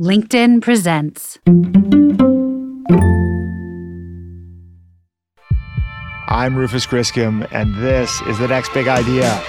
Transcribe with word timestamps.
LinkedIn 0.00 0.60
presents. 0.60 1.38
I'm 6.26 6.56
Rufus 6.56 6.84
Griscom, 6.84 7.46
and 7.52 7.72
this 7.76 8.20
is 8.22 8.36
the 8.40 8.48
next 8.48 8.74
big 8.74 8.88
idea. 8.88 9.40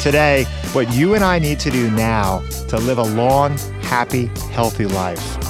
Today, 0.00 0.44
what 0.72 0.88
you 0.94 1.14
and 1.16 1.24
I 1.24 1.40
need 1.40 1.58
to 1.58 1.72
do 1.72 1.90
now 1.90 2.38
to 2.68 2.76
live 2.76 2.98
a 2.98 3.02
long, 3.02 3.58
happy, 3.82 4.26
healthy 4.52 4.86
life. 4.86 5.45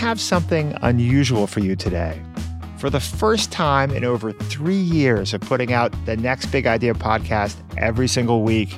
Have 0.00 0.18
something 0.18 0.74
unusual 0.80 1.46
for 1.46 1.60
you 1.60 1.76
today. 1.76 2.18
For 2.78 2.88
the 2.88 3.00
first 3.00 3.52
time 3.52 3.90
in 3.90 4.02
over 4.02 4.32
three 4.32 4.80
years 4.80 5.34
of 5.34 5.42
putting 5.42 5.74
out 5.74 5.92
the 6.06 6.16
Next 6.16 6.46
Big 6.46 6.66
Idea 6.66 6.94
podcast 6.94 7.56
every 7.76 8.08
single 8.08 8.42
week, 8.42 8.74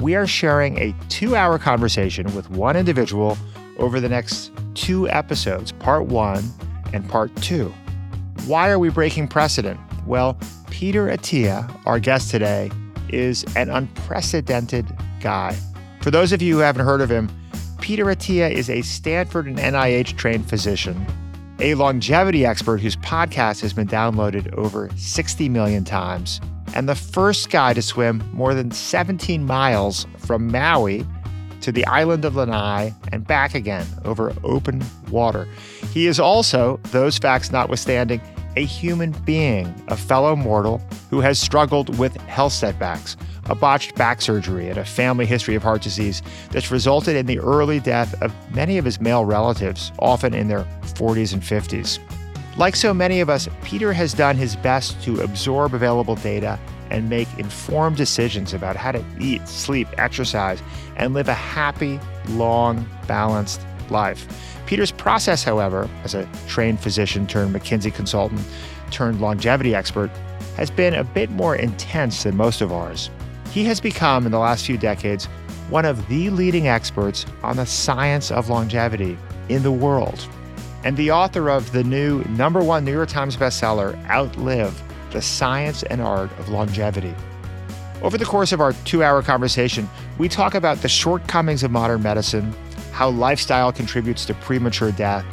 we 0.00 0.14
are 0.14 0.26
sharing 0.26 0.76
a 0.78 0.94
two 1.08 1.34
hour 1.34 1.58
conversation 1.58 2.26
with 2.34 2.50
one 2.50 2.76
individual 2.76 3.38
over 3.78 4.00
the 4.00 4.08
next 4.10 4.52
two 4.74 5.08
episodes, 5.08 5.72
part 5.72 6.08
one 6.08 6.44
and 6.92 7.08
part 7.08 7.34
two. 7.36 7.72
Why 8.44 8.68
are 8.68 8.78
we 8.78 8.90
breaking 8.90 9.28
precedent? 9.28 9.80
Well, 10.06 10.38
Peter 10.68 11.06
Attia, 11.06 11.74
our 11.86 11.98
guest 11.98 12.30
today, 12.30 12.70
is 13.08 13.46
an 13.56 13.70
unprecedented 13.70 14.94
guy. 15.20 15.56
For 16.02 16.10
those 16.10 16.32
of 16.34 16.42
you 16.42 16.56
who 16.56 16.60
haven't 16.60 16.84
heard 16.84 17.00
of 17.00 17.10
him, 17.10 17.30
Peter 17.86 18.06
Attia 18.06 18.50
is 18.50 18.68
a 18.68 18.82
Stanford 18.82 19.46
and 19.46 19.58
NIH 19.58 20.16
trained 20.16 20.48
physician, 20.48 21.06
a 21.60 21.76
longevity 21.76 22.44
expert 22.44 22.80
whose 22.80 22.96
podcast 22.96 23.60
has 23.60 23.72
been 23.72 23.86
downloaded 23.86 24.52
over 24.54 24.90
60 24.96 25.48
million 25.48 25.84
times, 25.84 26.40
and 26.74 26.88
the 26.88 26.96
first 26.96 27.48
guy 27.48 27.72
to 27.72 27.80
swim 27.80 28.28
more 28.32 28.54
than 28.54 28.72
17 28.72 29.46
miles 29.46 30.04
from 30.18 30.48
Maui 30.48 31.06
to 31.60 31.70
the 31.70 31.86
island 31.86 32.24
of 32.24 32.34
Lanai 32.34 32.92
and 33.12 33.24
back 33.24 33.54
again 33.54 33.86
over 34.04 34.34
open 34.42 34.84
water. 35.08 35.46
He 35.92 36.08
is 36.08 36.18
also, 36.18 36.80
those 36.86 37.18
facts 37.18 37.52
notwithstanding, 37.52 38.20
a 38.56 38.64
human 38.64 39.12
being, 39.24 39.72
a 39.86 39.96
fellow 39.96 40.34
mortal 40.34 40.82
who 41.08 41.20
has 41.20 41.38
struggled 41.38 41.96
with 42.00 42.16
health 42.22 42.52
setbacks 42.52 43.16
a 43.48 43.54
botched 43.54 43.94
back 43.94 44.20
surgery, 44.20 44.68
and 44.68 44.78
a 44.78 44.84
family 44.84 45.26
history 45.26 45.54
of 45.54 45.62
heart 45.62 45.82
disease 45.82 46.22
that's 46.50 46.70
resulted 46.70 47.16
in 47.16 47.26
the 47.26 47.38
early 47.38 47.80
death 47.80 48.20
of 48.22 48.32
many 48.54 48.78
of 48.78 48.84
his 48.84 49.00
male 49.00 49.24
relatives, 49.24 49.92
often 49.98 50.34
in 50.34 50.48
their 50.48 50.64
40s 50.82 51.32
and 51.32 51.42
50s. 51.42 51.98
Like 52.56 52.74
so 52.74 52.94
many 52.94 53.20
of 53.20 53.28
us, 53.28 53.48
Peter 53.62 53.92
has 53.92 54.14
done 54.14 54.36
his 54.36 54.56
best 54.56 55.00
to 55.02 55.20
absorb 55.20 55.74
available 55.74 56.16
data 56.16 56.58
and 56.90 57.08
make 57.08 57.28
informed 57.38 57.96
decisions 57.96 58.54
about 58.54 58.76
how 58.76 58.92
to 58.92 59.04
eat, 59.20 59.46
sleep, 59.46 59.88
exercise, 59.98 60.62
and 60.96 61.12
live 61.14 61.28
a 61.28 61.34
happy, 61.34 62.00
long, 62.28 62.88
balanced 63.06 63.60
life. 63.90 64.26
Peter's 64.66 64.90
process, 64.90 65.44
however, 65.44 65.88
as 66.02 66.14
a 66.14 66.28
trained 66.48 66.80
physician 66.80 67.26
turned 67.26 67.54
McKinsey 67.54 67.94
consultant 67.94 68.40
turned 68.90 69.20
longevity 69.20 69.74
expert, 69.74 70.10
has 70.56 70.70
been 70.70 70.94
a 70.94 71.04
bit 71.04 71.30
more 71.30 71.56
intense 71.56 72.22
than 72.22 72.36
most 72.36 72.60
of 72.60 72.72
ours. 72.72 73.10
He 73.56 73.64
has 73.64 73.80
become, 73.80 74.26
in 74.26 74.32
the 74.32 74.38
last 74.38 74.66
few 74.66 74.76
decades, 74.76 75.24
one 75.70 75.86
of 75.86 76.08
the 76.08 76.28
leading 76.28 76.68
experts 76.68 77.24
on 77.42 77.56
the 77.56 77.64
science 77.64 78.30
of 78.30 78.50
longevity 78.50 79.16
in 79.48 79.62
the 79.62 79.72
world, 79.72 80.28
and 80.84 80.94
the 80.94 81.10
author 81.10 81.48
of 81.48 81.72
the 81.72 81.82
new 81.82 82.22
number 82.24 82.62
one 82.62 82.84
New 82.84 82.92
York 82.92 83.08
Times 83.08 83.34
bestseller, 83.34 83.96
Outlive 84.10 84.78
The 85.10 85.22
Science 85.22 85.84
and 85.84 86.02
Art 86.02 86.30
of 86.38 86.50
Longevity. 86.50 87.14
Over 88.02 88.18
the 88.18 88.26
course 88.26 88.52
of 88.52 88.60
our 88.60 88.74
two 88.84 89.02
hour 89.02 89.22
conversation, 89.22 89.88
we 90.18 90.28
talk 90.28 90.54
about 90.54 90.82
the 90.82 90.88
shortcomings 90.88 91.62
of 91.62 91.70
modern 91.70 92.02
medicine, 92.02 92.54
how 92.92 93.08
lifestyle 93.08 93.72
contributes 93.72 94.26
to 94.26 94.34
premature 94.34 94.92
death, 94.92 95.24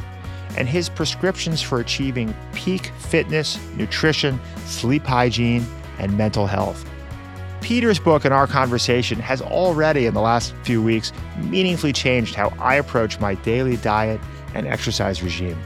and 0.56 0.70
his 0.70 0.88
prescriptions 0.88 1.62
for 1.62 1.82
achieving 1.82 2.34
peak 2.54 2.86
fitness, 3.00 3.60
nutrition, 3.76 4.40
sleep 4.66 5.04
hygiene, 5.04 5.66
and 6.00 6.18
mental 6.18 6.48
health. 6.48 6.90
Peter's 7.64 7.98
book 7.98 8.26
and 8.26 8.34
our 8.34 8.46
conversation 8.46 9.18
has 9.20 9.42
already, 9.42 10.06
in 10.06 10.14
the 10.14 10.22
last 10.22 10.54
few 10.64 10.84
weeks, 10.84 11.14
meaningfully 11.38 11.94
changed 11.94 12.36
how 12.36 12.50
I 12.60 12.76
approach 12.76 13.20
my 13.22 13.36
daily 13.36 13.78
diet 13.78 14.20
and 14.54 14.68
exercise 14.68 15.24
regime. 15.24 15.58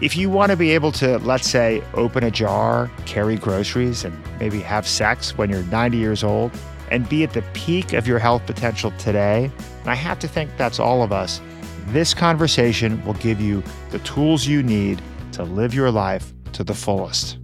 If 0.00 0.16
you 0.16 0.28
want 0.28 0.50
to 0.50 0.56
be 0.56 0.70
able 0.70 0.90
to, 0.92 1.18
let's 1.18 1.48
say, 1.48 1.84
open 1.94 2.24
a 2.24 2.30
jar, 2.32 2.90
carry 3.06 3.36
groceries, 3.36 4.04
and 4.04 4.18
maybe 4.40 4.60
have 4.60 4.88
sex 4.88 5.38
when 5.38 5.50
you're 5.50 5.62
90 5.64 5.98
years 5.98 6.24
old, 6.24 6.50
and 6.90 7.08
be 7.08 7.22
at 7.22 7.32
the 7.32 7.42
peak 7.52 7.92
of 7.92 8.08
your 8.08 8.18
health 8.18 8.44
potential 8.44 8.92
today, 8.98 9.50
and 9.80 9.88
I 9.88 9.94
have 9.94 10.18
to 10.20 10.28
think 10.28 10.50
that's 10.56 10.80
all 10.80 11.02
of 11.02 11.12
us, 11.12 11.40
this 11.86 12.12
conversation 12.12 13.04
will 13.04 13.14
give 13.14 13.40
you 13.40 13.62
the 13.90 14.00
tools 14.00 14.46
you 14.46 14.64
need 14.64 15.00
to 15.32 15.44
live 15.44 15.74
your 15.74 15.92
life 15.92 16.32
to 16.54 16.64
the 16.64 16.74
fullest. 16.74 17.39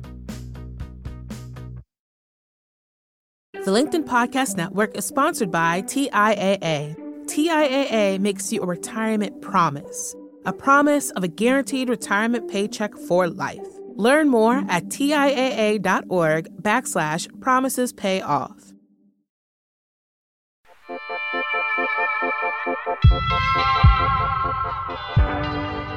The 3.67 3.73
LinkedIn 3.73 4.05
Podcast 4.05 4.57
Network 4.57 4.97
is 4.97 5.05
sponsored 5.05 5.51
by 5.51 5.83
TIAA. 5.83 6.95
TIAA 7.25 8.21
makes 8.21 8.53
you 8.53 8.63
a 8.63 8.65
retirement 8.65 9.43
promise, 9.43 10.15
a 10.45 10.53
promise 10.53 11.11
of 11.11 11.25
a 11.25 11.29
guaranteed 11.29 11.89
retirement 11.89 12.49
paycheck 12.49 12.95
for 12.95 13.27
life. 13.27 13.67
Learn 13.97 14.29
more 14.29 14.63
at 14.69 14.85
TIAA.org 14.85 16.63
backslash 16.63 17.41
promises 17.41 17.93
pay 17.93 18.21
off. 18.21 18.73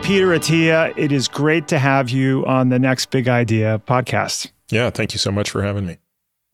Peter 0.02 0.30
Attia, 0.30 0.92
it 0.98 1.12
is 1.12 1.28
great 1.28 1.68
to 1.68 1.78
have 1.78 2.10
you 2.10 2.44
on 2.48 2.70
the 2.70 2.80
Next 2.80 3.12
Big 3.12 3.28
Idea 3.28 3.80
podcast. 3.88 4.50
Yeah, 4.72 4.90
thank 4.90 5.14
you 5.14 5.20
so 5.20 5.32
much 5.32 5.52
for 5.52 5.62
having 5.62 5.86
me. 5.86 6.00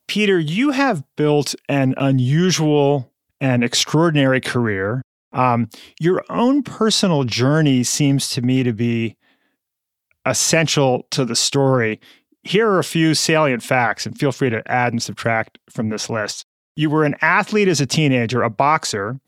Peter, 0.07 0.39
you 0.39 0.71
have 0.71 1.03
built 1.15 1.55
an 1.67 1.93
unusual 1.97 3.11
and 3.41 3.63
extraordinary 3.63 4.41
career. 4.41 5.01
Um, 5.33 5.69
your 5.99 6.23
own 6.29 6.63
personal 6.63 7.23
journey 7.23 7.83
seems 7.83 8.29
to 8.29 8.41
me 8.41 8.63
to 8.63 8.71
be 8.71 9.17
essential 10.25 11.05
to 11.11 11.25
the 11.25 11.35
story. 11.35 11.99
Here 12.43 12.69
are 12.69 12.79
a 12.79 12.83
few 12.83 13.13
salient 13.15 13.63
facts, 13.63 14.05
and 14.05 14.17
feel 14.17 14.31
free 14.31 14.49
to 14.49 14.63
add 14.71 14.93
and 14.93 15.01
subtract 15.01 15.57
from 15.69 15.89
this 15.89 16.09
list. 16.09 16.45
You 16.75 16.89
were 16.89 17.03
an 17.03 17.15
athlete 17.21 17.67
as 17.67 17.81
a 17.81 17.85
teenager, 17.85 18.43
a 18.43 18.49
boxer. 18.49 19.19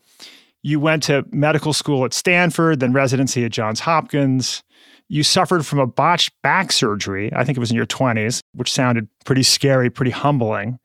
You 0.62 0.80
went 0.80 1.02
to 1.04 1.24
medical 1.30 1.72
school 1.72 2.04
at 2.04 2.12
Stanford, 2.12 2.80
then 2.80 2.92
residency 2.92 3.44
at 3.44 3.52
Johns 3.52 3.80
Hopkins 3.80 4.62
you 5.08 5.22
suffered 5.22 5.64
from 5.64 5.78
a 5.78 5.86
botched 5.86 6.32
back 6.42 6.70
surgery. 6.70 7.32
I 7.34 7.44
think 7.44 7.56
it 7.56 7.60
was 7.60 7.70
in 7.70 7.76
your 7.76 7.86
20s, 7.86 8.40
which 8.52 8.72
sounded 8.72 9.08
pretty 9.24 9.42
scary, 9.42 9.90
pretty 9.90 10.10
humbling. 10.10 10.78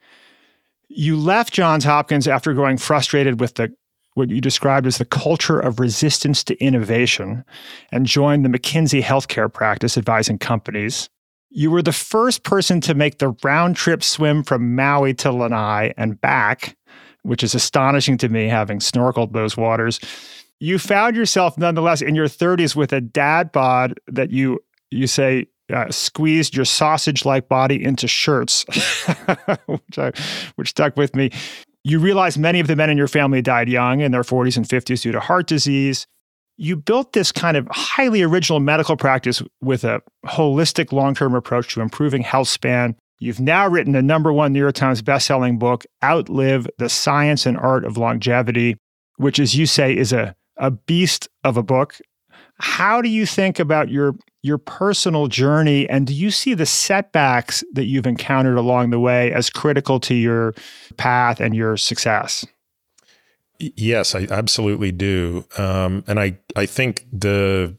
You 0.87 1.17
left 1.17 1.53
Johns 1.53 1.83
Hopkins 1.83 2.27
after 2.27 2.53
growing 2.53 2.77
frustrated 2.77 3.39
with 3.39 3.55
the 3.55 3.73
what 4.15 4.29
you 4.29 4.39
described 4.39 4.85
as 4.85 4.99
the 4.99 5.05
culture 5.05 5.59
of 5.59 5.79
resistance 5.79 6.43
to 6.43 6.63
innovation 6.63 7.43
and 7.91 8.05
joined 8.05 8.45
the 8.45 8.49
McKinsey 8.49 9.01
healthcare 9.01 9.51
practice 9.51 9.97
advising 9.97 10.37
companies. 10.37 11.09
You 11.49 11.71
were 11.71 11.81
the 11.81 11.91
first 11.91 12.43
person 12.43 12.79
to 12.81 12.93
make 12.93 13.17
the 13.17 13.35
round 13.43 13.75
trip 13.75 14.03
swim 14.03 14.43
from 14.43 14.75
Maui 14.75 15.15
to 15.15 15.31
Lanai 15.31 15.93
and 15.97 16.21
back, 16.21 16.77
which 17.23 17.43
is 17.43 17.55
astonishing 17.55 18.19
to 18.19 18.29
me 18.29 18.47
having 18.47 18.77
snorkeled 18.77 19.33
those 19.33 19.57
waters 19.57 19.99
you 20.63 20.79
found 20.79 21.17
yourself 21.17 21.57
nonetheless 21.57 22.01
in 22.01 22.15
your 22.15 22.27
30s 22.27 22.73
with 22.73 22.93
a 22.93 23.01
dad 23.01 23.51
bod 23.51 23.99
that 24.07 24.31
you 24.31 24.63
you 24.91 25.07
say 25.07 25.45
uh, 25.73 25.91
squeezed 25.91 26.55
your 26.55 26.63
sausage-like 26.63 27.49
body 27.49 27.83
into 27.83 28.07
shirts, 28.07 28.63
which, 29.65 29.99
I, 29.99 30.11
which 30.55 30.69
stuck 30.69 30.95
with 30.95 31.15
me. 31.15 31.31
You 31.83 31.99
realize 31.99 32.37
many 32.37 32.61
of 32.61 32.67
the 32.67 32.77
men 32.77 32.89
in 32.89 32.97
your 32.97 33.09
family 33.09 33.41
died 33.41 33.67
young 33.67 33.99
in 33.99 34.13
their 34.13 34.23
40s 34.23 34.55
and 34.55 34.65
50s 34.65 35.01
due 35.01 35.11
to 35.11 35.19
heart 35.19 35.47
disease. 35.47 36.07
You 36.55 36.77
built 36.77 37.11
this 37.11 37.31
kind 37.31 37.57
of 37.57 37.67
highly 37.71 38.21
original 38.21 38.59
medical 38.59 38.95
practice 38.95 39.41
with 39.61 39.83
a 39.83 40.01
holistic 40.25 40.93
long-term 40.93 41.35
approach 41.35 41.73
to 41.73 41.81
improving 41.81 42.21
health 42.21 42.47
span. 42.47 42.95
You've 43.19 43.41
now 43.41 43.67
written 43.67 43.93
the 43.93 44.01
number 44.01 44.31
one 44.31 44.53
New 44.53 44.59
York 44.59 44.75
Times 44.75 45.01
bestselling 45.01 45.59
book, 45.59 45.85
Outlive 46.03 46.67
the 46.77 46.89
Science 46.89 47.45
and 47.45 47.57
Art 47.57 47.83
of 47.83 47.97
Longevity, 47.97 48.77
which, 49.17 49.39
as 49.39 49.55
you 49.55 49.65
say, 49.65 49.95
is 49.95 50.13
a 50.13 50.35
a 50.57 50.71
beast 50.71 51.27
of 51.43 51.57
a 51.57 51.63
book. 51.63 51.99
how 52.59 53.01
do 53.01 53.09
you 53.09 53.25
think 53.25 53.59
about 53.59 53.89
your 53.89 54.15
your 54.43 54.57
personal 54.57 55.27
journey 55.27 55.89
and 55.89 56.07
do 56.07 56.13
you 56.13 56.29
see 56.29 56.53
the 56.53 56.65
setbacks 56.65 57.63
that 57.73 57.85
you've 57.85 58.05
encountered 58.05 58.57
along 58.57 58.89
the 58.89 58.99
way 58.99 59.31
as 59.31 59.49
critical 59.49 59.99
to 60.01 60.13
your 60.13 60.53
path 60.97 61.39
and 61.39 61.55
your 61.55 61.77
success? 61.77 62.45
Yes, 63.59 64.13
I 64.15 64.27
absolutely 64.29 64.91
do. 64.91 65.45
Um, 65.57 66.03
and 66.07 66.19
I, 66.19 66.37
I 66.55 66.65
think 66.65 67.05
the, 67.13 67.75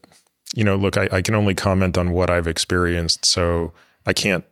you 0.55 0.63
know, 0.63 0.75
look, 0.75 0.97
I, 0.97 1.07
I 1.11 1.21
can 1.21 1.35
only 1.35 1.53
comment 1.53 1.97
on 1.97 2.11
what 2.11 2.31
I've 2.31 2.47
experienced. 2.47 3.25
So 3.25 3.71
I 4.07 4.13
can't 4.13 4.43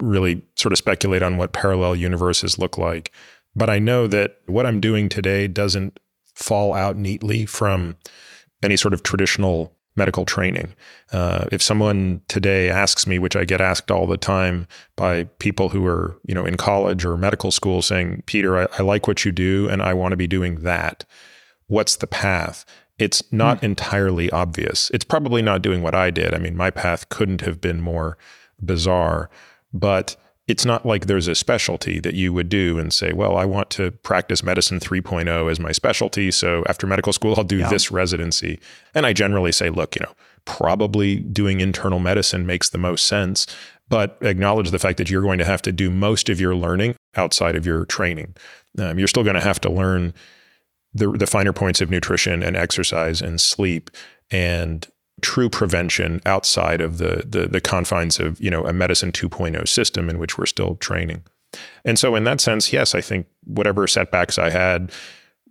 really 0.00 0.42
sort 0.56 0.72
of 0.72 0.78
speculate 0.78 1.22
on 1.22 1.36
what 1.36 1.52
parallel 1.52 1.94
universes 1.94 2.58
look 2.58 2.78
like. 2.78 3.12
But 3.54 3.70
I 3.70 3.78
know 3.78 4.06
that 4.08 4.38
what 4.46 4.66
I'm 4.66 4.80
doing 4.80 5.08
today 5.08 5.46
doesn't 5.46 6.00
fall 6.34 6.74
out 6.74 6.96
neatly 6.96 7.46
from 7.46 7.96
any 8.62 8.76
sort 8.76 8.94
of 8.94 9.02
traditional 9.02 9.72
medical 9.94 10.24
training. 10.24 10.74
Uh, 11.12 11.46
if 11.52 11.62
someone 11.62 12.22
today 12.28 12.70
asks 12.70 13.06
me, 13.06 13.18
which 13.18 13.36
I 13.36 13.44
get 13.44 13.60
asked 13.60 13.90
all 13.90 14.06
the 14.06 14.16
time 14.16 14.66
by 14.96 15.24
people 15.38 15.68
who 15.68 15.86
are, 15.86 16.16
you 16.24 16.34
know, 16.34 16.46
in 16.46 16.56
college 16.56 17.04
or 17.04 17.16
medical 17.16 17.50
school 17.50 17.82
saying, 17.82 18.22
Peter, 18.26 18.58
I, 18.58 18.68
I 18.78 18.82
like 18.82 19.06
what 19.06 19.24
you 19.24 19.32
do 19.32 19.68
and 19.68 19.82
I 19.82 19.92
want 19.92 20.12
to 20.12 20.16
be 20.16 20.26
doing 20.26 20.62
that. 20.62 21.04
What's 21.66 21.96
the 21.96 22.06
path? 22.06 22.64
It's 22.98 23.22
not 23.32 23.60
mm. 23.60 23.64
entirely 23.64 24.30
obvious. 24.30 24.90
It's 24.94 25.04
probably 25.04 25.42
not 25.42 25.62
doing 25.62 25.82
what 25.82 25.94
I 25.94 26.10
did. 26.10 26.34
I 26.34 26.38
mean, 26.38 26.56
my 26.56 26.70
path 26.70 27.08
couldn't 27.08 27.42
have 27.42 27.60
been 27.60 27.80
more 27.80 28.16
bizarre, 28.64 29.28
but 29.72 30.16
it's 30.52 30.66
not 30.66 30.84
like 30.84 31.06
there's 31.06 31.28
a 31.28 31.34
specialty 31.34 31.98
that 31.98 32.12
you 32.12 32.30
would 32.30 32.50
do 32.50 32.78
and 32.78 32.92
say, 32.92 33.14
well, 33.14 33.38
I 33.38 33.46
want 33.46 33.70
to 33.70 33.90
practice 33.90 34.42
medicine 34.42 34.80
3.0 34.80 35.50
as 35.50 35.58
my 35.58 35.72
specialty. 35.72 36.30
So 36.30 36.62
after 36.68 36.86
medical 36.86 37.14
school, 37.14 37.34
I'll 37.38 37.42
do 37.42 37.60
yeah. 37.60 37.70
this 37.70 37.90
residency. 37.90 38.60
And 38.94 39.06
I 39.06 39.14
generally 39.14 39.50
say, 39.50 39.70
look, 39.70 39.96
you 39.96 40.02
know, 40.04 40.12
probably 40.44 41.16
doing 41.16 41.60
internal 41.60 42.00
medicine 42.00 42.44
makes 42.44 42.68
the 42.68 42.76
most 42.76 43.06
sense, 43.06 43.46
but 43.88 44.18
acknowledge 44.20 44.70
the 44.72 44.78
fact 44.78 44.98
that 44.98 45.08
you're 45.08 45.22
going 45.22 45.38
to 45.38 45.46
have 45.46 45.62
to 45.62 45.72
do 45.72 45.90
most 45.90 46.28
of 46.28 46.38
your 46.38 46.54
learning 46.54 46.96
outside 47.16 47.56
of 47.56 47.64
your 47.64 47.86
training. 47.86 48.36
Um, 48.78 48.98
you're 48.98 49.08
still 49.08 49.24
going 49.24 49.36
to 49.36 49.40
have 49.40 49.60
to 49.62 49.72
learn 49.72 50.12
the, 50.92 51.10
the 51.12 51.26
finer 51.26 51.54
points 51.54 51.80
of 51.80 51.88
nutrition 51.88 52.42
and 52.42 52.58
exercise 52.58 53.22
and 53.22 53.40
sleep 53.40 53.88
and 54.30 54.86
true 55.22 55.48
prevention 55.48 56.20
outside 56.26 56.80
of 56.80 56.98
the, 56.98 57.24
the, 57.26 57.46
the 57.46 57.60
confines 57.60 58.20
of 58.20 58.40
you 58.40 58.50
know 58.50 58.66
a 58.66 58.72
medicine 58.72 59.12
2.0 59.12 59.66
system 59.66 60.10
in 60.10 60.18
which 60.18 60.36
we're 60.36 60.46
still 60.46 60.76
training. 60.76 61.22
And 61.84 61.98
so 61.98 62.14
in 62.14 62.24
that 62.24 62.40
sense, 62.40 62.72
yes, 62.72 62.94
I 62.94 63.00
think 63.00 63.26
whatever 63.44 63.86
setbacks 63.86 64.38
I 64.38 64.50
had, 64.50 64.90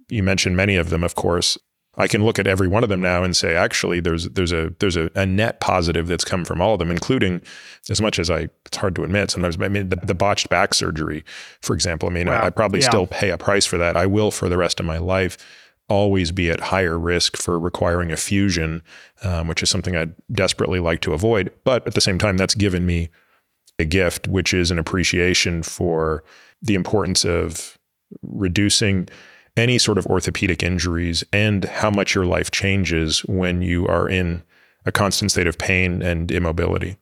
you 0.09 0.23
mentioned 0.23 0.55
many 0.55 0.75
of 0.75 0.89
them, 0.89 1.03
of 1.03 1.15
course. 1.15 1.57
I 1.97 2.07
can 2.07 2.23
look 2.23 2.39
at 2.39 2.47
every 2.47 2.69
one 2.69 2.83
of 2.83 2.89
them 2.89 3.01
now 3.01 3.21
and 3.23 3.35
say, 3.35 3.53
actually, 3.53 3.99
there's 3.99 4.29
there's 4.29 4.53
a 4.53 4.73
there's 4.79 4.95
a, 4.95 5.11
a 5.13 5.25
net 5.25 5.59
positive 5.59 6.07
that's 6.07 6.23
come 6.23 6.45
from 6.45 6.61
all 6.61 6.73
of 6.73 6.79
them, 6.79 6.89
including 6.89 7.41
as 7.89 8.01
much 8.01 8.17
as 8.17 8.29
I 8.29 8.47
it's 8.65 8.77
hard 8.77 8.95
to 8.95 9.03
admit 9.03 9.29
sometimes. 9.29 9.57
I 9.59 9.67
mean, 9.67 9.89
the, 9.89 9.97
the 9.97 10.15
botched 10.15 10.47
back 10.47 10.73
surgery, 10.73 11.25
for 11.61 11.73
example. 11.73 12.07
I 12.07 12.13
mean, 12.13 12.27
wow. 12.27 12.41
I, 12.41 12.45
I, 12.45 12.49
probably 12.49 12.79
yeah. 12.79 12.87
still 12.87 13.07
pay 13.07 13.29
a 13.29 13.37
price 13.37 13.65
for 13.65 13.77
that. 13.77 13.97
I 13.97 14.05
will 14.05 14.31
for 14.31 14.47
the 14.47 14.57
rest 14.57 14.79
of 14.79 14.85
my 14.85 14.99
life 14.99 15.37
always 15.91 16.31
be 16.31 16.49
at 16.49 16.59
higher 16.61 16.97
risk 16.97 17.35
for 17.35 17.59
requiring 17.59 18.11
a 18.11 18.17
fusion, 18.17 18.81
um, 19.23 19.47
which 19.47 19.61
is 19.61 19.69
something 19.69 19.95
I'd 19.95 20.15
desperately 20.31 20.79
like 20.79 21.01
to 21.01 21.13
avoid. 21.13 21.51
But 21.65 21.85
at 21.85 21.95
the 21.95 22.01
same 22.01 22.17
time, 22.17 22.37
that's 22.37 22.55
given 22.55 22.85
me 22.85 23.09
a 23.77 23.83
gift, 23.83 24.27
which 24.27 24.53
is 24.53 24.71
an 24.71 24.79
appreciation 24.79 25.63
for 25.63 26.23
the 26.61 26.75
importance 26.75 27.25
of 27.25 27.77
reducing 28.21 29.09
any 29.57 29.77
sort 29.77 29.97
of 29.97 30.05
orthopedic 30.07 30.63
injuries 30.63 31.25
and 31.33 31.65
how 31.65 31.89
much 31.89 32.15
your 32.15 32.25
life 32.25 32.51
changes 32.51 33.19
when 33.25 33.61
you 33.61 33.85
are 33.87 34.07
in 34.07 34.43
a 34.85 34.91
constant 34.91 35.31
state 35.31 35.47
of 35.47 35.57
pain 35.57 36.01
and 36.01 36.31
immobility. 36.31 36.95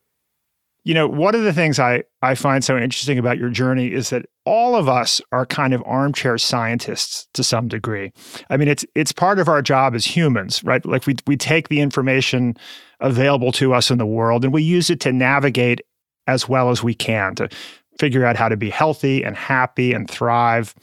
You 0.90 0.96
know, 0.96 1.08
one 1.08 1.36
of 1.36 1.44
the 1.44 1.54
things 1.54 1.78
I, 1.78 2.02
I 2.24 2.34
find 2.34 2.64
so 2.64 2.76
interesting 2.76 3.20
about 3.20 3.38
your 3.38 3.52
journey 3.52 3.94
is 3.94 4.10
that 4.10 4.26
all 4.44 4.76
of 4.76 4.90
us 4.90 5.22
are 5.32 5.46
kind 5.46 5.76
of 5.76 5.84
armchair 5.86 6.40
scientists 6.40 7.28
to 7.36 7.44
some 7.44 7.68
degree. 7.68 8.12
I 8.50 8.58
mean, 8.58 8.68
it's 8.68 8.84
it's 8.96 9.12
part 9.12 9.38
of 9.38 9.48
our 9.48 9.62
job 9.62 9.94
as 9.94 10.04
humans, 10.04 10.64
right? 10.64 10.84
Like 10.84 11.06
we 11.06 11.16
we 11.28 11.38
take 11.38 11.70
the 11.70 11.80
information 11.80 12.58
available 13.02 13.52
to 13.52 13.72
us 13.72 13.92
in 13.92 14.00
the 14.00 14.06
world 14.08 14.44
and 14.44 14.52
we 14.52 14.64
use 14.64 14.90
it 14.90 15.00
to 15.02 15.14
navigate 15.14 15.82
as 16.26 16.50
well 16.50 16.72
as 16.72 16.82
we 16.82 16.96
can 16.96 17.36
to 17.36 17.50
figure 18.00 18.26
out 18.26 18.36
how 18.36 18.50
to 18.50 18.58
be 18.58 18.72
healthy 18.72 19.22
and 19.24 19.36
happy 19.38 19.94
and 19.94 20.10
thrive. 20.10 20.74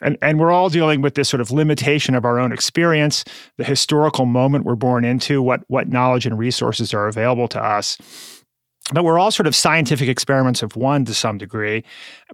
And, 0.00 0.18
and 0.20 0.40
we're 0.40 0.50
all 0.50 0.70
dealing 0.70 1.02
with 1.02 1.14
this 1.14 1.28
sort 1.28 1.40
of 1.40 1.52
limitation 1.52 2.16
of 2.16 2.24
our 2.24 2.40
own 2.40 2.50
experience, 2.50 3.22
the 3.58 3.64
historical 3.64 4.26
moment 4.26 4.64
we're 4.64 4.74
born 4.74 5.04
into, 5.04 5.40
what, 5.40 5.60
what 5.68 5.88
knowledge 5.88 6.26
and 6.26 6.36
resources 6.36 6.92
are 6.92 7.06
available 7.06 7.46
to 7.46 7.62
us 7.62 7.96
but 8.92 9.04
we're 9.04 9.18
all 9.18 9.30
sort 9.30 9.46
of 9.46 9.54
scientific 9.54 10.08
experiments 10.08 10.62
of 10.62 10.74
one 10.76 11.04
to 11.04 11.14
some 11.14 11.38
degree. 11.38 11.84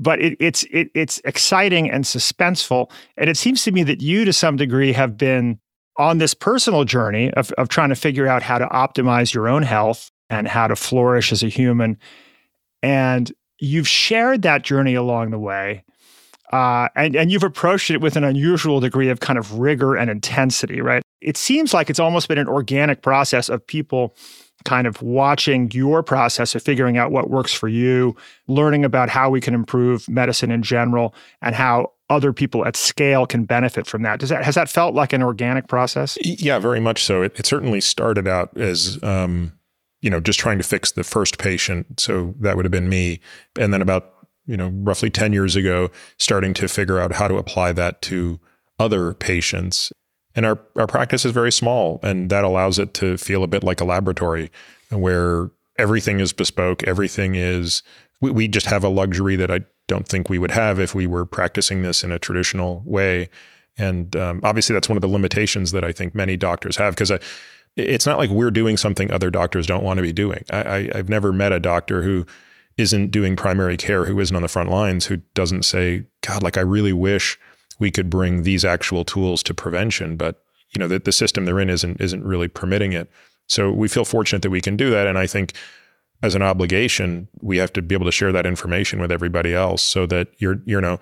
But 0.01 0.21
it, 0.21 0.37
it's 0.41 0.65
it, 0.71 0.91
it's 0.95 1.21
exciting 1.25 1.91
and 1.91 2.05
suspenseful, 2.05 2.91
and 3.17 3.29
it 3.29 3.37
seems 3.37 3.65
to 3.65 3.73
me 3.73 3.83
that 3.85 4.01
you, 4.01 4.25
to 4.25 4.33
some 4.33 4.57
degree, 4.57 4.93
have 4.93 5.17
been 5.17 5.59
on 5.99 6.19
this 6.19 6.35
personal 6.35 6.85
journey 6.85 7.33
of 7.35 7.53
of 7.53 7.69
trying 7.69 7.91
to 7.91 7.97
figure 7.97 8.27
out 8.27 8.43
how 8.43 8.59
to 8.59 8.67
optimize 8.67 9.35
your 9.35 9.49
own 9.49 9.63
health 9.63 10.11
and 10.31 10.49
how 10.49 10.67
to 10.67 10.77
flourish 10.77 11.33
as 11.33 11.43
a 11.43 11.49
human. 11.49 11.99
And 12.83 13.33
you've 13.59 13.89
shared 13.89 14.43
that 14.43 14.63
journey 14.63 14.95
along 14.95 15.31
the 15.31 15.39
way. 15.39 15.85
Uh, 16.53 16.89
and, 16.97 17.15
and 17.15 17.31
you've 17.31 17.43
approached 17.43 17.91
it 17.91 18.01
with 18.01 18.17
an 18.17 18.25
unusual 18.25 18.81
degree 18.81 19.11
of 19.11 19.21
kind 19.21 19.39
of 19.39 19.59
rigor 19.59 19.97
and 19.97 20.11
intensity, 20.11 20.81
right? 20.81 21.03
It 21.21 21.37
seems 21.37 21.75
like 21.75 21.91
it's 21.91 21.99
almost 21.99 22.29
been 22.29 22.39
an 22.39 22.49
organic 22.49 23.03
process 23.03 23.49
of 23.49 23.67
people 23.67 24.15
kind 24.69 24.87
of 24.87 25.01
watching 25.01 25.71
your 25.71 26.03
process 26.03 26.55
of 26.55 26.63
figuring 26.63 26.99
out 26.99 27.11
what 27.11 27.31
works 27.31 27.55
for 27.55 27.69
you, 27.69 28.15
learning 28.49 28.85
about 28.85 29.09
how 29.09 29.31
we 29.31 29.41
can 29.41 29.55
improve 29.55 30.07
medicine 30.11 30.51
in 30.51 30.63
general, 30.63 31.15
and 31.41 31.55
how 31.55 31.91
other 32.11 32.35
people 32.35 32.67
at 32.67 32.77
scale 32.77 33.27
can 33.27 33.45
benefit 33.45 33.87
from 33.87 34.03
that. 34.03 34.21
Does 34.21 34.29
that 34.29 34.45
has 34.45 34.57
that 34.57 34.69
felt 34.69 34.95
like 34.95 35.15
an 35.15 35.23
organic 35.23 35.69
process? 35.69 36.19
Yeah, 36.23 36.59
very 36.59 36.81
much 36.81 37.03
so. 37.03 37.23
It, 37.23 37.39
it 37.39 37.47
certainly 37.47 37.81
started 37.81 38.29
out 38.29 38.55
as 38.59 39.03
um, 39.03 39.59
you 40.03 40.11
know 40.11 40.21
just 40.21 40.39
trying 40.39 40.59
to 40.59 40.65
fix 40.65 40.93
the 40.93 41.05
first 41.05 41.39
patient, 41.39 41.99
so 41.99 42.35
that 42.41 42.55
would 42.57 42.67
have 42.67 42.73
been 42.73 42.91
me, 42.91 43.21
and 43.59 43.73
then 43.73 43.81
about 43.81 44.13
you 44.45 44.57
know 44.59 44.69
roughly 44.83 45.09
ten 45.09 45.33
years 45.33 45.57
ago, 45.57 45.91
starting 46.19 46.53
to 46.53 46.69
figure 46.69 46.99
out 46.99 47.13
how 47.13 47.27
to 47.27 47.37
apply 47.37 47.73
that 47.73 48.03
to 48.03 48.39
other 48.79 49.15
patients 49.15 49.93
and 50.39 50.47
our, 50.47 50.57
our 50.77 50.87
practice 50.87 51.25
is 51.25 51.33
very 51.33 51.51
small, 51.51 51.99
and 52.05 52.31
that 52.31 52.45
allows 52.45 52.79
it 52.79 52.95
to 52.95 53.17
feel 53.17 53.43
a 53.43 53.49
bit 53.49 53.65
like 53.65 53.81
a 53.81 53.85
laboratory 53.85 54.53
where 54.89 55.51
everything 55.79 56.21
is 56.21 56.33
bespoke. 56.33 56.85
Everything 56.85 57.35
is, 57.35 57.83
we, 58.21 58.31
we 58.31 58.47
just 58.47 58.67
have 58.67 58.85
a 58.85 58.89
luxury 58.89 59.35
that 59.35 59.51
I 59.51 59.63
don't 59.89 60.07
think 60.07 60.31
we 60.31 60.39
would 60.39 60.53
have 60.53 60.79
if 60.79 60.95
we 60.95 61.09
were 61.09 61.27
practicing 61.27 61.83
this 61.83 62.05
in 62.05 62.13
a 62.13 62.21
traditional 62.21 62.85
way. 62.87 63.31
And 63.79 64.15
um, 64.15 64.41
obviously, 64.45 64.75
that's 64.75 64.89
one 64.89 64.97
of 64.97 65.03
the 65.03 65.09
limitations 65.09 65.73
that 65.73 65.83
I 65.83 65.91
think 65.91 66.15
many 66.15 66.37
doctors 66.37 66.77
have 66.77 66.95
because 66.95 67.11
it's 67.75 68.07
not 68.07 68.19
like 68.19 68.31
we're 68.31 68.53
doing 68.53 68.77
something 68.77 69.11
other 69.11 69.31
doctors 69.31 69.67
don't 69.67 69.83
want 69.83 69.97
to 69.97 70.03
be 70.05 70.13
doing. 70.13 70.45
I, 70.53 70.89
I've 70.95 71.09
never 71.09 71.33
met 71.33 71.51
a 71.51 71.59
doctor 71.59 72.05
who 72.05 72.25
isn't 72.77 73.11
doing 73.11 73.35
primary 73.35 73.77
care, 73.77 74.05
who 74.05 74.21
isn't 74.21 74.37
on 74.37 74.43
the 74.43 74.49
front 74.49 74.71
lines, 74.71 75.07
who 75.07 75.17
doesn't 75.35 75.65
say, 75.65 76.05
God, 76.21 76.45
like 76.45 76.57
I 76.57 76.61
really 76.61 76.93
wish 76.93 77.41
we 77.79 77.91
could 77.91 78.11
bring 78.11 78.43
these 78.43 78.65
actual 78.65 79.05
tools 79.05 79.43
to 79.45 79.55
prevention, 79.55 80.17
but 80.17 80.43
you 80.71 80.79
know 80.79 80.89
the, 80.89 80.99
the 80.99 81.13
system 81.13 81.45
they're 81.45 81.61
in 81.61 81.71
isn't 81.71 82.01
isn't 82.01 82.25
really 82.25 82.49
permitting 82.49 82.93
it. 82.93 83.11
So 83.47 83.71
we 83.71 83.89
feel 83.89 84.05
fortunate 84.05 84.43
that 84.43 84.51
we 84.51 84.61
can 84.61 84.77
do 84.77 84.91
that, 84.91 85.07
and 85.07 85.19
I 85.19 85.27
think 85.27 85.55
as 86.23 86.35
an 86.35 86.43
obligation, 86.43 87.29
we 87.41 87.59
have 87.59 87.73
to 87.75 87.83
be 87.83 87.95
able 87.95 88.07
to 88.07 88.13
share 88.13 88.33
that 88.33 88.47
information 88.47 89.01
with 89.01 89.13
everybody 89.13 89.55
else, 89.55 89.83
so 89.83 90.07
that 90.07 90.29
you're 90.39 90.61
you 90.65 90.81
know 90.81 90.99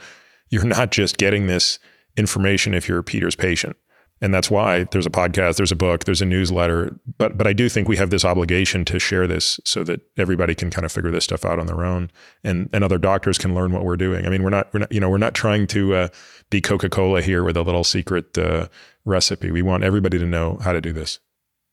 you're 0.51 0.65
not 0.65 0.91
just 0.91 1.19
getting 1.19 1.47
this 1.47 1.79
information 2.17 2.75
if 2.75 2.89
you're 2.89 3.03
Peter's 3.03 3.37
patient. 3.37 3.77
And 4.23 4.33
that's 4.33 4.51
why 4.51 4.85
there's 4.93 5.05
a 5.05 5.11
podcast 5.11 5.57
there's 5.57 5.73
a 5.73 5.77
book 5.77 6.05
there's 6.05 6.23
a 6.23 6.27
newsletter. 6.27 6.99
But 7.19 7.37
but 7.37 7.47
i 7.47 7.53
do 7.53 7.69
think 7.69 7.87
we 7.87 7.99
have 7.99 8.09
this 8.09 8.25
obligation 8.25 8.85
to 8.87 8.99
share 8.99 9.27
this 9.27 9.61
so 9.65 9.85
that 9.85 10.01
everybody 10.17 10.55
can 10.55 10.71
kind 10.71 10.87
of 10.87 10.93
figure 10.93 11.11
this 11.11 11.25
stuff 11.25 11.45
out 11.45 11.59
on 11.59 11.67
their 11.67 11.85
own 11.85 12.11
and 12.43 12.71
and 12.73 12.83
other 12.83 12.97
doctors 12.97 13.37
can 13.37 13.55
learn 13.55 13.73
what 13.73 13.85
we're 13.85 13.97
doing. 13.97 14.25
I 14.25 14.31
mean 14.31 14.43
we're 14.43 14.51
not 14.51 14.73
we're 14.73 14.81
not 14.81 14.93
you 14.93 15.01
know 15.01 15.11
we're 15.11 15.19
not 15.19 15.35
trying 15.35 15.67
to 15.69 15.95
uh, 15.95 16.09
be 16.51 16.61
coca-cola 16.61 17.23
here 17.23 17.45
with 17.45 17.57
a 17.57 17.63
little 17.63 17.85
secret 17.85 18.37
uh, 18.39 18.69
recipe 19.05 19.51
we 19.51 19.63
want 19.63 19.85
everybody 19.85 20.19
to 20.19 20.27
know 20.27 20.59
how 20.63 20.73
to 20.73 20.81
do 20.81 20.93
this 20.93 21.19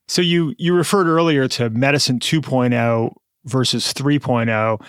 so 0.08 0.22
you 0.22 0.54
you 0.58 0.74
referred 0.74 1.08
earlier 1.08 1.48
to 1.48 1.70
medicine 1.70 2.20
2.0 2.20 3.14
versus 3.46 3.94
3.0 3.94 4.84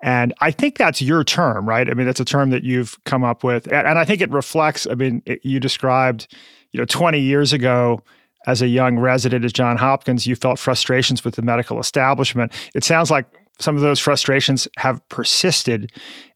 and 0.00 0.32
I 0.40 0.52
think 0.52 0.78
that's 0.78 1.02
your 1.02 1.24
term, 1.24 1.68
right? 1.68 1.90
I 1.90 1.94
mean, 1.94 2.06
that's 2.06 2.20
a 2.20 2.24
term 2.24 2.50
that 2.50 2.62
you've 2.62 2.96
come 3.04 3.24
up 3.24 3.42
with. 3.42 3.66
And, 3.72 3.98
I 3.98 4.04
think 4.04 4.20
it 4.20 4.30
reflects, 4.30 4.86
I 4.88 4.94
mean, 4.94 5.22
it, 5.26 5.40
you 5.42 5.58
described 5.58 6.32
you 6.72 6.78
know, 6.78 6.86
20 6.86 7.18
years 7.18 7.52
ago, 7.52 8.02
as 8.46 8.62
a 8.62 8.68
young 8.68 8.98
resident 8.98 9.44
at 9.44 9.52
John 9.52 9.76
Hopkins, 9.76 10.26
you 10.26 10.36
felt 10.36 10.58
frustrations 10.58 11.24
with 11.24 11.34
the 11.34 11.42
medical 11.42 11.80
establishment. 11.80 12.52
It 12.74 12.84
sounds 12.84 13.10
like 13.10 13.26
some 13.58 13.76
of 13.76 13.82
those 13.82 13.98
frustrations 13.98 14.68
have 14.76 15.06
persisted. 15.08 15.92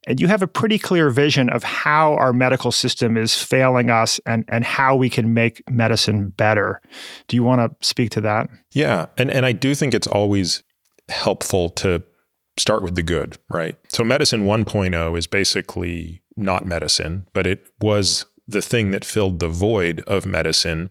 And 0.06 0.20
you 0.20 0.28
have 0.28 0.42
a 0.42 0.46
pretty 0.46 0.78
clear 0.78 1.10
vision 1.10 1.48
of 1.48 1.62
how 1.62 2.14
our 2.14 2.32
medical 2.32 2.72
system 2.72 3.16
is 3.16 3.40
failing 3.40 3.90
us 3.90 4.20
and, 4.26 4.44
and 4.48 4.64
how 4.64 4.96
we 4.96 5.08
can 5.08 5.32
make 5.32 5.62
medicine 5.70 6.30
better. 6.30 6.80
Do 7.28 7.36
you 7.36 7.44
want 7.44 7.60
to 7.60 7.86
speak 7.86 8.10
to 8.10 8.20
that? 8.22 8.48
Yeah. 8.72 9.06
And, 9.16 9.30
and 9.30 9.46
I 9.46 9.52
do 9.52 9.74
think 9.74 9.94
it's 9.94 10.08
always 10.08 10.62
helpful 11.08 11.70
to 11.70 12.02
start 12.58 12.82
with 12.82 12.96
the 12.96 13.02
good, 13.02 13.38
right? 13.50 13.76
So, 13.88 14.04
medicine 14.04 14.44
1.0 14.44 15.18
is 15.18 15.26
basically 15.26 16.22
not 16.36 16.66
medicine, 16.66 17.26
but 17.32 17.46
it 17.46 17.66
was 17.80 18.26
the 18.46 18.62
thing 18.62 18.90
that 18.90 19.04
filled 19.04 19.38
the 19.38 19.48
void 19.48 20.00
of 20.06 20.26
medicine 20.26 20.90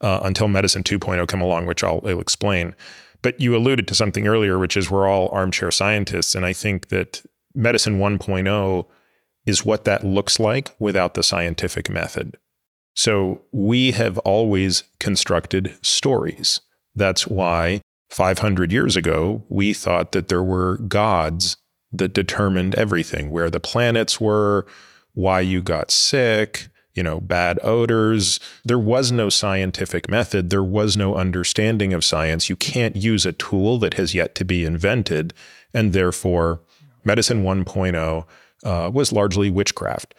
uh, 0.00 0.20
until 0.22 0.48
medicine 0.48 0.82
2.0 0.82 1.28
came 1.28 1.40
along, 1.40 1.66
which 1.66 1.84
I'll, 1.84 2.00
I'll 2.04 2.20
explain. 2.20 2.74
But 3.22 3.40
you 3.40 3.54
alluded 3.54 3.86
to 3.88 3.94
something 3.94 4.26
earlier, 4.26 4.58
which 4.58 4.76
is 4.76 4.90
we're 4.90 5.08
all 5.08 5.28
armchair 5.28 5.70
scientists. 5.70 6.34
And 6.34 6.46
I 6.46 6.52
think 6.52 6.88
that 6.88 7.22
medicine 7.54 7.98
1.0 7.98 8.86
is 9.46 9.64
what 9.64 9.84
that 9.84 10.04
looks 10.04 10.38
like 10.38 10.74
without 10.78 11.14
the 11.14 11.22
scientific 11.22 11.90
method. 11.90 12.36
So 12.94 13.42
we 13.52 13.92
have 13.92 14.18
always 14.18 14.84
constructed 14.98 15.76
stories. 15.82 16.60
That's 16.94 17.26
why 17.26 17.80
500 18.10 18.72
years 18.72 18.96
ago, 18.96 19.44
we 19.48 19.72
thought 19.72 20.12
that 20.12 20.28
there 20.28 20.42
were 20.42 20.78
gods 20.78 21.56
that 21.92 22.12
determined 22.12 22.74
everything 22.74 23.30
where 23.30 23.50
the 23.50 23.60
planets 23.60 24.20
were, 24.20 24.66
why 25.12 25.40
you 25.40 25.62
got 25.62 25.90
sick, 25.90 26.68
you 26.94 27.02
know, 27.02 27.20
bad 27.20 27.58
odors. 27.62 28.40
There 28.64 28.78
was 28.78 29.12
no 29.12 29.28
scientific 29.28 30.08
method. 30.08 30.50
There 30.50 30.64
was 30.64 30.96
no 30.96 31.14
understanding 31.14 31.92
of 31.92 32.04
science. 32.04 32.48
You 32.48 32.56
can't 32.56 32.96
use 32.96 33.24
a 33.24 33.32
tool 33.32 33.78
that 33.78 33.94
has 33.94 34.14
yet 34.14 34.34
to 34.36 34.44
be 34.44 34.64
invented. 34.64 35.32
And 35.72 35.92
therefore, 35.92 36.60
medicine 37.04 37.42
1.0 37.42 38.26
uh, 38.64 38.90
was 38.92 39.12
largely 39.12 39.50
witchcraft. 39.50 40.14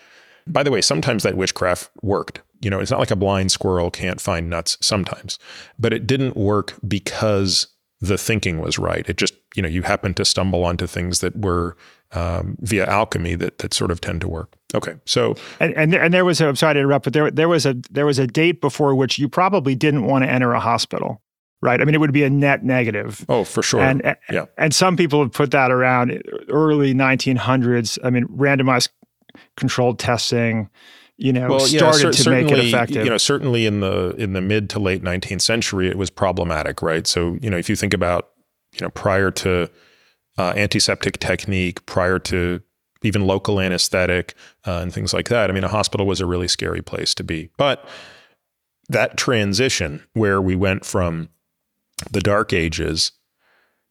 By 0.47 0.63
the 0.63 0.71
way, 0.71 0.81
sometimes 0.81 1.23
that 1.23 1.37
witchcraft 1.37 1.89
worked. 2.01 2.41
You 2.61 2.69
know, 2.69 2.79
it's 2.79 2.91
not 2.91 2.99
like 2.99 3.11
a 3.11 3.15
blind 3.15 3.51
squirrel 3.51 3.91
can't 3.91 4.21
find 4.21 4.49
nuts 4.49 4.77
sometimes, 4.81 5.39
but 5.77 5.93
it 5.93 6.07
didn't 6.07 6.37
work 6.37 6.75
because 6.87 7.67
the 7.99 8.17
thinking 8.17 8.59
was 8.59 8.79
right. 8.79 9.07
It 9.07 9.17
just, 9.17 9.33
you 9.55 9.61
know, 9.61 9.69
you 9.69 9.83
happen 9.83 10.13
to 10.15 10.25
stumble 10.25 10.63
onto 10.63 10.87
things 10.87 11.19
that 11.19 11.39
were 11.39 11.75
um, 12.13 12.57
via 12.59 12.85
alchemy 12.85 13.35
that 13.35 13.59
that 13.59 13.73
sort 13.73 13.91
of 13.91 14.01
tend 14.01 14.21
to 14.21 14.27
work. 14.27 14.55
Okay, 14.73 14.95
so 15.05 15.35
and 15.59 15.73
and 15.75 15.93
there, 15.93 16.01
and 16.01 16.13
there 16.13 16.25
was 16.25 16.41
a, 16.41 16.47
I'm 16.47 16.55
sorry 16.55 16.75
to 16.75 16.79
interrupt, 16.79 17.05
but 17.05 17.13
there 17.13 17.31
there 17.31 17.49
was 17.49 17.65
a 17.65 17.75
there 17.89 18.05
was 18.05 18.19
a 18.19 18.27
date 18.27 18.61
before 18.61 18.95
which 18.95 19.19
you 19.19 19.27
probably 19.27 19.75
didn't 19.75 20.05
want 20.05 20.23
to 20.23 20.29
enter 20.29 20.53
a 20.53 20.59
hospital, 20.59 21.21
right? 21.61 21.81
I 21.81 21.85
mean, 21.85 21.95
it 21.95 21.99
would 21.99 22.13
be 22.13 22.23
a 22.23 22.29
net 22.29 22.63
negative. 22.63 23.25
Oh, 23.29 23.43
for 23.43 23.63
sure. 23.63 23.81
And 23.81 24.15
yeah, 24.29 24.45
and 24.57 24.73
some 24.73 24.97
people 24.97 25.21
have 25.21 25.31
put 25.31 25.51
that 25.51 25.71
around 25.71 26.21
early 26.49 26.93
1900s. 26.93 27.97
I 28.03 28.09
mean, 28.09 28.27
randomized 28.27 28.89
controlled 29.55 29.99
testing 29.99 30.69
you 31.21 31.31
know, 31.31 31.49
well, 31.49 31.59
started 31.59 32.17
yeah, 32.17 32.23
to 32.23 32.29
make 32.31 32.51
it 32.51 32.57
effective. 32.57 33.03
You 33.03 33.11
know, 33.11 33.17
certainly 33.17 33.67
in 33.67 33.79
the 33.79 34.15
in 34.17 34.33
the 34.33 34.41
mid 34.41 34.71
to 34.71 34.79
late 34.79 35.03
19th 35.03 35.41
century, 35.41 35.87
it 35.87 35.95
was 35.95 36.09
problematic, 36.09 36.81
right? 36.81 37.05
So, 37.05 37.37
you 37.43 37.49
know, 37.51 37.57
if 37.57 37.69
you 37.69 37.75
think 37.75 37.93
about, 37.93 38.31
you 38.73 38.79
know, 38.81 38.89
prior 38.89 39.29
to 39.29 39.69
uh, 40.41 40.53
antiseptic 40.55 41.19
technique, 41.19 41.85
prior 41.85 42.17
to 42.17 42.61
even 43.03 43.25
local 43.25 43.59
anesthetic 43.59 44.33
uh, 44.65 44.79
and 44.81 44.93
things 44.93 45.13
like 45.13 45.29
that, 45.29 45.49
I 45.49 45.53
mean, 45.53 45.63
a 45.63 45.69
hospital 45.69 46.05
was 46.05 46.19
a 46.19 46.25
really 46.25 46.47
scary 46.47 46.81
place 46.81 47.13
to 47.15 47.23
be. 47.23 47.49
But 47.57 47.87
that 48.89 49.17
transition 49.17 50.03
where 50.13 50.41
we 50.41 50.55
went 50.55 50.85
from 50.85 51.29
the 52.11 52.21
dark 52.21 52.53
ages 52.53 53.11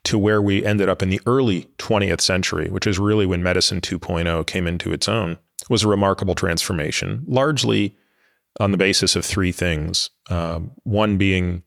to 0.04 0.19
where 0.19 0.42
we 0.42 0.64
ended 0.64 0.88
up 0.88 1.02
in 1.02 1.11
the 1.11 1.21
early 1.26 1.69
20th 1.78 2.21
century, 2.21 2.69
which 2.69 2.87
is 2.87 2.99
really 2.99 3.26
when 3.26 3.42
medicine 3.42 3.80
2.0 3.80 4.47
came 4.47 4.66
into 4.66 4.92
its 4.92 5.09
own 5.09 5.38
was 5.69 5.85
a 5.85 5.88
remarkable 5.88 6.35
transformation, 6.35 7.23
largely 7.26 7.95
on 8.59 8.73
the 8.73 8.78
basis 8.78 9.14
of 9.14 9.25
three 9.25 9.52
things. 9.52 10.11
Um, 10.30 10.73
one 10.85 11.16
being, 11.16 11.62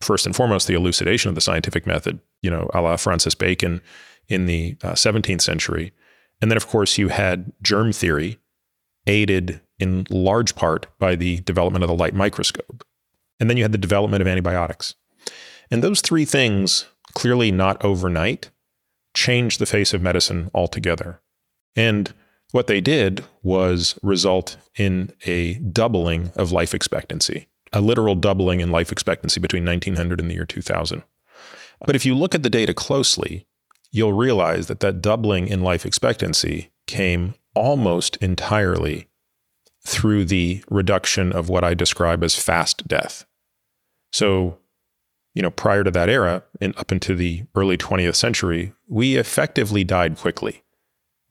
first 0.00 0.26
and 0.26 0.36
foremost, 0.36 0.68
the 0.68 0.74
elucidation 0.74 1.28
of 1.30 1.34
the 1.34 1.40
scientific 1.40 1.86
method, 1.86 2.20
you 2.42 2.50
know, 2.50 2.70
a 2.74 2.80
la 2.80 2.96
Francis 2.96 3.34
Bacon 3.34 3.80
in 4.28 4.46
the 4.46 4.76
uh, 4.82 4.92
17th 4.92 5.40
century. 5.40 5.92
And 6.40 6.50
then, 6.50 6.56
of 6.56 6.66
course, 6.66 6.98
you 6.98 7.08
had 7.08 7.52
germ 7.62 7.92
theory, 7.92 8.38
aided 9.06 9.60
in 9.78 10.06
large 10.10 10.54
part 10.54 10.86
by 10.98 11.16
the 11.16 11.40
development 11.40 11.84
of 11.84 11.88
the 11.88 11.96
light 11.96 12.14
microscope. 12.14 12.84
And 13.40 13.50
then 13.50 13.56
you 13.56 13.64
had 13.64 13.72
the 13.72 13.78
development 13.78 14.20
of 14.20 14.28
antibiotics. 14.28 14.94
And 15.70 15.82
those 15.82 16.00
three 16.00 16.24
things, 16.24 16.86
clearly 17.14 17.50
not 17.50 17.82
overnight, 17.84 18.50
changed 19.14 19.58
the 19.58 19.66
face 19.66 19.92
of 19.92 20.02
medicine 20.02 20.50
altogether. 20.54 21.20
And 21.74 22.12
what 22.52 22.66
they 22.66 22.80
did 22.80 23.24
was 23.42 23.98
result 24.02 24.56
in 24.76 25.12
a 25.26 25.54
doubling 25.54 26.32
of 26.36 26.52
life 26.52 26.74
expectancy, 26.74 27.48
a 27.72 27.80
literal 27.80 28.14
doubling 28.14 28.60
in 28.60 28.70
life 28.70 28.92
expectancy 28.92 29.40
between 29.40 29.64
1900 29.64 30.20
and 30.20 30.30
the 30.30 30.34
year 30.34 30.44
2000. 30.44 31.02
But 31.84 31.96
if 31.96 32.06
you 32.06 32.14
look 32.14 32.34
at 32.34 32.42
the 32.42 32.50
data 32.50 32.74
closely, 32.74 33.46
you'll 33.92 34.12
realize 34.12 34.66
that 34.66 34.80
that 34.80 35.00
doubling 35.00 35.46
in 35.46 35.62
life 35.62 35.86
expectancy 35.86 36.70
came 36.86 37.34
almost 37.54 38.16
entirely 38.16 39.08
through 39.86 40.24
the 40.24 40.64
reduction 40.68 41.32
of 41.32 41.48
what 41.48 41.62
I 41.62 41.74
describe 41.74 42.24
as 42.24 42.36
fast 42.36 42.88
death. 42.88 43.24
So, 44.12 44.58
you 45.34 45.42
know, 45.42 45.50
prior 45.50 45.84
to 45.84 45.90
that 45.90 46.08
era, 46.08 46.42
and 46.60 46.76
up 46.76 46.90
into 46.90 47.14
the 47.14 47.44
early 47.54 47.76
20th 47.76 48.16
century, 48.16 48.72
we 48.88 49.16
effectively 49.16 49.84
died 49.84 50.16
quickly 50.16 50.62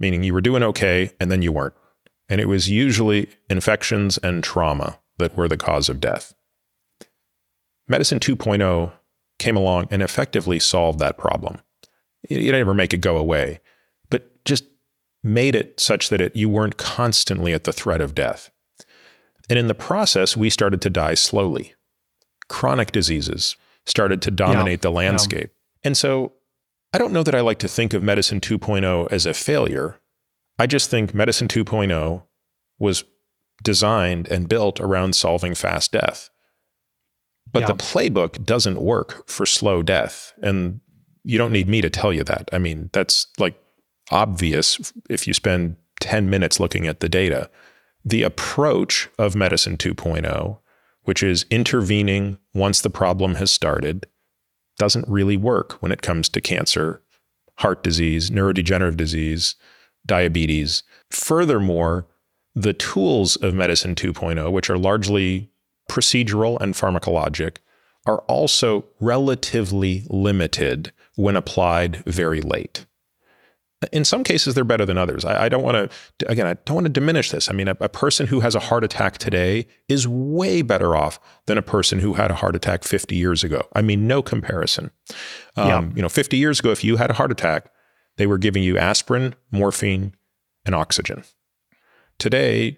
meaning 0.01 0.24
you 0.24 0.34
were 0.34 0.41
doing 0.41 0.63
okay 0.63 1.12
and 1.20 1.32
then 1.32 1.41
you 1.41 1.51
weren't. 1.53 1.75
And 2.27 2.41
it 2.41 2.48
was 2.48 2.70
usually 2.70 3.30
infections 3.50 4.18
and 4.18 4.44
trauma 4.44 4.98
that 5.18 5.38
were 5.38 5.48
the 5.48 5.58
cause 5.58 5.88
of 5.88 6.01
death. 6.01 6.34
Medicine 7.88 8.20
2.0 8.20 8.91
came 9.38 9.56
along 9.56 9.88
and 9.91 10.01
effectively 10.01 10.60
solved 10.60 11.00
that 11.00 11.18
problem. 11.18 11.62
You 12.30 12.51
never 12.51 12.74
make 12.74 12.94
it 12.94 13.01
go 13.01 13.18
away, 13.18 13.60
but 14.10 14.44
just 14.46 14.66
made 15.24 15.56
it 15.56 15.80
such 15.80 16.10
that 16.10 16.22
it, 16.22 16.36
you 16.36 16.50
weren't 16.50 16.78
constantly 16.78 17.54
at 17.54 17.63
the 17.63 17.74
threat 17.74 18.01
of 18.01 18.16
death. 18.16 18.51
And 19.50 19.58
in 19.60 19.68
the 19.68 19.75
process, 19.75 20.38
we 20.38 20.50
started 20.50 20.82
to 20.82 20.90
die 20.90 21.16
slowly. 21.16 21.74
Chronic 22.48 22.92
diseases 22.92 23.56
started 23.86 24.22
to 24.24 24.32
dominate 24.32 24.80
yeah, 24.80 24.84
the 24.84 24.92
landscape. 24.92 25.50
Yeah. 25.51 25.88
And 25.88 25.98
so 25.98 26.34
I 26.94 26.98
don't 26.98 27.13
know 27.13 27.24
that 27.24 27.36
I 27.36 27.42
like 27.42 27.60
to 27.60 27.68
think 27.68 27.94
of 27.94 28.04
Medicine 28.04 28.40
2.0 28.40 29.12
as 29.12 29.25
a 29.25 29.34
failure. 29.34 30.00
I 30.60 30.68
just 30.68 30.90
think 30.90 31.13
Medicine 31.13 31.48
2.0 31.48 32.24
was 32.80 33.04
designed 33.63 34.28
and 34.28 34.50
built 34.50 34.80
around 34.80 35.16
solving 35.16 35.56
fast 35.56 35.92
death. 35.92 36.30
But 37.51 37.62
yeah. 37.62 37.68
the 37.68 37.74
playbook 37.74 38.44
doesn't 38.46 38.82
work 38.82 39.28
for 39.28 39.46
slow 39.46 39.84
death. 39.84 40.34
And 40.42 40.82
you 41.24 41.38
don't 41.38 41.51
need 41.51 41.70
me 41.70 41.82
to 41.82 41.90
tell 41.90 42.12
you 42.12 42.24
that. 42.24 42.50
I 42.51 42.58
mean, 42.58 42.90
that's 42.94 43.28
like 43.38 43.62
obvious 44.10 44.94
if 45.10 45.28
you 45.28 45.34
spend 45.34 45.75
10 46.00 46.30
minutes 46.30 46.60
looking 46.60 46.88
at 46.88 47.00
the 47.00 47.10
data. 47.10 47.50
The 48.04 48.24
approach 48.24 49.10
of 49.20 49.36
Medicine 49.36 49.78
2.0, 49.78 50.60
which 51.04 51.22
is 51.22 51.46
intervening 51.50 52.38
once 52.54 52.82
the 52.82 52.90
problem 52.90 53.36
has 53.36 53.51
started, 53.51 54.08
doesn't 54.78 55.08
really 55.08 55.38
work 55.38 55.74
when 55.74 55.92
it 55.92 56.01
comes 56.01 56.28
to 56.30 56.42
cancer, 56.42 57.01
heart 57.60 57.84
disease, 57.84 58.32
neurodegenerative 58.32 58.98
disease, 58.98 59.56
diabetes. 60.06 60.82
Furthermore, 61.12 62.08
the 62.56 62.74
tools 62.74 63.36
of 63.38 63.54
Medicine 63.54 63.94
2.0, 63.96 64.51
which 64.51 64.70
are 64.70 64.78
largely 64.78 65.51
procedural 65.90 66.60
and 66.60 66.74
pharmacologic, 66.74 67.58
are 68.08 68.20
also 68.22 68.86
relatively 69.00 70.04
limited 70.10 70.92
when 71.22 71.36
applied 71.36 72.04
very 72.06 72.42
late 72.42 72.86
in 73.92 74.06
some 74.06 74.24
cases 74.24 74.54
they're 74.54 74.63
better 74.63 74.86
than 74.86 74.98
others. 74.98 75.25
I, 75.25 75.46
I 75.46 75.50
don't 75.50 75.63
want 75.63 75.92
to 76.20 76.30
again, 76.30 76.48
I 76.48 76.54
don't 76.66 76.75
want 76.75 76.86
to 76.86 76.92
diminish 76.92 77.32
this. 77.32 77.50
I 77.50 77.54
mean, 77.54 77.68
a, 77.68 77.75
a, 77.80 77.90
person 77.90 78.28
who 78.28 78.40
has 78.42 78.54
a 78.54 78.60
heart 78.60 78.84
attack 78.84 79.18
today 79.18 79.68
is 79.88 80.08
way 80.08 80.62
better 80.62 80.96
off 80.96 81.20
than 81.48 81.58
a 81.58 81.62
person 81.62 82.00
who 82.00 82.13
had 82.13 82.32
a 82.32 82.36
heart 82.36 82.56
attack 82.56 82.84
50 82.84 83.16
years 83.16 83.44
ago. 83.44 83.68
I 83.75 83.82
mean, 83.82 84.08
no 84.08 84.22
comparison. 84.22 84.92
Um, 85.56 85.68
yeah. 85.68 85.90
You 85.96 86.01
know, 86.04 86.10
50 86.10 86.38
years 86.38 86.60
ago, 86.60 86.72
if 86.72 86.84
you 86.84 86.98
had 86.98 87.10
a 87.10 87.13
heart 87.13 87.32
attack, 87.32 87.72
they 88.18 88.28
were 88.28 88.38
giving 88.38 88.63
you 88.63 88.78
aspirin, 88.78 89.36
morphine, 89.51 90.13
and 90.66 90.75
oxygen. 90.75 91.24
Today, 92.20 92.78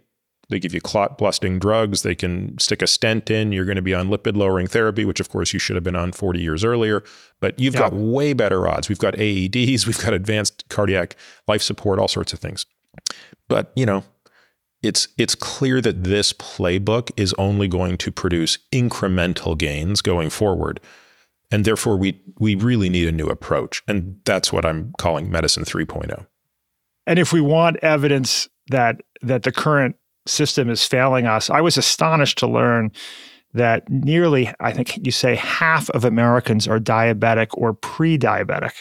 they 0.53 0.59
give 0.59 0.75
you 0.75 0.81
clot 0.81 1.17
busting 1.17 1.57
drugs. 1.57 2.03
They 2.03 2.13
can 2.13 2.55
stick 2.59 2.83
a 2.83 2.87
stent 2.87 3.31
in. 3.31 3.51
You're 3.51 3.65
going 3.65 3.75
to 3.75 3.81
be 3.81 3.95
on 3.95 4.07
lipid 4.07 4.37
lowering 4.37 4.67
therapy, 4.67 5.03
which 5.03 5.19
of 5.19 5.29
course 5.29 5.51
you 5.51 5.57
should 5.57 5.75
have 5.75 5.83
been 5.83 5.95
on 5.95 6.11
40 6.11 6.39
years 6.39 6.63
earlier. 6.63 7.03
But 7.39 7.59
you've 7.59 7.73
yeah. 7.73 7.89
got 7.89 7.93
way 7.93 8.33
better 8.33 8.67
odds. 8.67 8.87
We've 8.87 8.99
got 8.99 9.15
AEDs, 9.15 9.87
we've 9.87 9.99
got 9.99 10.13
advanced 10.13 10.69
cardiac 10.69 11.15
life 11.47 11.63
support, 11.63 11.97
all 11.97 12.07
sorts 12.07 12.33
of 12.33 12.39
things. 12.39 12.67
But, 13.47 13.71
you 13.75 13.87
know, 13.87 14.03
it's 14.83 15.07
it's 15.17 15.33
clear 15.33 15.81
that 15.81 16.03
this 16.03 16.31
playbook 16.33 17.09
is 17.17 17.33
only 17.39 17.67
going 17.67 17.97
to 17.97 18.11
produce 18.11 18.59
incremental 18.71 19.57
gains 19.57 20.03
going 20.03 20.29
forward. 20.29 20.79
And 21.49 21.65
therefore, 21.65 21.97
we, 21.97 22.21
we 22.37 22.53
really 22.53 22.89
need 22.89 23.07
a 23.07 23.11
new 23.11 23.27
approach. 23.27 23.81
And 23.87 24.19
that's 24.25 24.53
what 24.53 24.65
I'm 24.65 24.93
calling 24.99 25.31
medicine 25.31 25.63
3.0. 25.63 26.27
And 27.07 27.17
if 27.17 27.33
we 27.33 27.41
want 27.41 27.77
evidence 27.77 28.47
that 28.67 29.01
that 29.21 29.43
the 29.43 29.51
current 29.51 29.95
system 30.25 30.69
is 30.69 30.85
failing 30.85 31.25
us, 31.25 31.49
I 31.49 31.61
was 31.61 31.77
astonished 31.77 32.37
to 32.39 32.47
learn 32.47 32.91
that 33.53 33.87
nearly, 33.89 34.51
I 34.59 34.71
think 34.71 35.05
you 35.05 35.11
say, 35.11 35.35
half 35.35 35.89
of 35.91 36.05
Americans 36.05 36.67
are 36.67 36.79
diabetic 36.79 37.47
or 37.53 37.73
pre-diabetic. 37.73 38.71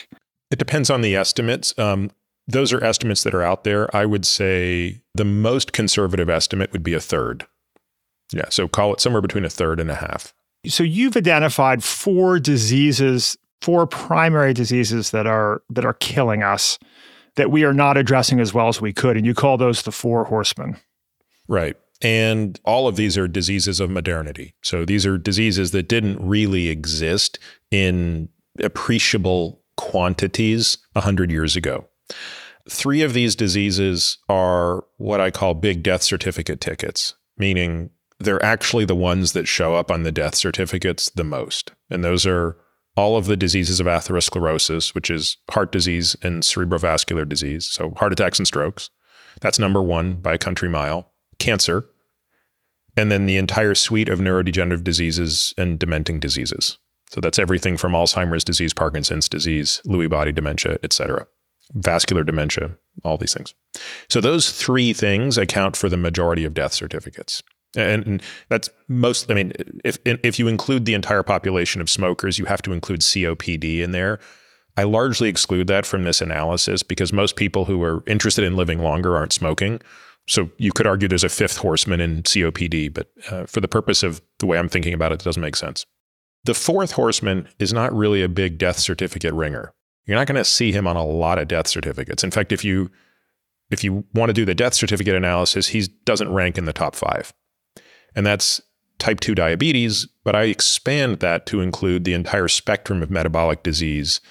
It 0.50 0.58
depends 0.58 0.90
on 0.90 1.02
the 1.02 1.14
estimates. 1.14 1.78
Um, 1.78 2.10
those 2.46 2.72
are 2.72 2.82
estimates 2.82 3.22
that 3.24 3.34
are 3.34 3.42
out 3.42 3.64
there. 3.64 3.94
I 3.94 4.06
would 4.06 4.26
say 4.26 5.02
the 5.14 5.24
most 5.24 5.72
conservative 5.72 6.28
estimate 6.28 6.72
would 6.72 6.82
be 6.82 6.94
a 6.94 7.00
third. 7.00 7.46
Yeah, 8.32 8.48
so 8.48 8.66
call 8.66 8.92
it 8.94 9.00
somewhere 9.00 9.22
between 9.22 9.44
a 9.44 9.50
third 9.50 9.78
and 9.78 9.90
a 9.90 9.94
half. 9.94 10.34
So 10.66 10.82
you've 10.82 11.16
identified 11.16 11.84
four 11.84 12.38
diseases, 12.38 13.36
four 13.60 13.86
primary 13.86 14.54
diseases 14.54 15.10
that 15.10 15.26
are 15.26 15.62
that 15.70 15.84
are 15.84 15.94
killing 15.94 16.42
us 16.42 16.78
that 17.36 17.50
we 17.50 17.64
are 17.64 17.72
not 17.72 17.96
addressing 17.96 18.40
as 18.40 18.52
well 18.52 18.68
as 18.68 18.80
we 18.80 18.92
could 18.92 19.16
and 19.16 19.24
you 19.24 19.34
call 19.34 19.56
those 19.56 19.82
the 19.82 19.92
four 19.92 20.24
horsemen. 20.24 20.76
Right. 21.48 21.76
And 22.00 22.58
all 22.64 22.88
of 22.88 22.96
these 22.96 23.16
are 23.16 23.28
diseases 23.28 23.78
of 23.78 23.90
modernity. 23.90 24.54
So 24.62 24.84
these 24.84 25.06
are 25.06 25.16
diseases 25.18 25.70
that 25.70 25.88
didn't 25.88 26.20
really 26.20 26.68
exist 26.68 27.38
in 27.70 28.28
appreciable 28.60 29.60
quantities 29.76 30.78
100 30.92 31.30
years 31.30 31.56
ago. 31.56 31.86
Three 32.68 33.02
of 33.02 33.14
these 33.14 33.34
diseases 33.34 34.18
are 34.28 34.84
what 34.96 35.20
I 35.20 35.30
call 35.30 35.54
big 35.54 35.82
death 35.82 36.02
certificate 36.02 36.60
tickets, 36.60 37.14
meaning 37.36 37.90
they're 38.18 38.44
actually 38.44 38.84
the 38.84 38.94
ones 38.94 39.32
that 39.32 39.48
show 39.48 39.74
up 39.74 39.90
on 39.90 40.02
the 40.02 40.12
death 40.12 40.34
certificates 40.34 41.10
the 41.10 41.24
most. 41.24 41.72
And 41.90 42.04
those 42.04 42.26
are 42.26 42.56
all 42.96 43.16
of 43.16 43.26
the 43.26 43.36
diseases 43.36 43.80
of 43.80 43.86
atherosclerosis, 43.86 44.94
which 44.94 45.10
is 45.10 45.38
heart 45.50 45.72
disease 45.72 46.16
and 46.22 46.42
cerebrovascular 46.42 47.28
disease, 47.28 47.66
so 47.66 47.92
heart 47.96 48.12
attacks 48.12 48.38
and 48.38 48.46
strokes. 48.46 48.90
That's 49.40 49.58
number 49.58 49.82
one 49.82 50.14
by 50.14 50.34
a 50.34 50.38
country 50.38 50.68
mile. 50.68 51.11
Cancer, 51.42 51.84
and 52.96 53.10
then 53.10 53.26
the 53.26 53.36
entire 53.36 53.74
suite 53.74 54.08
of 54.08 54.18
neurodegenerative 54.18 54.84
diseases 54.84 55.52
and 55.58 55.78
dementing 55.78 56.20
diseases. 56.20 56.78
So 57.10 57.20
that's 57.20 57.38
everything 57.38 57.76
from 57.76 57.92
Alzheimer's 57.92 58.44
disease, 58.44 58.72
Parkinson's 58.72 59.28
disease, 59.28 59.82
Lewy 59.86 60.08
body 60.08 60.32
dementia, 60.32 60.78
et 60.82 60.92
cetera 60.92 61.26
vascular 61.74 62.24
dementia, 62.24 62.76
all 63.04 63.16
these 63.16 63.34
things. 63.34 63.54
So 64.08 64.20
those 64.20 64.50
three 64.50 64.92
things 64.92 65.38
account 65.38 65.76
for 65.76 65.88
the 65.88 65.96
majority 65.96 66.44
of 66.44 66.54
death 66.54 66.72
certificates. 66.72 67.42
And 67.74 68.22
that's 68.48 68.68
most, 68.88 69.30
I 69.30 69.34
mean, 69.34 69.52
if, 69.84 69.98
if 70.04 70.38
you 70.38 70.48
include 70.48 70.84
the 70.84 70.94
entire 70.94 71.22
population 71.22 71.80
of 71.80 71.88
smokers, 71.88 72.38
you 72.38 72.44
have 72.44 72.60
to 72.62 72.72
include 72.72 73.00
COPD 73.00 73.80
in 73.80 73.92
there. 73.92 74.20
I 74.76 74.82
largely 74.84 75.28
exclude 75.28 75.66
that 75.68 75.86
from 75.86 76.04
this 76.04 76.20
analysis 76.20 76.82
because 76.82 77.12
most 77.12 77.36
people 77.36 77.64
who 77.64 77.82
are 77.82 78.02
interested 78.06 78.44
in 78.44 78.56
living 78.56 78.80
longer 78.80 79.16
aren't 79.16 79.32
smoking. 79.32 79.80
So 80.32 80.48
you 80.56 80.72
could 80.72 80.86
argue 80.86 81.08
there's 81.08 81.24
a 81.24 81.28
fifth 81.28 81.58
horseman 81.58 82.00
in 82.00 82.22
COPD, 82.22 82.94
but 82.94 83.10
uh, 83.30 83.44
for 83.44 83.60
the 83.60 83.68
purpose 83.68 84.02
of 84.02 84.22
the 84.38 84.46
way 84.46 84.56
I'm 84.56 84.70
thinking 84.70 84.94
about 84.94 85.12
it, 85.12 85.20
it 85.20 85.24
doesn't 85.26 85.42
make 85.42 85.56
sense. 85.56 85.84
The 86.44 86.54
fourth 86.54 86.92
horseman 86.92 87.46
is 87.58 87.74
not 87.74 87.94
really 87.94 88.22
a 88.22 88.30
big 88.30 88.56
death 88.56 88.78
certificate 88.78 89.34
ringer. 89.34 89.74
You're 90.06 90.16
not 90.16 90.26
going 90.26 90.38
to 90.38 90.44
see 90.44 90.72
him 90.72 90.86
on 90.86 90.96
a 90.96 91.04
lot 91.04 91.38
of 91.38 91.48
death 91.48 91.66
certificates. 91.66 92.24
In 92.24 92.30
fact, 92.30 92.50
if 92.50 92.64
you 92.64 92.90
if 93.70 93.84
you 93.84 94.06
want 94.14 94.30
to 94.30 94.32
do 94.32 94.46
the 94.46 94.54
death 94.54 94.72
certificate 94.72 95.14
analysis, 95.14 95.68
he 95.68 95.82
doesn't 96.06 96.32
rank 96.32 96.56
in 96.56 96.64
the 96.64 96.72
top 96.72 96.96
five. 96.96 97.34
And 98.14 98.24
that's 98.24 98.62
type 98.98 99.20
2 99.20 99.34
diabetes, 99.34 100.06
but 100.24 100.34
I 100.34 100.44
expand 100.44 101.20
that 101.20 101.44
to 101.46 101.60
include 101.60 102.04
the 102.04 102.14
entire 102.14 102.48
spectrum 102.48 103.02
of 103.02 103.10
metabolic 103.10 103.62
disease 103.62 104.22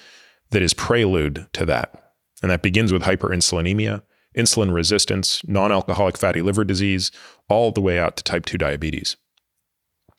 that 0.50 0.62
is 0.62 0.74
prelude 0.74 1.46
to 1.52 1.64
that. 1.66 2.12
And 2.42 2.50
that 2.50 2.62
begins 2.62 2.92
with 2.92 3.02
hyperinsulinemia, 3.02 4.02
insulin 4.36 4.72
resistance, 4.72 5.42
non 5.46 5.72
alcoholic 5.72 6.16
fatty 6.16 6.42
liver 6.42 6.64
disease, 6.64 7.10
all 7.48 7.70
the 7.70 7.80
way 7.80 7.98
out 7.98 8.16
to 8.16 8.24
type 8.24 8.44
2 8.46 8.58
diabetes. 8.58 9.16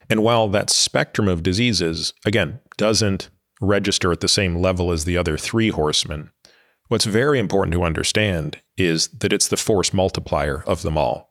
And 0.09 0.23
while 0.23 0.47
that 0.49 0.69
spectrum 0.69 1.27
of 1.27 1.43
diseases, 1.43 2.13
again, 2.25 2.59
doesn't 2.77 3.29
register 3.61 4.11
at 4.11 4.19
the 4.19 4.27
same 4.27 4.57
level 4.57 4.91
as 4.91 5.05
the 5.05 5.17
other 5.17 5.37
three 5.37 5.69
horsemen. 5.69 6.31
What's 6.89 7.05
very 7.05 7.39
important 7.39 7.73
to 7.73 7.83
understand 7.83 8.61
is 8.77 9.07
that 9.09 9.33
it's 9.33 9.47
the 9.47 9.57
force 9.57 9.93
multiplier 9.93 10.63
of 10.67 10.81
them 10.81 10.97
all. 10.97 11.29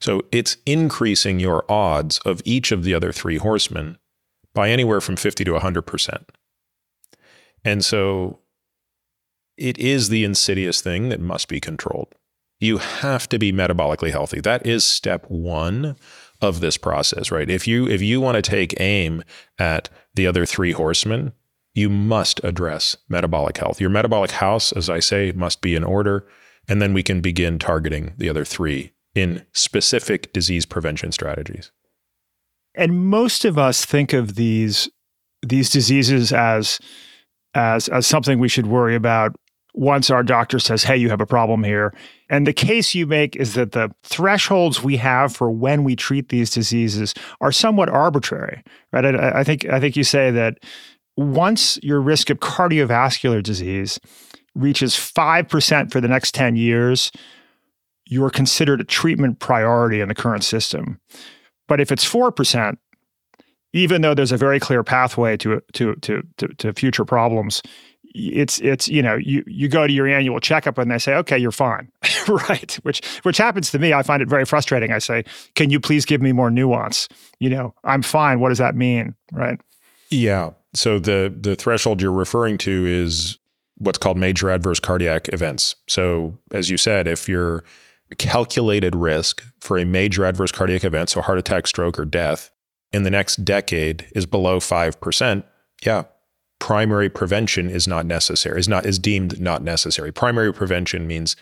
So 0.00 0.22
it's 0.30 0.58
increasing 0.66 1.40
your 1.40 1.64
odds 1.70 2.18
of 2.18 2.42
each 2.44 2.70
of 2.70 2.84
the 2.84 2.94
other 2.94 3.10
three 3.10 3.38
horsemen 3.38 3.98
by 4.54 4.70
anywhere 4.70 5.00
from 5.00 5.16
50 5.16 5.44
to 5.44 5.52
100%. 5.52 6.24
And 7.64 7.84
so 7.84 8.38
it 9.58 9.76
is 9.78 10.08
the 10.08 10.24
insidious 10.24 10.80
thing 10.80 11.08
that 11.08 11.20
must 11.20 11.48
be 11.48 11.60
controlled. 11.60 12.14
You 12.60 12.78
have 12.78 13.28
to 13.28 13.38
be 13.38 13.52
metabolically 13.52 14.10
healthy. 14.10 14.40
That 14.40 14.66
is 14.66 14.84
step 14.84 15.24
one 15.28 15.96
of 16.40 16.60
this 16.60 16.76
process, 16.76 17.30
right? 17.30 17.50
If 17.50 17.66
you 17.66 17.88
if 17.88 18.00
you 18.00 18.20
want 18.20 18.36
to 18.36 18.42
take 18.42 18.80
aim 18.80 19.22
at 19.58 19.88
the 20.14 20.26
other 20.26 20.46
three 20.46 20.72
horsemen, 20.72 21.32
you 21.74 21.88
must 21.88 22.42
address 22.42 22.96
metabolic 23.08 23.58
health. 23.58 23.80
Your 23.80 23.90
metabolic 23.90 24.32
house, 24.32 24.72
as 24.72 24.88
I 24.88 25.00
say, 25.00 25.32
must 25.32 25.60
be 25.60 25.74
in 25.74 25.84
order, 25.84 26.26
and 26.68 26.80
then 26.80 26.92
we 26.92 27.02
can 27.02 27.20
begin 27.20 27.58
targeting 27.58 28.14
the 28.16 28.28
other 28.28 28.44
three 28.44 28.92
in 29.14 29.44
specific 29.52 30.32
disease 30.32 30.66
prevention 30.66 31.12
strategies. 31.12 31.70
And 32.74 33.06
most 33.06 33.44
of 33.44 33.58
us 33.58 33.84
think 33.84 34.12
of 34.12 34.36
these 34.36 34.88
these 35.46 35.70
diseases 35.70 36.32
as 36.32 36.80
as 37.54 37.88
as 37.88 38.06
something 38.06 38.38
we 38.38 38.48
should 38.48 38.66
worry 38.66 38.94
about 38.94 39.36
once 39.78 40.10
our 40.10 40.22
doctor 40.22 40.58
says, 40.58 40.82
"Hey, 40.82 40.96
you 40.96 41.08
have 41.08 41.20
a 41.20 41.26
problem 41.26 41.62
here." 41.62 41.94
And 42.28 42.46
the 42.46 42.52
case 42.52 42.94
you 42.94 43.06
make 43.06 43.36
is 43.36 43.54
that 43.54 43.72
the 43.72 43.90
thresholds 44.02 44.82
we 44.82 44.96
have 44.96 45.34
for 45.34 45.50
when 45.50 45.84
we 45.84 45.94
treat 45.96 46.28
these 46.28 46.50
diseases 46.50 47.14
are 47.40 47.52
somewhat 47.52 47.88
arbitrary, 47.88 48.62
right? 48.92 49.04
I, 49.04 49.40
I 49.40 49.44
think 49.44 49.66
I 49.66 49.80
think 49.80 49.96
you 49.96 50.04
say 50.04 50.30
that 50.32 50.58
once 51.16 51.78
your 51.82 52.00
risk 52.00 52.30
of 52.30 52.38
cardiovascular 52.38 53.42
disease 53.42 53.98
reaches 54.54 54.94
5% 54.94 55.92
for 55.92 56.00
the 56.00 56.08
next 56.08 56.34
10 56.34 56.56
years, 56.56 57.10
you're 58.06 58.30
considered 58.30 58.80
a 58.80 58.84
treatment 58.84 59.38
priority 59.38 60.00
in 60.00 60.08
the 60.08 60.14
current 60.14 60.44
system. 60.44 61.00
But 61.66 61.80
if 61.80 61.92
it's 61.92 62.04
4%, 62.04 62.76
even 63.72 64.02
though 64.02 64.14
there's 64.14 64.32
a 64.32 64.36
very 64.36 64.58
clear 64.58 64.82
pathway 64.82 65.36
to, 65.38 65.60
to, 65.74 65.94
to, 65.96 66.22
to, 66.38 66.48
to 66.48 66.72
future 66.72 67.04
problems, 67.04 67.62
it's 68.18 68.58
it's 68.60 68.88
you 68.88 69.02
know 69.02 69.16
you 69.16 69.44
you 69.46 69.68
go 69.68 69.86
to 69.86 69.92
your 69.92 70.08
annual 70.08 70.40
checkup 70.40 70.78
and 70.78 70.90
they 70.90 70.98
say 70.98 71.14
okay 71.14 71.38
you're 71.38 71.52
fine. 71.52 71.90
Right 72.28 72.74
which 72.82 73.04
which 73.22 73.38
happens 73.38 73.70
to 73.70 73.78
me. 73.78 73.94
I 73.94 74.02
find 74.02 74.20
it 74.20 74.28
very 74.28 74.44
frustrating. 74.44 74.92
I 74.92 74.98
say 74.98 75.24
can 75.54 75.70
you 75.70 75.80
please 75.80 76.04
give 76.04 76.20
me 76.20 76.32
more 76.32 76.50
nuance? 76.50 77.08
You 77.38 77.50
know 77.50 77.74
i'm 77.84 78.02
fine. 78.02 78.40
What 78.40 78.50
does 78.50 78.58
that 78.58 78.74
mean? 78.74 79.14
Right? 79.32 79.58
Yeah. 80.10 80.50
So 80.74 80.98
the 80.98 81.34
the 81.34 81.56
threshold 81.56 82.02
you're 82.02 82.12
referring 82.12 82.58
to 82.58 82.86
is 82.86 83.38
what's 83.76 83.98
called 83.98 84.16
major 84.16 84.50
adverse 84.50 84.80
cardiac 84.80 85.32
events. 85.32 85.76
So 85.88 86.36
as 86.52 86.68
you 86.68 86.76
said 86.76 87.06
if 87.06 87.28
your 87.28 87.64
calculated 88.16 88.94
risk 88.94 89.42
for 89.60 89.78
a 89.78 89.84
major 89.84 90.24
adverse 90.24 90.50
cardiac 90.50 90.84
event 90.84 91.10
so 91.10 91.20
heart 91.20 91.38
attack 91.38 91.66
stroke 91.66 91.98
or 91.98 92.04
death 92.06 92.50
in 92.92 93.02
the 93.02 93.10
next 93.10 93.44
decade 93.44 94.06
is 94.14 94.24
below 94.24 94.58
5% 94.58 95.44
yeah 95.84 96.04
primary 96.68 97.08
prevention 97.08 97.70
is 97.70 97.88
not 97.88 98.04
necessary, 98.04 98.60
is 98.60 98.68
not 98.68 98.84
is 98.84 98.98
deemed 98.98 99.40
not 99.40 99.62
necessary. 99.62 100.12
Primary 100.12 100.52
prevention 100.52 101.06
means 101.06 101.34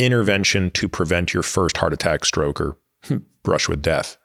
intervention 0.00 0.68
to 0.68 0.88
prevent 0.88 1.32
your 1.32 1.44
first 1.44 1.76
heart 1.76 1.92
attack, 1.92 2.24
stroke, 2.24 2.60
or 2.60 2.76
brush 3.44 3.68
with 3.68 3.80
death. 3.80 4.16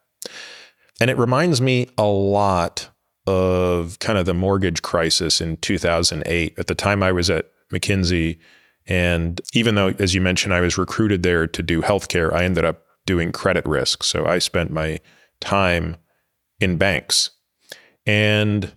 And 1.00 1.08
it 1.08 1.16
reminds 1.16 1.60
me 1.60 1.88
a 1.96 2.06
lot 2.06 2.90
of 3.28 4.00
kind 4.00 4.18
of 4.18 4.26
the 4.26 4.34
mortgage 4.34 4.82
crisis 4.82 5.40
in 5.40 5.56
2008. 5.58 6.58
At 6.58 6.66
the 6.66 6.74
time 6.74 7.00
I 7.00 7.12
was 7.12 7.30
at 7.30 7.46
McKinsey, 7.72 8.40
and 8.88 9.40
even 9.54 9.76
though, 9.76 9.94
as 10.00 10.16
you 10.16 10.20
mentioned, 10.20 10.52
I 10.52 10.60
was 10.62 10.76
recruited 10.76 11.22
there 11.22 11.46
to 11.46 11.62
do 11.62 11.80
healthcare, 11.80 12.32
I 12.32 12.42
ended 12.42 12.64
up 12.64 12.82
doing 13.06 13.30
credit 13.30 13.64
risk. 13.66 14.02
So 14.02 14.26
I 14.26 14.40
spent 14.40 14.72
my 14.72 14.98
time 15.40 15.96
in 16.58 16.76
banks. 16.76 17.30
And 18.04 18.72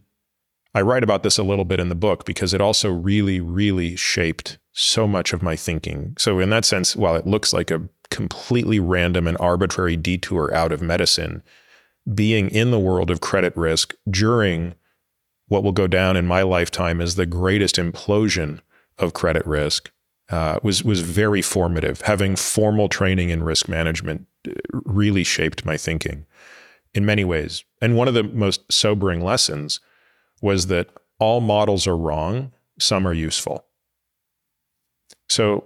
I 0.75 0.81
write 0.81 1.03
about 1.03 1.23
this 1.23 1.37
a 1.37 1.43
little 1.43 1.65
bit 1.65 1.79
in 1.79 1.89
the 1.89 1.95
book 1.95 2.25
because 2.25 2.53
it 2.53 2.61
also 2.61 2.91
really, 2.91 3.39
really 3.39 3.95
shaped 3.95 4.57
so 4.71 5.07
much 5.07 5.31
of 5.33 5.43
my 5.43 5.55
thinking. 5.55 6.15
So, 6.17 6.39
in 6.39 6.49
that 6.49 6.65
sense, 6.65 6.95
while 6.95 7.15
it 7.15 7.27
looks 7.27 7.53
like 7.53 7.69
a 7.69 7.87
completely 8.09 8.79
random 8.79 9.27
and 9.27 9.37
arbitrary 9.39 9.95
detour 9.95 10.53
out 10.53 10.71
of 10.71 10.81
medicine, 10.81 11.43
being 12.13 12.49
in 12.49 12.71
the 12.71 12.79
world 12.79 13.11
of 13.11 13.21
credit 13.21 13.55
risk 13.55 13.93
during 14.09 14.75
what 15.47 15.63
will 15.63 15.71
go 15.71 15.87
down 15.87 16.17
in 16.17 16.25
my 16.25 16.41
lifetime 16.41 16.99
as 16.99 17.15
the 17.15 17.25
greatest 17.25 17.75
implosion 17.75 18.59
of 18.97 19.13
credit 19.13 19.45
risk 19.45 19.91
uh, 20.29 20.57
was 20.63 20.83
was 20.83 21.01
very 21.01 21.41
formative. 21.41 22.01
Having 22.01 22.37
formal 22.37 22.89
training 22.89 23.29
in 23.29 23.43
risk 23.43 23.67
management 23.67 24.25
uh, 24.47 24.53
really 24.71 25.23
shaped 25.23 25.65
my 25.65 25.77
thinking 25.77 26.25
in 26.95 27.05
many 27.05 27.23
ways. 27.23 27.63
And 27.81 27.95
one 27.95 28.07
of 28.07 28.15
the 28.15 28.23
most 28.23 28.71
sobering 28.71 29.21
lessons 29.21 29.79
was 30.43 30.67
that 30.67 30.89
all 31.19 31.41
models 31.41 31.87
are 31.87 31.97
wrong, 31.97 32.51
some 32.77 33.07
are 33.07 33.13
useful. 33.13 33.65
So 35.29 35.65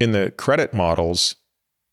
in 0.00 0.10
the 0.10 0.32
credit 0.32 0.74
models, 0.74 1.36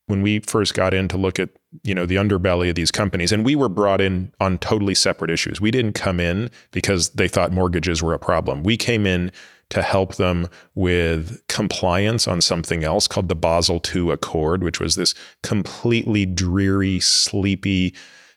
when 0.07 0.21
we 0.21 0.39
first 0.39 0.73
got 0.73 0.93
in 0.93 1.07
to 1.09 1.17
look 1.17 1.39
at 1.39 1.49
you 1.83 1.93
know 1.93 2.05
the 2.05 2.15
underbelly 2.15 2.69
of 2.69 2.75
these 2.75 2.91
companies 2.91 3.33
and 3.33 3.43
we 3.43 3.53
were 3.53 3.67
brought 3.67 3.99
in 3.99 4.31
on 4.39 4.57
totally 4.59 4.95
separate 4.95 5.29
issues 5.29 5.59
we 5.59 5.71
didn't 5.71 5.91
come 5.91 6.21
in 6.21 6.49
because 6.71 7.09
they 7.09 7.27
thought 7.27 7.51
mortgages 7.51 8.01
were 8.01 8.13
a 8.13 8.19
problem 8.19 8.63
we 8.63 8.77
came 8.77 9.05
in 9.05 9.29
to 9.69 9.81
help 9.81 10.15
them 10.15 10.47
with 10.75 11.45
compliance 11.47 12.27
on 12.27 12.41
something 12.41 12.83
else 12.83 13.07
called 13.07 13.29
the 13.29 13.35
Basel 13.35 13.81
II 13.93 14.11
Accord, 14.11 14.63
which 14.63 14.79
was 14.79 14.95
this 14.95 15.15
completely 15.41 16.25
dreary, 16.25 16.99
sleepy 16.99 17.93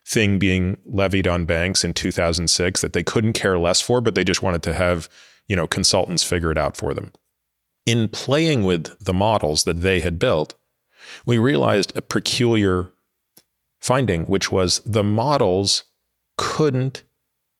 thing 0.09 0.39
being 0.39 0.75
levied 0.85 1.27
on 1.27 1.45
banks 1.45 1.83
in 1.83 1.93
2006 1.93 2.81
that 2.81 2.93
they 2.93 3.03
couldn't 3.03 3.33
care 3.33 3.59
less 3.59 3.79
for, 3.79 4.01
but 4.01 4.15
they 4.15 4.23
just 4.23 4.41
wanted 4.41 4.63
to 4.63 4.73
have, 4.73 5.07
you 5.47 5.55
know, 5.55 5.67
consultants 5.67 6.23
figure 6.23 6.51
it 6.51 6.57
out 6.57 6.75
for 6.75 6.95
them. 6.95 7.11
In 7.85 8.09
playing 8.09 8.63
with 8.63 8.97
the 8.99 9.13
models 9.13 9.65
that 9.65 9.81
they 9.81 9.99
had 9.99 10.17
built, 10.17 10.55
we 11.25 11.37
realized 11.37 11.95
a 11.95 12.01
peculiar 12.01 12.91
finding, 13.79 14.25
which 14.25 14.51
was 14.51 14.79
the 14.79 15.03
models 15.03 15.83
couldn't 16.37 17.03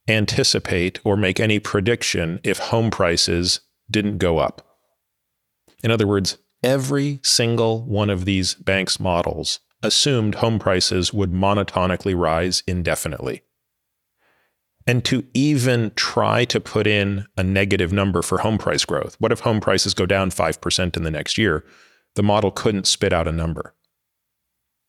anticipate 0.07 0.99
or 1.03 1.15
make 1.15 1.39
any 1.39 1.59
prediction 1.59 2.39
if 2.43 2.57
home 2.57 2.89
prices 2.89 3.61
didn't 3.91 4.17
go 4.17 4.39
up. 4.39 4.65
In 5.83 5.91
other 5.91 6.07
words, 6.07 6.39
every 6.63 7.19
single 7.21 7.83
one 7.83 8.09
of 8.09 8.25
these 8.25 8.55
banks' 8.55 8.99
models 8.99 9.59
assumed 9.81 10.35
home 10.35 10.59
prices 10.59 11.13
would 11.13 11.31
monotonically 11.31 12.17
rise 12.17 12.63
indefinitely. 12.67 13.41
And 14.87 15.05
to 15.05 15.25
even 15.33 15.91
try 15.95 16.45
to 16.45 16.59
put 16.59 16.87
in 16.87 17.27
a 17.37 17.43
negative 17.43 17.93
number 17.93 18.21
for 18.21 18.39
home 18.39 18.57
price 18.57 18.85
growth, 18.85 19.15
what 19.19 19.31
if 19.31 19.41
home 19.41 19.59
prices 19.59 19.93
go 19.93 20.05
down 20.05 20.31
5% 20.31 20.97
in 20.97 21.03
the 21.03 21.11
next 21.11 21.37
year? 21.37 21.63
The 22.15 22.23
model 22.23 22.49
couldn't 22.49 22.87
spit 22.87 23.13
out 23.13 23.27
a 23.27 23.31
number. 23.31 23.75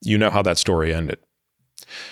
You 0.00 0.16
know 0.16 0.30
how 0.30 0.42
that 0.42 0.58
story 0.58 0.94
ended. 0.94 1.18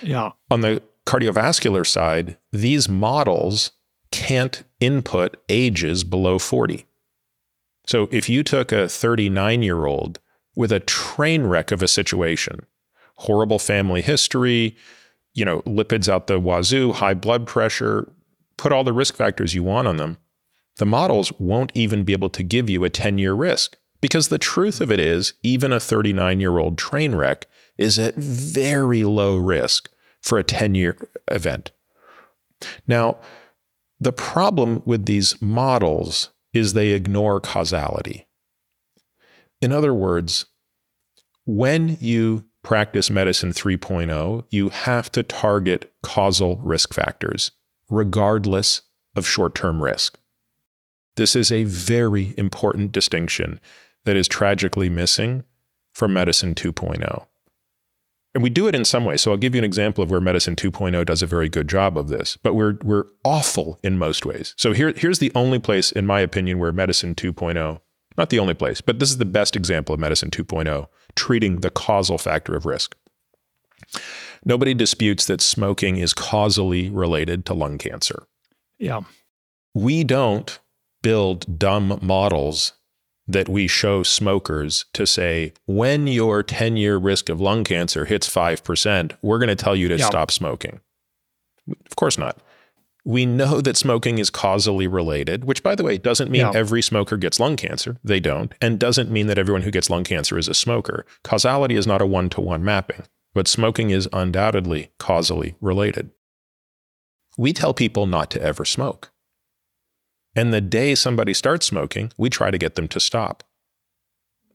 Yeah. 0.03 0.33
On 0.51 0.61
the 0.61 0.83
cardiovascular 1.07 1.87
side, 1.87 2.37
these 2.53 2.89
models 2.89 3.73
can't 4.11 4.65
input 4.81 5.37
ages 5.49 6.05
below 6.05 6.39
40. 6.39 6.87
So 7.87 8.09
if 8.11 8.29
you 8.29 8.43
took 8.43 8.71
a 8.71 8.89
39 8.89 9.63
year 9.63 9.87
old 9.87 10.21
with 10.59 10.73
a 10.73 10.81
train 10.81 11.45
wreck 11.45 11.71
of 11.71 11.85
a 11.85 11.89
situation, 11.89 12.67
horrible 13.15 13.61
family 13.61 14.03
history, 14.03 14.77
you 15.33 15.45
know, 15.45 15.63
lipids 15.63 16.09
out 16.09 16.27
the 16.27 16.41
wazoo, 16.41 16.91
high 16.91 17.15
blood 17.15 17.47
pressure, 17.47 18.11
put 18.57 18.73
all 18.73 18.83
the 18.83 18.93
risk 18.93 19.15
factors 19.15 19.55
you 19.55 19.63
want 19.63 19.87
on 19.87 19.99
them, 19.99 20.19
the 20.79 20.85
models 20.85 21.33
won't 21.39 21.71
even 21.77 22.03
be 22.03 22.13
able 22.13 22.29
to 22.31 22.43
give 22.43 22.69
you 22.69 22.83
a 22.83 22.91
10 22.91 23.19
year 23.19 23.35
risk. 23.35 23.77
Because 24.01 24.29
the 24.29 24.39
truth 24.39 24.81
of 24.81 24.91
it 24.91 24.99
is, 24.99 25.33
even 25.45 25.73
a 25.73 25.79
39 25.79 26.41
year 26.41 26.59
old 26.59 26.77
train 26.77 27.15
wreck 27.15 27.47
is 27.77 27.97
at 27.97 28.17
very 28.17 29.05
low 29.05 29.37
risk 29.37 29.89
for 30.21 30.39
a 30.39 30.45
10 30.45 30.75
year 30.75 30.97
event. 31.31 31.71
Now, 32.89 33.19
the 34.01 34.13
problem 34.13 34.83
with 34.85 35.07
these 35.07 35.41
models 35.41 36.31
is 36.53 36.73
they 36.73 36.89
ignore 36.89 37.41
causality. 37.41 38.28
In 39.61 39.73
other 39.73 39.93
words, 39.93 40.47
when 41.45 41.97
you 42.01 42.45
practice 42.63 43.11
medicine 43.11 43.53
3.0, 43.53 44.45
you 44.51 44.69
have 44.69 45.11
to 45.13 45.23
target 45.23 45.93
causal 46.03 46.57
risk 46.57 46.93
factors, 46.93 47.51
regardless 47.89 48.83
of 49.17 49.27
short 49.27 49.55
term 49.55 49.83
risk. 49.83 50.19
This 51.17 51.35
is 51.35 51.51
a 51.51 51.65
very 51.65 52.35
important 52.37 52.93
distinction 52.93 53.61
that 54.05 54.17
is 54.17 54.29
tragically 54.29 54.89
missing 54.89 55.45
from 55.93 56.13
medicine 56.13 56.55
2.0. 56.55 57.27
And 58.35 58.43
we 58.43 58.51
do 58.51 58.69
it 58.69 58.75
in 58.75 58.85
some 58.85 59.05
ways. 59.05 59.23
So 59.23 59.33
I'll 59.33 59.37
give 59.37 59.55
you 59.55 59.59
an 59.59 59.65
example 59.65 60.05
of 60.05 60.11
where 60.11 60.21
Medicine 60.21 60.55
2.0 60.55 61.05
does 61.07 61.23
a 61.23 61.27
very 61.27 61.49
good 61.49 61.67
job 61.67 61.99
of 61.99 62.09
this, 62.09 62.37
but 62.37 62.55
we're, 62.55 62.79
we're 62.85 63.07
awful 63.25 63.81
in 63.83 63.99
most 63.99 64.25
ways. 64.25 64.55
So 64.57 64.73
here, 64.73 64.93
here's 64.95 65.19
the 65.19 65.33
only 65.35 65.59
place, 65.59 65.91
in 65.91 66.07
my 66.07 66.21
opinion, 66.21 66.59
where 66.59 66.71
Medicine 66.71 67.15
2.0, 67.15 67.81
not 68.19 68.31
the 68.31 68.39
only 68.39 68.55
place, 68.55 68.81
but 68.81 68.99
this 68.99 69.11
is 69.11 69.19
the 69.19 69.25
best 69.25 69.57
example 69.57 69.95
of 69.95 70.01
Medicine 70.01 70.31
2.0, 70.31 70.89
treating 71.15 71.61
the 71.61 71.71
causal 71.71 72.19
factor 72.19 72.55
of 72.55 72.67
risk. 72.67 72.97
Nobody 74.45 74.75
disputes 74.75 75.27
that 75.27 75.41
smoking 75.41 75.97
is 75.97 76.13
causally 76.13 76.91
related 76.91 77.47
to 77.47 77.55
lung 77.55 77.79
cancer. 77.79 78.25
Yeah. 78.79 79.03
We 79.75 80.05
don't 80.05 80.59
build 81.03 81.59
dumb 81.59 81.99
models 82.03 82.73
that 83.27 83.49
we 83.49 83.67
show 83.67 84.03
smokers 84.03 84.87
to 84.95 85.07
say, 85.07 85.53
when 85.67 86.07
your 86.07 86.43
10 86.43 86.77
year 86.77 86.97
risk 86.97 87.29
of 87.29 87.41
lung 87.41 87.63
cancer 87.63 88.07
hits 88.07 88.29
5%, 88.29 89.13
we're 89.23 89.39
going 89.39 89.49
to 89.49 89.57
tell 89.57 89.77
you 89.77 89.89
to 89.89 89.99
stop 89.99 90.31
smoking. 90.31 90.81
Of 91.69 91.97
course 91.97 92.17
not. 92.17 92.39
We 93.09 93.25
know 93.25 93.63
that 93.63 93.79
smoking 93.79 94.19
is 94.19 94.29
causally 94.29 94.87
related, 94.87 95.47
which, 95.47 95.63
by 95.63 95.75
the 95.75 95.83
way, 95.83 95.97
doesn't 95.97 96.31
mean 96.31 96.45
every 96.55 96.83
smoker 96.83 97.17
gets 97.17 97.41
lung 97.41 97.57
cancer. 97.57 97.97
They 98.05 98.21
don't. 98.21 98.53
And 98.61 98.79
doesn't 98.79 99.11
mean 99.11 99.29
that 99.29 99.39
everyone 99.39 99.63
who 99.63 99.71
gets 99.71 99.89
lung 99.89 100.05
cancer 100.05 100.37
is 100.37 100.47
a 100.47 100.53
smoker. 100.53 101.07
Causality 101.25 101.75
is 101.75 101.87
not 101.87 102.03
a 102.03 102.07
one 102.07 102.29
to 102.29 102.43
one 102.43 102.63
mapping, 102.63 103.05
but 103.33 103.49
smoking 103.49 103.89
is 103.89 104.11
undoubtedly 104.13 104.91
causally 104.99 105.55
related. 105.63 106.11
We 107.39 107.55
tell 107.55 107.73
people 107.73 108.05
not 108.05 108.31
to 108.33 108.43
ever 108.43 108.67
smoke. 108.67 109.11
And 110.37 110.53
the 110.53 110.61
day 110.61 110.95
somebody 110.95 111.33
starts 111.33 111.65
smoking, 111.65 112.13
we 112.19 112.29
try 112.29 112.51
to 112.51 112.59
get 112.59 112.75
them 112.75 112.89
to 112.89 113.01
stop. 113.01 113.43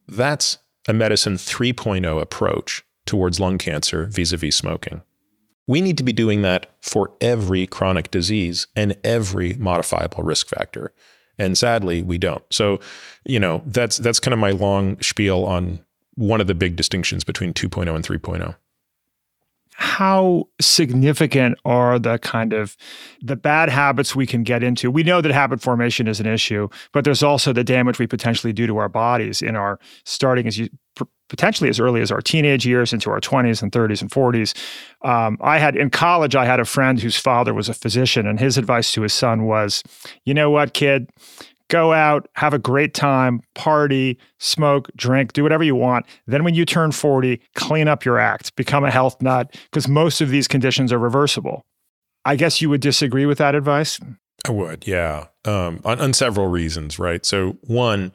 That's 0.08 0.60
a 0.88 0.94
medicine 0.94 1.38
3.0 1.38 2.22
approach 2.22 2.84
towards 3.08 3.40
lung 3.40 3.58
cancer 3.58 4.06
vis 4.06 4.32
a 4.32 4.38
vis 4.38 4.56
smoking. 4.56 5.02
We 5.68 5.82
need 5.82 5.98
to 5.98 6.04
be 6.04 6.14
doing 6.14 6.42
that 6.42 6.68
for 6.82 7.12
every 7.22 7.68
chronic 7.68 8.12
disease 8.12 8.68
and 8.76 8.98
every 9.04 9.54
modifiable 9.54 10.24
risk 10.24 10.48
factor. 10.48 10.94
And 11.38 11.58
sadly, 11.58 12.04
we 12.04 12.18
don't. 12.18 12.44
So, 12.52 12.80
you 13.26 13.40
know, 13.40 13.64
that's 13.66 13.98
that's 13.98 14.20
kind 14.20 14.34
of 14.34 14.40
my 14.40 14.52
long 14.52 15.02
spiel 15.02 15.46
on 15.46 15.80
one 16.16 16.42
of 16.42 16.48
the 16.48 16.54
big 16.54 16.76
distinctions 16.76 17.24
between 17.24 17.54
2.0 17.54 17.96
and 17.96 18.06
3.0 18.06 18.56
how 19.76 20.48
significant 20.62 21.58
are 21.66 21.98
the 21.98 22.20
kind 22.20 22.54
of 22.54 22.78
the 23.22 23.36
bad 23.36 23.70
habits 23.70 24.16
we 24.16 24.28
can 24.28 24.44
get 24.44 24.62
into 24.64 24.92
we 24.92 25.04
know 25.04 25.20
that 25.20 25.32
habit 25.32 25.62
formation 25.62 26.08
is 26.08 26.20
an 26.20 26.26
issue 26.26 26.68
but 26.92 27.04
there's 27.04 27.24
also 27.24 27.52
the 27.52 27.64
damage 27.64 27.98
we 28.00 28.08
potentially 28.08 28.54
do 28.54 28.68
to 28.68 28.78
our 28.78 28.90
bodies 28.90 29.42
in 29.42 29.56
our 29.56 29.80
starting 30.06 30.48
as 30.48 30.58
you 30.58 30.70
potentially 31.34 31.68
as 31.68 31.80
early 31.80 32.00
as 32.00 32.12
our 32.12 32.22
teenage 32.22 32.64
years 32.64 32.94
into 32.94 33.10
our 33.10 33.20
20s 33.20 33.64
and 33.64 33.72
30s 33.72 34.02
and 34.02 34.12
40s 34.12 34.56
um, 35.04 35.36
i 35.42 35.58
had 35.58 35.76
in 35.76 35.90
college 35.90 36.36
i 36.36 36.46
had 36.46 36.60
a 36.60 36.66
friend 36.66 37.02
whose 37.02 37.18
father 37.18 37.56
was 37.56 37.68
a 37.70 37.74
physician 37.74 38.28
and 38.28 38.40
his 38.40 38.56
advice 38.56 38.94
to 38.94 39.02
his 39.02 39.14
son 39.14 39.46
was 39.46 39.82
you 40.26 40.34
know 40.34 40.52
what 40.52 40.76
kid 40.76 41.10
go 41.74 41.92
out, 41.92 42.28
have 42.36 42.54
a 42.54 42.60
great 42.60 42.94
time, 42.94 43.42
party, 43.56 44.20
smoke, 44.38 44.92
drink, 44.96 45.34
do 45.34 45.42
whatever 45.42 45.64
you 45.64 45.74
want. 45.74 46.06
Then 46.28 46.44
when 46.44 46.54
you 46.54 46.66
turn 46.66 46.92
40, 46.92 47.42
clean 47.56 47.88
up 47.88 48.06
your 48.06 48.20
act, 48.20 48.56
become 48.56 48.84
a 48.84 48.92
health 48.92 49.20
nut, 49.24 49.56
because 49.72 49.88
most 49.88 50.22
of 50.22 50.30
these 50.30 50.48
conditions 50.48 50.94
are 50.94 51.00
reversible. 51.00 51.66
I 52.26 52.36
guess 52.36 52.62
you 52.62 52.70
would 52.70 52.82
disagree 52.82 53.26
with 53.26 53.40
that 53.40 53.56
advice? 53.56 54.00
I 54.48 54.52
would, 54.52 54.86
yeah. 54.86 55.28
Um, 55.46 55.82
on, 55.84 56.00
on 56.00 56.14
several 56.14 56.48
reasons, 56.48 57.00
right? 57.00 57.26
So, 57.26 57.58
one, 57.62 58.12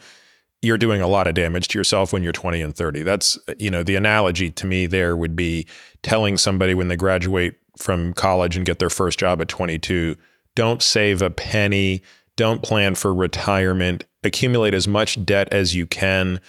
you're 0.62 0.79
doing 0.79 1.01
a 1.01 1.09
lot 1.09 1.27
of 1.27 1.35
damage 1.35 1.68
to 1.68 1.79
yourself 1.79 2.12
when 2.12 2.23
you're 2.23 2.33
20 2.33 2.61
and 2.61 2.75
30. 2.75 3.03
That's, 3.03 3.38
you 3.59 3.71
know, 3.71 3.83
the 3.83 3.97
analogy 3.97 4.51
to 4.51 4.66
me 4.66 4.87
there 4.87 5.16
would 5.16 5.37
be 5.37 5.66
telling 6.03 6.37
somebody 6.37 6.75
when 6.75 6.88
they 6.88 6.97
graduate 6.97 7.55
from 7.77 8.12
college 8.12 8.57
and 8.57 8.66
get 8.66 8.79
their 8.79 8.90
first 8.90 9.18
job 9.18 9.40
at 9.40 9.49
22, 9.49 10.16
don't 10.57 10.83
save 10.83 11.23
a 11.23 11.31
penny, 11.31 12.03
don't 12.37 12.62
plan 12.62 12.94
for 12.97 13.14
retirement, 13.14 14.05
accumulate 14.25 14.75
as 14.75 14.88
much 14.88 15.25
debt 15.25 15.49
as 15.53 15.75
you 15.75 15.87
can. 15.87 16.40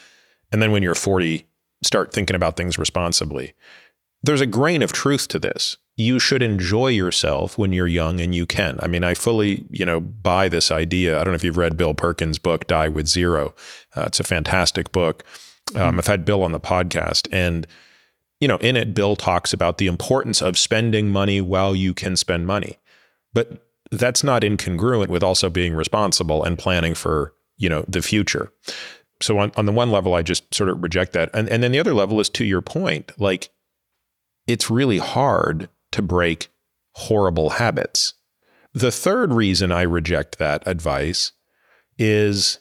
And 0.52 0.62
then 0.62 0.72
when 0.72 0.82
you're 0.82 0.96
40, 0.96 1.46
start 1.84 2.12
thinking 2.12 2.36
about 2.36 2.58
things 2.58 2.80
responsibly. 2.80 3.54
There's 4.24 4.42
a 4.42 4.48
grain 4.48 4.82
of 4.82 4.92
truth 4.92 5.28
to 5.30 5.40
this. 5.40 5.78
You 6.00 6.18
should 6.18 6.42
enjoy 6.42 6.88
yourself 6.88 7.58
when 7.58 7.74
you're 7.74 7.88
young 7.88 8.22
and 8.22 8.34
you 8.34 8.46
can. 8.46 8.80
I 8.82 8.88
mean, 8.88 9.04
I 9.04 9.14
fully, 9.14 9.66
you 9.70 9.86
know, 9.86 10.00
buy 10.00 10.48
this 10.48 10.72
idea. 10.72 11.20
I 11.20 11.24
don't 11.24 11.34
know 11.34 11.36
if 11.36 11.44
you've 11.44 11.58
read 11.58 11.76
Bill 11.76 11.94
Perkins' 11.94 12.40
book, 12.40 12.68
Die 12.68 12.88
with 12.88 13.08
Zero. 13.08 13.54
Uh, 13.96 14.04
it's 14.04 14.20
a 14.20 14.24
fantastic 14.24 14.94
book. 14.94 15.26
Um, 15.76 16.00
I've 16.00 16.08
had 16.08 16.24
Bill 16.24 16.42
on 16.44 16.54
the 16.54 16.60
podcast, 16.60 17.28
and 17.32 17.68
you 18.40 18.48
know, 18.48 18.58
in 18.58 18.78
it, 18.78 18.94
Bill 18.94 19.18
talks 19.18 19.52
about 19.52 19.78
the 19.78 19.88
importance 19.88 20.42
of 20.42 20.58
spending 20.58 21.10
money 21.10 21.42
while 21.42 21.76
you 21.76 21.94
can 21.94 22.16
spend 22.16 22.48
money. 22.48 22.80
But 23.34 23.70
that's 23.92 24.24
not 24.24 24.44
incongruent 24.44 25.10
with 25.10 25.24
also 25.24 25.50
being 25.50 25.74
responsible 25.74 26.44
and 26.44 26.58
planning 26.58 26.96
for 26.96 27.34
you 27.58 27.70
know 27.70 27.84
the 27.88 28.02
future 28.02 28.52
so 29.22 29.38
on, 29.38 29.52
on 29.56 29.66
the 29.66 29.72
one 29.72 29.92
level 29.92 30.14
i 30.14 30.22
just 30.22 30.54
sort 30.54 30.70
of 30.70 30.82
reject 30.82 31.14
that 31.14 31.30
and, 31.34 31.50
and 31.50 31.62
then 31.64 31.72
the 31.72 31.80
other 31.80 31.94
level 31.94 32.20
is 32.20 32.30
to 32.30 32.46
your 32.46 32.62
point 32.62 33.12
like 33.20 33.50
it's 34.48 34.70
really 34.70 34.98
hard 34.98 35.70
to 35.92 36.02
break 36.02 36.50
horrible 36.94 37.52
habits 37.52 38.14
The 38.74 38.92
third 38.92 39.34
reason 39.34 39.72
I 39.72 39.82
reject 39.82 40.38
that 40.38 40.68
advice 40.68 41.32
is 41.98 42.60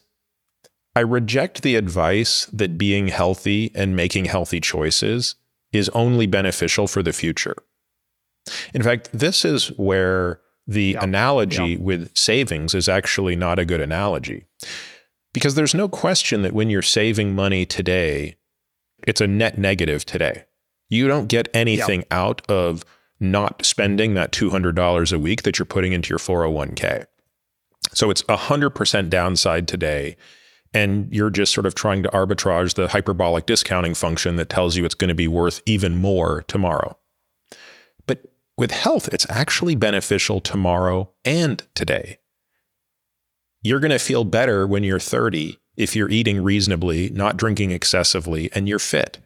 I 0.96 1.00
reject 1.00 1.62
the 1.62 1.76
advice 1.76 2.46
that 2.46 2.78
being 2.78 3.08
healthy 3.08 3.70
and 3.74 3.94
making 3.94 4.24
healthy 4.24 4.60
choices 4.60 5.36
is 5.72 5.88
only 5.90 6.26
beneficial 6.26 6.88
for 6.88 7.02
the 7.02 7.12
future. 7.12 7.56
In 8.72 8.82
fact, 8.82 9.10
this 9.12 9.44
is 9.44 9.68
where 9.76 10.40
the 10.66 10.92
yeah. 10.92 11.04
analogy 11.04 11.72
yeah. 11.72 11.78
with 11.78 12.16
savings 12.16 12.74
is 12.74 12.88
actually 12.88 13.36
not 13.36 13.58
a 13.58 13.64
good 13.64 13.80
analogy. 13.80 14.46
Because 15.32 15.54
there's 15.54 15.74
no 15.74 15.88
question 15.88 16.42
that 16.42 16.54
when 16.54 16.70
you're 16.70 16.82
saving 16.82 17.34
money 17.34 17.66
today, 17.66 18.36
it's 19.06 19.20
a 19.20 19.26
net 19.26 19.58
negative 19.58 20.04
today. 20.04 20.46
You 20.88 21.06
don't 21.06 21.28
get 21.28 21.48
anything 21.54 22.00
yeah. 22.00 22.18
out 22.18 22.42
of 22.50 22.84
not 23.20 23.64
spending 23.64 24.14
that 24.14 24.33
$200 24.33 25.12
a 25.12 25.18
week 25.18 25.42
that 25.42 25.59
you're 25.59 25.66
putting 25.66 25.92
into 25.92 26.11
your 26.11 26.18
401k. 26.18 27.07
So 27.92 28.11
it's 28.11 28.22
100% 28.22 29.11
downside 29.11 29.68
today. 29.68 30.16
And 30.74 31.12
you're 31.12 31.31
just 31.31 31.54
sort 31.54 31.66
of 31.66 31.74
trying 31.74 32.02
to 32.02 32.11
arbitrage 32.11 32.74
the 32.74 32.88
hyperbolic 32.88 33.46
discounting 33.46 33.94
function 33.94 34.37
that 34.37 34.50
tells 34.50 34.76
you 34.76 34.85
it's 34.85 34.94
going 34.94 35.09
to 35.09 35.14
be 35.14 35.28
worth 35.28 35.62
even 35.64 35.96
more 35.96 36.44
tomorrow. 36.46 36.98
But 38.07 38.26
with 38.59 38.70
health, 38.70 39.09
it's 39.12 39.26
actually 39.31 39.76
beneficial 39.76 40.40
tomorrow 40.40 41.11
and 41.24 41.62
today. 41.74 42.18
You're 43.62 43.81
going 43.81 43.92
to 43.92 43.98
feel 43.98 44.24
better 44.24 44.66
when 44.66 44.85
you're 44.85 45.00
30 45.00 45.59
if 45.76 45.94
you're 45.96 46.11
eating 46.11 46.42
reasonably, 46.42 47.09
not 47.11 47.37
drinking 47.37 47.70
excessively, 47.70 48.50
and 48.52 48.68
you're 48.68 48.81
fit. 48.81 49.18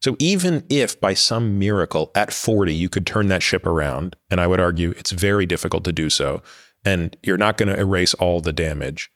So 0.00 0.16
even 0.18 0.64
if 0.70 0.98
by 1.00 1.14
some 1.14 1.58
miracle 1.58 2.10
at 2.14 2.32
40 2.32 2.74
you 2.74 2.88
could 2.88 3.06
turn 3.06 3.28
that 3.28 3.42
ship 3.42 3.66
around, 3.66 4.16
and 4.30 4.40
I 4.40 4.46
would 4.46 4.60
argue 4.60 4.90
it's 4.92 5.10
very 5.10 5.46
difficult 5.46 5.84
to 5.84 5.92
do 5.92 6.08
so, 6.08 6.42
and 6.84 7.16
you're 7.22 7.36
not 7.36 7.58
going 7.58 7.68
to 7.68 7.78
erase 7.78 8.14
all 8.14 8.40
the 8.40 8.52
damage, 8.52 9.10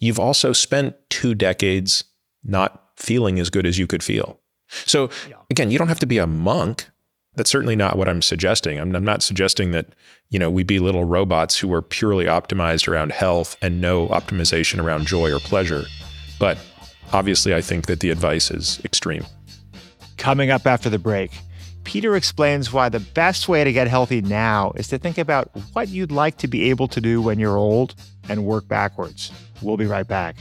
you've 0.00 0.20
also 0.20 0.52
spent 0.52 0.94
two 1.10 1.34
decades 1.34 2.04
not 2.44 2.90
feeling 2.96 3.40
as 3.40 3.50
good 3.50 3.66
as 3.66 3.78
you 3.78 3.86
could 3.86 4.02
feel. 4.02 4.38
So 4.68 5.10
again, 5.50 5.70
you 5.70 5.78
don't 5.78 5.88
have 5.88 6.00
to 6.00 6.06
be 6.06 6.18
a 6.18 6.26
monk. 6.26 6.88
That's 7.34 7.50
certainly 7.50 7.76
not 7.76 7.96
what 7.96 8.08
I'm 8.08 8.22
suggesting. 8.22 8.78
I'm, 8.78 8.94
I'm 8.94 9.04
not 9.04 9.22
suggesting 9.22 9.70
that 9.72 9.86
you 10.30 10.38
know 10.38 10.50
we 10.50 10.62
be 10.62 10.78
little 10.78 11.04
robots 11.04 11.58
who 11.58 11.72
are 11.72 11.82
purely 11.82 12.26
optimized 12.26 12.88
around 12.88 13.12
health 13.12 13.56
and 13.62 13.80
no 13.80 14.08
optimization 14.08 14.82
around 14.82 15.06
joy 15.06 15.32
or 15.32 15.40
pleasure. 15.40 15.84
But 16.38 16.58
obviously, 17.12 17.54
I 17.54 17.60
think 17.60 17.86
that 17.86 18.00
the 18.00 18.10
advice 18.10 18.50
is 18.50 18.80
extreme. 18.84 19.24
Coming 20.16 20.50
up 20.50 20.66
after 20.66 20.88
the 20.88 20.98
break, 20.98 21.32
Peter 21.84 22.14
explains 22.16 22.72
why 22.72 22.88
the 22.88 23.00
best 23.00 23.48
way 23.48 23.64
to 23.64 23.72
get 23.72 23.88
healthy 23.88 24.20
now 24.20 24.72
is 24.76 24.88
to 24.88 24.98
think 24.98 25.18
about 25.18 25.50
what 25.72 25.88
you'd 25.88 26.12
like 26.12 26.36
to 26.38 26.48
be 26.48 26.70
able 26.70 26.88
to 26.88 27.00
do 27.00 27.20
when 27.20 27.38
you're 27.38 27.56
old 27.56 27.94
and 28.28 28.44
work 28.44 28.68
backwards. 28.68 29.32
We'll 29.60 29.76
be 29.76 29.86
right 29.86 30.06
back. 30.06 30.36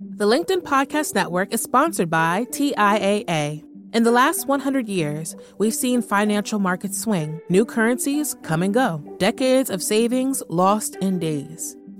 The 0.00 0.26
LinkedIn 0.26 0.62
Podcast 0.62 1.14
Network 1.14 1.52
is 1.52 1.62
sponsored 1.62 2.10
by 2.10 2.44
TIAA. 2.50 3.64
In 3.94 4.02
the 4.02 4.10
last 4.10 4.46
100 4.46 4.88
years, 4.88 5.34
we've 5.58 5.74
seen 5.74 6.02
financial 6.02 6.58
markets 6.58 7.00
swing, 7.00 7.40
new 7.48 7.64
currencies 7.64 8.36
come 8.42 8.62
and 8.62 8.74
go, 8.74 9.02
decades 9.18 9.70
of 9.70 9.82
savings 9.82 10.42
lost 10.48 10.96
in 10.96 11.18
days 11.18 11.76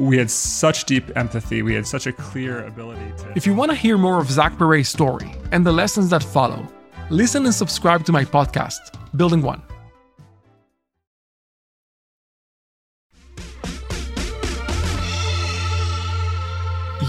we 0.00 0.16
had 0.16 0.30
such 0.30 0.86
deep 0.86 1.14
empathy. 1.14 1.60
We 1.60 1.74
had 1.74 1.86
such 1.86 2.06
a 2.06 2.12
clear 2.12 2.64
ability 2.64 3.12
to. 3.18 3.32
If 3.36 3.46
you 3.46 3.54
want 3.54 3.70
to 3.70 3.76
hear 3.76 3.98
more 3.98 4.18
of 4.18 4.30
Zach 4.30 4.56
Perret's 4.56 4.88
story 4.88 5.30
and 5.52 5.64
the 5.64 5.72
lessons 5.72 6.08
that 6.08 6.22
follow, 6.22 6.66
listen 7.10 7.44
and 7.44 7.54
subscribe 7.54 8.06
to 8.06 8.12
my 8.12 8.24
podcast, 8.24 8.78
Building 9.14 9.42
One. 9.42 9.62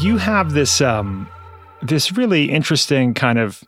You 0.01 0.17
have 0.17 0.51
this 0.51 0.81
um, 0.81 1.29
this 1.81 2.11
really 2.11 2.51
interesting 2.51 3.13
kind 3.13 3.39
of 3.39 3.63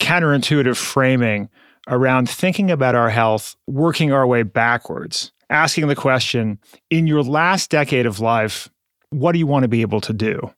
counterintuitive 0.00 0.76
framing 0.76 1.50
around 1.86 2.28
thinking 2.28 2.72
about 2.72 2.96
our 2.96 3.10
health, 3.10 3.54
working 3.68 4.12
our 4.12 4.26
way 4.26 4.42
backwards 4.42 5.30
asking 5.50 5.88
the 5.88 5.96
question 5.96 6.58
in 6.90 7.06
your 7.06 7.22
last 7.22 7.70
decade 7.70 8.06
of 8.06 8.20
life, 8.20 8.68
what 9.10 9.32
do 9.32 9.38
you 9.38 9.46
want 9.46 9.62
to 9.62 9.68
be 9.68 9.82
able 9.82 10.00
to 10.02 10.12
do? 10.12 10.50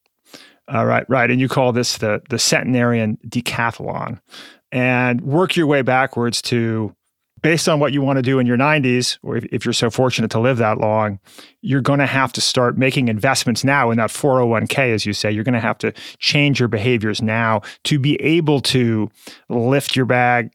All 0.68 0.86
right, 0.86 1.08
right. 1.08 1.30
And 1.30 1.40
you 1.40 1.48
call 1.48 1.72
this 1.72 1.98
the, 1.98 2.20
the 2.28 2.38
centenarian 2.38 3.18
decathlon 3.26 4.20
and 4.70 5.20
work 5.22 5.56
your 5.56 5.66
way 5.66 5.82
backwards 5.82 6.42
to 6.42 6.94
based 7.42 7.68
on 7.68 7.80
what 7.80 7.92
you 7.92 8.02
want 8.02 8.16
to 8.16 8.22
do 8.22 8.38
in 8.38 8.46
your 8.46 8.56
90s, 8.56 9.18
or 9.22 9.36
if, 9.36 9.44
if 9.46 9.64
you're 9.64 9.72
so 9.72 9.90
fortunate 9.90 10.30
to 10.32 10.40
live 10.40 10.58
that 10.58 10.78
long, 10.78 11.18
you're 11.62 11.80
going 11.80 12.00
to 12.00 12.06
have 12.06 12.32
to 12.32 12.40
start 12.40 12.76
making 12.76 13.08
investments 13.08 13.64
now 13.64 13.90
in 13.90 13.96
that 13.98 14.10
401k, 14.10 14.92
as 14.92 15.06
you 15.06 15.12
say. 15.12 15.30
You're 15.30 15.44
going 15.44 15.54
to 15.54 15.60
have 15.60 15.78
to 15.78 15.92
change 16.18 16.58
your 16.58 16.68
behaviors 16.68 17.22
now 17.22 17.62
to 17.84 17.98
be 17.98 18.16
able 18.16 18.60
to 18.62 19.08
lift 19.48 19.94
your 19.94 20.06
bag, 20.06 20.52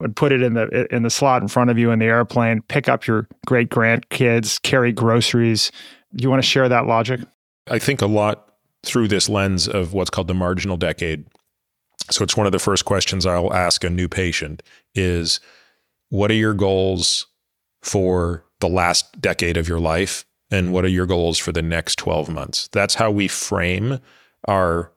would 0.00 0.14
put 0.14 0.32
it 0.32 0.42
in 0.42 0.54
the 0.54 0.86
in 0.94 1.02
the 1.02 1.10
slot 1.10 1.42
in 1.42 1.48
front 1.48 1.70
of 1.70 1.78
you 1.78 1.90
in 1.90 1.98
the 1.98 2.06
airplane, 2.06 2.62
pick 2.62 2.88
up 2.88 3.06
your 3.06 3.26
great 3.46 3.68
grandkids, 3.68 4.60
carry 4.62 4.92
groceries. 4.92 5.72
You 6.12 6.30
want 6.30 6.42
to 6.42 6.48
share 6.48 6.68
that 6.68 6.86
logic? 6.86 7.20
I 7.68 7.78
think 7.78 8.00
a 8.00 8.06
lot 8.06 8.54
through 8.84 9.08
this 9.08 9.28
lens 9.28 9.68
of 9.68 9.92
what's 9.92 10.10
called 10.10 10.28
the 10.28 10.34
marginal 10.34 10.76
decade. 10.76 11.26
So 12.10 12.22
it's 12.22 12.36
one 12.36 12.46
of 12.46 12.52
the 12.52 12.58
first 12.58 12.84
questions 12.84 13.26
I'll 13.26 13.52
ask 13.52 13.84
a 13.84 13.90
new 13.90 14.08
patient 14.08 14.62
is 14.94 15.40
what 16.08 16.30
are 16.30 16.34
your 16.34 16.54
goals 16.54 17.26
for 17.82 18.44
the 18.60 18.68
last 18.68 19.20
decade 19.20 19.56
of 19.56 19.68
your 19.68 19.80
life 19.80 20.24
and 20.50 20.72
what 20.72 20.84
are 20.84 20.88
your 20.88 21.06
goals 21.06 21.38
for 21.38 21.52
the 21.52 21.62
next 21.62 21.96
12 21.96 22.30
months? 22.30 22.68
That's 22.72 22.94
how 22.94 23.10
we 23.10 23.28
frame 23.28 23.98
our 24.46 24.92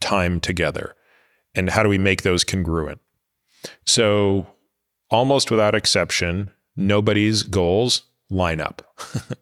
time 0.00 0.40
together. 0.40 0.94
And 1.54 1.70
how 1.70 1.82
do 1.82 1.88
we 1.88 1.98
make 1.98 2.22
those 2.22 2.42
congruent? 2.42 3.00
So, 3.84 4.46
almost 5.10 5.50
without 5.50 5.74
exception, 5.74 6.50
nobody's 6.76 7.42
goals 7.42 8.02
line 8.28 8.60
up. 8.60 8.82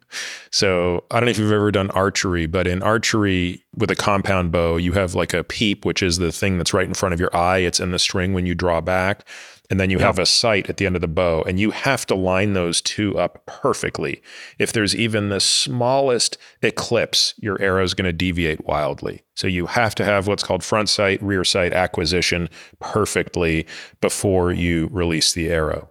so, 0.51 1.03
I 1.11 1.19
don't 1.19 1.25
know 1.25 1.31
if 1.31 1.39
you've 1.39 1.51
ever 1.51 1.71
done 1.71 1.91
archery, 1.91 2.45
but 2.45 2.67
in 2.67 2.83
archery 2.83 3.63
with 3.75 3.91
a 3.91 3.95
compound 3.95 4.51
bow, 4.51 4.77
you 4.77 4.91
have 4.93 5.15
like 5.15 5.33
a 5.33 5.43
peep, 5.43 5.85
which 5.85 6.03
is 6.03 6.17
the 6.17 6.31
thing 6.31 6.57
that's 6.57 6.73
right 6.73 6.87
in 6.87 6.93
front 6.93 7.13
of 7.13 7.19
your 7.19 7.35
eye. 7.35 7.59
It's 7.59 7.79
in 7.79 7.91
the 7.91 7.99
string 7.99 8.33
when 8.33 8.45
you 8.45 8.55
draw 8.55 8.81
back 8.81 9.25
and 9.69 9.79
then 9.79 9.89
you 9.89 9.99
have 9.99 10.19
a 10.19 10.25
sight 10.25 10.69
at 10.69 10.77
the 10.77 10.85
end 10.85 10.95
of 10.95 11.01
the 11.01 11.07
bow 11.07 11.41
and 11.43 11.59
you 11.59 11.71
have 11.71 12.05
to 12.05 12.15
line 12.15 12.53
those 12.53 12.81
two 12.81 13.17
up 13.17 13.45
perfectly 13.45 14.21
if 14.59 14.73
there's 14.73 14.95
even 14.95 15.29
the 15.29 15.39
smallest 15.39 16.37
eclipse 16.61 17.33
your 17.37 17.61
arrow 17.61 17.83
is 17.83 17.93
going 17.93 18.05
to 18.05 18.13
deviate 18.13 18.65
wildly 18.65 19.23
so 19.35 19.47
you 19.47 19.65
have 19.65 19.95
to 19.95 20.05
have 20.05 20.27
what's 20.27 20.43
called 20.43 20.63
front 20.63 20.89
sight 20.89 21.21
rear 21.21 21.43
sight 21.43 21.73
acquisition 21.73 22.49
perfectly 22.79 23.65
before 24.01 24.51
you 24.51 24.89
release 24.91 25.33
the 25.33 25.49
arrow 25.49 25.89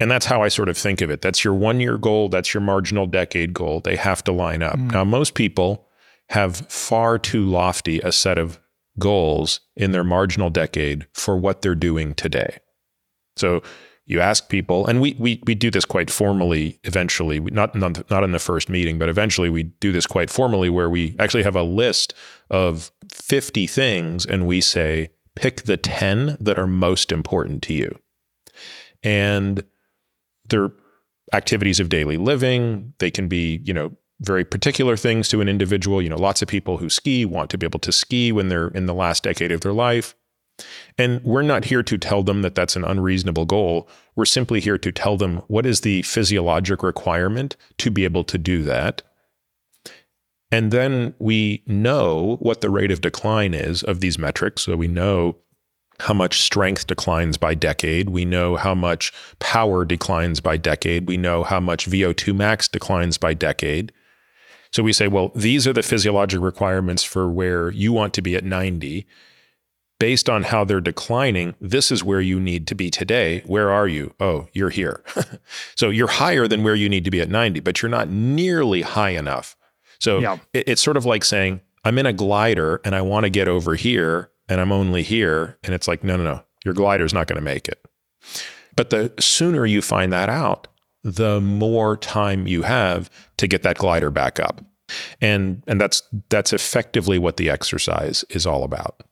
And 0.00 0.10
that's 0.10 0.26
how 0.26 0.42
I 0.42 0.48
sort 0.48 0.70
of 0.70 0.78
think 0.78 1.02
of 1.02 1.10
it. 1.10 1.20
That's 1.20 1.44
your 1.44 1.52
one 1.52 1.78
year 1.78 1.98
goal, 1.98 2.30
that's 2.30 2.54
your 2.54 2.62
marginal 2.62 3.06
decade 3.06 3.52
goal. 3.52 3.80
They 3.80 3.96
have 3.96 4.24
to 4.24 4.32
line 4.32 4.62
up. 4.62 4.76
Mm. 4.76 4.92
Now, 4.92 5.04
most 5.04 5.34
people 5.34 5.86
have 6.30 6.56
far 6.72 7.18
too 7.18 7.44
lofty 7.44 8.00
a 8.00 8.10
set 8.10 8.38
of 8.38 8.58
goals 8.98 9.60
in 9.76 9.92
their 9.92 10.04
marginal 10.04 10.48
decade 10.48 11.06
for 11.12 11.36
what 11.36 11.60
they're 11.60 11.74
doing 11.74 12.14
today. 12.14 12.58
So 13.40 13.62
you 14.06 14.20
ask 14.20 14.48
people, 14.48 14.86
and 14.86 15.00
we 15.00 15.16
we 15.18 15.42
we 15.46 15.54
do 15.54 15.70
this 15.70 15.84
quite 15.84 16.10
formally 16.10 16.78
eventually, 16.84 17.40
not 17.40 17.74
not, 17.74 18.08
not 18.10 18.24
in 18.24 18.32
the 18.32 18.38
first 18.38 18.68
meeting, 18.68 18.98
but 18.98 19.08
eventually 19.08 19.50
we 19.50 19.64
do 19.64 19.92
this 19.92 20.06
quite 20.06 20.30
formally 20.30 20.68
where 20.68 20.90
we 20.90 21.16
actually 21.18 21.42
have 21.42 21.56
a 21.56 21.62
list 21.62 22.14
of 22.50 22.90
50 23.10 23.66
things 23.66 24.26
and 24.26 24.46
we 24.46 24.60
say 24.60 25.10
pick 25.36 25.62
the 25.62 25.76
10 25.76 26.36
that 26.40 26.58
are 26.58 26.66
most 26.66 27.12
important 27.12 27.62
to 27.64 27.72
you. 27.72 27.98
And 29.02 29.64
they're 30.48 30.72
activities 31.32 31.80
of 31.80 31.88
daily 31.88 32.16
living, 32.16 32.92
they 32.98 33.10
can 33.10 33.28
be, 33.28 33.60
you 33.64 33.72
know, 33.72 33.96
very 34.20 34.44
particular 34.44 34.96
things 34.96 35.28
to 35.28 35.40
an 35.40 35.48
individual. 35.48 36.02
You 36.02 36.10
know, 36.10 36.16
lots 36.16 36.42
of 36.42 36.48
people 36.48 36.76
who 36.76 36.90
ski 36.90 37.24
want 37.24 37.50
to 37.50 37.58
be 37.58 37.66
able 37.66 37.80
to 37.80 37.92
ski 37.92 38.32
when 38.32 38.48
they're 38.48 38.68
in 38.68 38.86
the 38.86 38.94
last 38.94 39.22
decade 39.22 39.52
of 39.52 39.60
their 39.62 39.72
life. 39.72 40.14
And 40.98 41.22
we're 41.24 41.42
not 41.42 41.64
here 41.64 41.82
to 41.82 41.98
tell 41.98 42.22
them 42.22 42.42
that 42.42 42.54
that's 42.54 42.76
an 42.76 42.84
unreasonable 42.84 43.46
goal. 43.46 43.88
We're 44.16 44.24
simply 44.24 44.60
here 44.60 44.78
to 44.78 44.92
tell 44.92 45.16
them 45.16 45.42
what 45.48 45.66
is 45.66 45.80
the 45.80 46.02
physiologic 46.02 46.82
requirement 46.82 47.56
to 47.78 47.90
be 47.90 48.04
able 48.04 48.24
to 48.24 48.38
do 48.38 48.62
that. 48.64 49.02
And 50.52 50.72
then 50.72 51.14
we 51.18 51.62
know 51.66 52.36
what 52.40 52.60
the 52.60 52.70
rate 52.70 52.90
of 52.90 53.00
decline 53.00 53.54
is 53.54 53.82
of 53.82 54.00
these 54.00 54.18
metrics. 54.18 54.62
So 54.62 54.76
we 54.76 54.88
know 54.88 55.36
how 56.00 56.14
much 56.14 56.40
strength 56.40 56.86
declines 56.86 57.36
by 57.36 57.54
decade. 57.54 58.08
We 58.08 58.24
know 58.24 58.56
how 58.56 58.74
much 58.74 59.12
power 59.38 59.84
declines 59.84 60.40
by 60.40 60.56
decade. 60.56 61.06
We 61.06 61.16
know 61.16 61.44
how 61.44 61.60
much 61.60 61.88
VO2 61.88 62.34
max 62.34 62.68
declines 62.68 63.18
by 63.18 63.34
decade. 63.34 63.92
So 64.72 64.82
we 64.82 64.92
say, 64.92 65.08
well, 65.08 65.30
these 65.34 65.66
are 65.66 65.72
the 65.72 65.82
physiologic 65.82 66.40
requirements 66.40 67.04
for 67.04 67.30
where 67.30 67.70
you 67.70 67.92
want 67.92 68.14
to 68.14 68.22
be 68.22 68.34
at 68.34 68.44
90. 68.44 69.06
Based 70.00 70.28
on 70.28 70.42
how 70.42 70.64
they're 70.64 70.80
declining, 70.80 71.54
this 71.60 71.92
is 71.92 72.02
where 72.02 72.20
you 72.20 72.40
need 72.40 72.66
to 72.66 72.74
be 72.74 72.90
today. 72.90 73.42
Where 73.46 73.70
are 73.70 73.86
you? 73.86 74.14
Oh, 74.18 74.48
you're 74.52 74.70
here. 74.70 75.04
so 75.76 75.90
you're 75.90 76.08
higher 76.08 76.48
than 76.48 76.64
where 76.64 76.74
you 76.74 76.88
need 76.88 77.04
to 77.04 77.10
be 77.10 77.20
at 77.20 77.28
90, 77.28 77.60
but 77.60 77.80
you're 77.80 77.90
not 77.90 78.08
nearly 78.08 78.82
high 78.82 79.10
enough. 79.10 79.56
So 80.00 80.18
yeah. 80.18 80.38
it, 80.52 80.68
it's 80.68 80.82
sort 80.82 80.96
of 80.96 81.04
like 81.04 81.22
saying, 81.22 81.60
I'm 81.84 81.98
in 81.98 82.06
a 82.06 82.12
glider 82.12 82.80
and 82.84 82.96
I 82.96 83.02
want 83.02 83.24
to 83.24 83.30
get 83.30 83.46
over 83.46 83.76
here 83.76 84.30
and 84.48 84.60
I'm 84.60 84.72
only 84.72 85.02
here. 85.02 85.58
And 85.62 85.74
it's 85.74 85.86
like, 85.86 86.02
no, 86.02 86.16
no, 86.16 86.24
no, 86.24 86.42
your 86.64 86.74
glider's 86.74 87.14
not 87.14 87.26
going 87.26 87.38
to 87.38 87.44
make 87.44 87.68
it. 87.68 87.86
But 88.76 88.90
the 88.90 89.12
sooner 89.20 89.66
you 89.66 89.82
find 89.82 90.12
that 90.12 90.28
out, 90.28 90.66
the 91.04 91.40
more 91.40 91.96
time 91.96 92.46
you 92.46 92.62
have 92.62 93.10
to 93.36 93.46
get 93.46 93.62
that 93.62 93.78
glider 93.78 94.10
back 94.10 94.40
up. 94.40 94.64
And 95.20 95.62
and 95.66 95.80
that's 95.80 96.02
that's 96.30 96.52
effectively 96.52 97.18
what 97.18 97.36
the 97.36 97.48
exercise 97.48 98.24
is 98.30 98.44
all 98.44 98.64
about. 98.64 99.02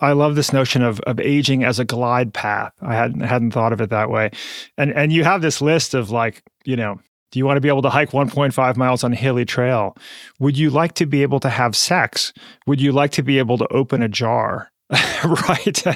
I 0.00 0.12
love 0.12 0.34
this 0.34 0.52
notion 0.52 0.82
of 0.82 1.00
of 1.00 1.18
aging 1.20 1.64
as 1.64 1.78
a 1.78 1.84
glide 1.84 2.34
path. 2.34 2.72
I 2.82 2.94
hadn't 2.94 3.20
hadn't 3.20 3.52
thought 3.52 3.72
of 3.72 3.80
it 3.80 3.90
that 3.90 4.10
way. 4.10 4.30
And 4.76 4.92
and 4.92 5.12
you 5.12 5.24
have 5.24 5.42
this 5.42 5.60
list 5.60 5.94
of 5.94 6.10
like, 6.10 6.42
you 6.64 6.76
know, 6.76 7.00
do 7.32 7.38
you 7.38 7.46
want 7.46 7.56
to 7.56 7.60
be 7.60 7.68
able 7.68 7.82
to 7.82 7.90
hike 7.90 8.10
1.5 8.10 8.76
miles 8.76 9.04
on 9.04 9.12
a 9.12 9.16
hilly 9.16 9.44
trail? 9.44 9.96
Would 10.38 10.56
you 10.56 10.70
like 10.70 10.94
to 10.94 11.06
be 11.06 11.22
able 11.22 11.40
to 11.40 11.50
have 11.50 11.74
sex? 11.76 12.32
Would 12.66 12.80
you 12.80 12.92
like 12.92 13.10
to 13.12 13.22
be 13.22 13.38
able 13.38 13.58
to 13.58 13.68
open 13.68 14.02
a 14.02 14.08
jar? 14.08 14.70
right. 15.48 15.86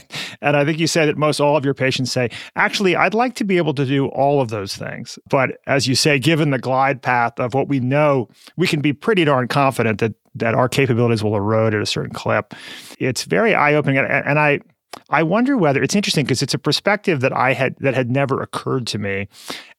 And 0.41 0.57
I 0.57 0.65
think 0.65 0.81
you 0.81 0.89
say 0.89 1.07
that 1.07 1.17
most 1.17 1.41
all 1.41 1.57
of 1.57 1.65
your 1.65 1.75
patients 1.75 2.11
say, 2.11 2.31
actually, 2.57 2.97
I'd 2.97 3.15
like 3.15 3.35
to 3.37 3.45
be 3.45 3.57
able 3.57 3.75
to 3.75 3.87
do 3.87 4.07
all 4.09 4.41
of 4.41 4.49
those 4.49 4.77
things. 4.77 5.19
But 5.29 5.59
as 5.67 5.87
you 5.87 5.95
say, 5.95 6.19
given 6.19 6.51
the 6.51 6.59
glide 6.59 7.01
path 7.01 7.39
of 7.39 7.55
what 7.55 7.69
we 7.69 7.79
know, 7.79 8.29
we 8.57 8.67
can 8.67 8.81
be 8.81 8.93
pretty 8.93 9.25
darn 9.25 9.49
confident 9.49 10.01
that 10.01 10.15
that 10.35 10.55
our 10.55 10.69
capabilities 10.69 11.25
will 11.25 11.35
erode 11.35 11.75
at 11.75 11.83
a 11.83 11.87
certain 11.87 12.15
clip. 12.15 12.55
It's 13.01 13.25
very 13.25 13.53
eye-opening. 13.53 13.99
And, 13.99 14.07
and 14.07 14.39
I 14.39 14.61
I 15.09 15.23
wonder 15.23 15.57
whether 15.57 15.83
it's 15.83 15.95
interesting 15.95 16.25
because 16.25 16.43
it's 16.43 16.55
a 16.55 16.59
perspective 16.59 17.21
that 17.21 17.33
I 17.33 17.53
had 17.53 17.77
that 17.79 17.95
had 17.95 18.11
never 18.11 18.43
occurred 18.43 18.87
to 18.89 18.99
me. 18.99 19.29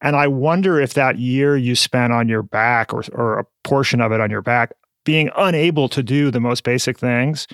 And 0.01 0.15
I 0.15 0.27
wonder 0.27 0.79
if 0.79 0.93
that 0.93 1.19
year 1.19 1.57
you 1.57 1.75
spent 1.75 2.13
on 2.13 2.29
your 2.29 2.43
back 2.43 2.93
or, 2.93 3.03
or 3.11 3.39
a 3.39 3.45
portion 3.63 3.99
of 4.01 4.11
it 4.11 4.21
on 4.21 4.29
your 4.29 4.41
back 4.41 4.71
being 5.03 5.29
unable 5.35 5.89
to 5.89 6.03
do 6.03 6.31
the 6.31 6.39
most 6.39 6.63
basic 6.63 6.99
things 6.99 7.47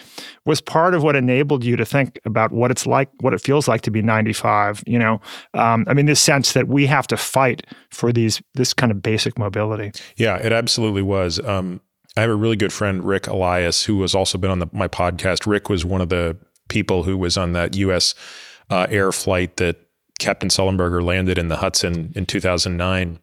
was 0.45 0.59
part 0.61 0.93
of 0.93 1.03
what 1.03 1.15
enabled 1.15 1.63
you 1.63 1.75
to 1.75 1.85
think 1.85 2.19
about 2.25 2.51
what 2.51 2.71
it's 2.71 2.85
like, 2.85 3.09
what 3.21 3.33
it 3.33 3.41
feels 3.41 3.67
like 3.67 3.81
to 3.81 3.91
be 3.91 4.01
95. 4.01 4.83
You 4.85 4.99
know, 4.99 5.21
um, 5.53 5.85
I 5.87 5.93
mean, 5.93 6.05
this 6.05 6.19
sense 6.19 6.53
that 6.53 6.67
we 6.67 6.85
have 6.87 7.07
to 7.07 7.17
fight 7.17 7.65
for 7.89 8.11
these 8.11 8.41
this 8.55 8.73
kind 8.73 8.91
of 8.91 9.01
basic 9.01 9.37
mobility. 9.37 9.91
Yeah, 10.15 10.37
it 10.37 10.51
absolutely 10.51 11.01
was. 11.01 11.39
Um, 11.39 11.81
I 12.15 12.21
have 12.21 12.29
a 12.29 12.35
really 12.35 12.55
good 12.55 12.73
friend, 12.73 13.03
Ric 13.03 13.27
Elias, 13.27 13.83
who 13.85 14.01
has 14.01 14.15
also 14.15 14.37
been 14.37 14.49
on 14.49 14.59
the, 14.59 14.67
my 14.71 14.87
podcast. 14.87 15.45
Rick 15.45 15.69
was 15.69 15.85
one 15.85 16.01
of 16.01 16.09
the 16.09 16.35
people 16.67 17.03
who 17.03 17.17
was 17.17 17.37
on 17.37 17.53
that 17.53 17.75
U.S. 17.75 18.15
Uh, 18.69 18.87
air 18.89 19.11
flight 19.11 19.57
that 19.57 19.77
Captain 20.19 20.49
Sullenberger 20.49 21.03
landed 21.03 21.37
in 21.37 21.47
the 21.47 21.57
Hudson 21.57 22.11
in 22.15 22.25
2009. 22.25 23.19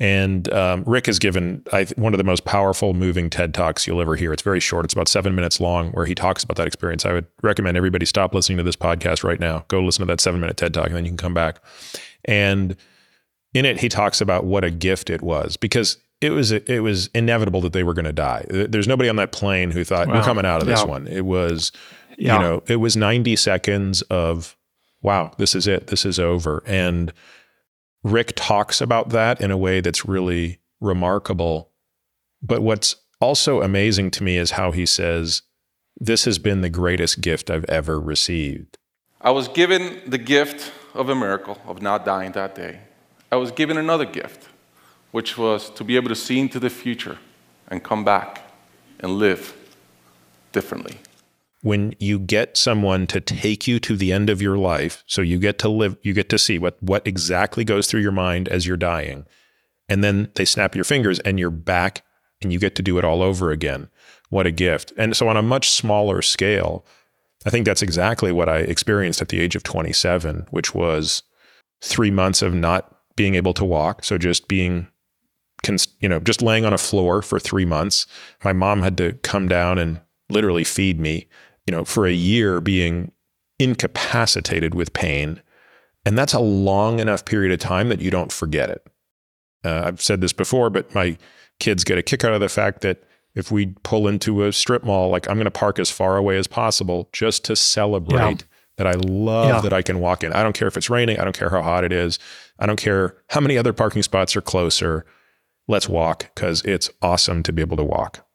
And 0.00 0.52
um, 0.52 0.84
Ric 0.86 1.06
has 1.06 1.18
given 1.18 1.64
I, 1.72 1.86
one 1.96 2.14
of 2.14 2.18
the 2.18 2.24
most 2.24 2.44
powerful, 2.44 2.94
moving 2.94 3.30
TED 3.30 3.52
Talks 3.52 3.86
you'll 3.86 4.00
ever 4.00 4.14
hear. 4.14 4.32
It's 4.32 4.42
very 4.42 4.60
short, 4.60 4.84
it's 4.84 4.94
about 4.94 5.08
seven 5.08 5.34
minutes 5.34 5.60
long, 5.60 5.90
where 5.90 6.06
he 6.06 6.14
talks 6.14 6.44
about 6.44 6.56
that 6.56 6.68
experience. 6.68 7.04
I 7.04 7.12
would 7.12 7.26
recommend 7.42 7.76
everybody 7.76 8.06
stop 8.06 8.34
listening 8.34 8.58
to 8.58 8.64
this 8.64 8.76
podcast 8.76 9.24
right 9.24 9.40
now. 9.40 9.64
Go 9.68 9.80
listen 9.80 10.02
to 10.02 10.12
that 10.12 10.20
seven 10.20 10.40
minute 10.40 10.56
TED 10.56 10.72
Talk, 10.72 10.86
and 10.86 10.96
then 10.96 11.04
you 11.04 11.10
can 11.10 11.18
come 11.18 11.34
back. 11.34 11.60
And 12.24 12.76
in 13.54 13.64
it, 13.64 13.80
he 13.80 13.88
talks 13.88 14.20
about 14.20 14.44
what 14.44 14.62
a 14.62 14.70
gift 14.70 15.10
it 15.10 15.22
was 15.22 15.56
because 15.56 15.96
it 16.20 16.30
was 16.30 16.52
it 16.52 16.82
was 16.82 17.08
inevitable 17.08 17.60
that 17.62 17.72
they 17.72 17.84
were 17.84 17.94
going 17.94 18.04
to 18.04 18.12
die. 18.12 18.44
There's 18.48 18.88
nobody 18.88 19.08
on 19.08 19.16
that 19.16 19.32
plane 19.32 19.70
who 19.70 19.84
thought 19.84 20.08
wow. 20.08 20.14
we're 20.14 20.24
coming 20.24 20.44
out 20.44 20.60
of 20.60 20.68
this 20.68 20.80
yeah. 20.80 20.86
one. 20.86 21.06
It 21.06 21.24
was, 21.24 21.72
yeah. 22.16 22.34
you 22.34 22.40
know, 22.40 22.62
it 22.66 22.76
was 22.76 22.96
90 22.96 23.36
seconds 23.36 24.02
of, 24.02 24.56
wow, 25.00 25.32
this 25.38 25.54
is 25.54 25.66
it, 25.66 25.88
this 25.88 26.04
is 26.04 26.18
over, 26.18 26.62
and 26.66 27.12
Ric 28.10 28.32
talks 28.36 28.80
about 28.80 29.10
that 29.10 29.40
in 29.40 29.50
a 29.50 29.56
way 29.56 29.80
that's 29.80 30.04
really 30.04 30.60
remarkable. 30.80 31.70
But 32.42 32.62
what's 32.62 32.96
also 33.20 33.62
amazing 33.62 34.10
to 34.12 34.24
me 34.24 34.36
is 34.36 34.52
how 34.52 34.70
he 34.70 34.86
says, 34.86 35.42
This 35.98 36.24
has 36.24 36.38
been 36.38 36.60
the 36.60 36.70
greatest 36.70 37.20
gift 37.20 37.50
I've 37.50 37.64
ever 37.64 38.00
received. 38.00 38.78
I 39.20 39.30
was 39.30 39.48
given 39.48 40.00
the 40.06 40.18
gift 40.18 40.72
of 40.94 41.08
a 41.08 41.14
miracle 41.14 41.58
of 41.66 41.82
not 41.82 42.04
dying 42.04 42.32
that 42.32 42.54
day. 42.54 42.80
I 43.30 43.36
was 43.36 43.50
given 43.50 43.76
another 43.76 44.06
gift, 44.06 44.48
which 45.10 45.36
was 45.36 45.70
to 45.70 45.84
be 45.84 45.96
able 45.96 46.08
to 46.08 46.16
see 46.16 46.38
into 46.38 46.58
the 46.58 46.70
future 46.70 47.18
and 47.68 47.82
come 47.82 48.04
back 48.04 48.50
and 49.00 49.18
live 49.18 49.54
differently 50.52 50.98
when 51.62 51.94
you 51.98 52.18
get 52.18 52.56
someone 52.56 53.06
to 53.06 53.20
take 53.20 53.66
you 53.66 53.80
to 53.80 53.96
the 53.96 54.12
end 54.12 54.30
of 54.30 54.40
your 54.40 54.56
life 54.56 55.02
so 55.06 55.20
you 55.22 55.38
get 55.38 55.58
to 55.58 55.68
live 55.68 55.96
you 56.02 56.12
get 56.12 56.28
to 56.28 56.38
see 56.38 56.58
what 56.58 56.80
what 56.82 57.06
exactly 57.06 57.64
goes 57.64 57.86
through 57.86 58.00
your 58.00 58.12
mind 58.12 58.48
as 58.48 58.66
you're 58.66 58.76
dying 58.76 59.26
and 59.88 60.04
then 60.04 60.30
they 60.34 60.44
snap 60.44 60.74
your 60.74 60.84
fingers 60.84 61.18
and 61.20 61.38
you're 61.38 61.50
back 61.50 62.04
and 62.40 62.52
you 62.52 62.58
get 62.58 62.74
to 62.76 62.82
do 62.82 62.98
it 62.98 63.04
all 63.04 63.22
over 63.22 63.50
again. 63.50 63.88
What 64.28 64.46
a 64.46 64.52
gift. 64.52 64.92
And 64.96 65.16
so 65.16 65.28
on 65.28 65.36
a 65.36 65.42
much 65.42 65.70
smaller 65.70 66.22
scale 66.22 66.84
i 67.46 67.50
think 67.50 67.64
that's 67.64 67.82
exactly 67.82 68.32
what 68.32 68.48
i 68.48 68.58
experienced 68.58 69.22
at 69.22 69.28
the 69.28 69.38
age 69.38 69.54
of 69.54 69.62
27 69.62 70.48
which 70.50 70.74
was 70.74 71.22
3 71.80 72.10
months 72.10 72.42
of 72.42 72.52
not 72.52 72.94
being 73.16 73.34
able 73.34 73.54
to 73.54 73.64
walk. 73.64 74.04
So 74.04 74.18
just 74.18 74.48
being 74.48 74.88
you 76.00 76.08
know 76.08 76.20
just 76.20 76.40
laying 76.40 76.64
on 76.64 76.72
a 76.72 76.78
floor 76.78 77.20
for 77.20 77.38
3 77.38 77.64
months. 77.64 78.06
My 78.44 78.52
mom 78.52 78.82
had 78.82 78.96
to 78.98 79.14
come 79.22 79.48
down 79.48 79.78
and 79.78 80.00
literally 80.30 80.64
feed 80.64 81.00
me 81.00 81.26
you 81.68 81.72
know, 81.72 81.84
for 81.84 82.06
a 82.06 82.12
year 82.12 82.62
being 82.62 83.12
incapacitated 83.58 84.74
with 84.74 84.94
pain. 84.94 85.42
And 86.06 86.16
that's 86.16 86.32
a 86.32 86.40
long 86.40 86.98
enough 86.98 87.26
period 87.26 87.52
of 87.52 87.58
time 87.58 87.90
that 87.90 88.00
you 88.00 88.10
don't 88.10 88.32
forget 88.32 88.70
it. 88.70 88.86
Uh, 89.66 89.82
I've 89.84 90.00
said 90.00 90.22
this 90.22 90.32
before, 90.32 90.70
but 90.70 90.94
my 90.94 91.18
kids 91.60 91.84
get 91.84 91.98
a 91.98 92.02
kick 92.02 92.24
out 92.24 92.32
of 92.32 92.40
the 92.40 92.48
fact 92.48 92.80
that 92.80 93.02
if 93.34 93.52
we 93.52 93.74
pull 93.82 94.08
into 94.08 94.44
a 94.44 94.52
strip 94.54 94.82
mall, 94.82 95.10
like 95.10 95.28
I'm 95.28 95.36
going 95.36 95.44
to 95.44 95.50
park 95.50 95.78
as 95.78 95.90
far 95.90 96.16
away 96.16 96.38
as 96.38 96.46
possible 96.46 97.10
just 97.12 97.44
to 97.44 97.54
celebrate 97.54 98.16
yeah. 98.16 98.46
that 98.78 98.86
I 98.86 98.94
love 98.94 99.56
yeah. 99.56 99.60
that 99.60 99.74
I 99.74 99.82
can 99.82 100.00
walk 100.00 100.24
in. 100.24 100.32
I 100.32 100.42
don't 100.42 100.54
care 100.54 100.68
if 100.68 100.76
it's 100.78 100.88
raining. 100.88 101.20
I 101.20 101.24
don't 101.24 101.36
care 101.36 101.50
how 101.50 101.60
hot 101.60 101.84
it 101.84 101.92
is. 101.92 102.18
I 102.58 102.64
don't 102.64 102.80
care 102.80 103.14
how 103.28 103.42
many 103.42 103.58
other 103.58 103.74
parking 103.74 104.02
spots 104.02 104.34
are 104.36 104.40
closer. 104.40 105.04
Let's 105.66 105.86
walk 105.86 106.34
because 106.34 106.62
it's 106.62 106.88
awesome 107.02 107.42
to 107.42 107.52
be 107.52 107.60
able 107.60 107.76
to 107.76 107.84
walk, 107.84 108.26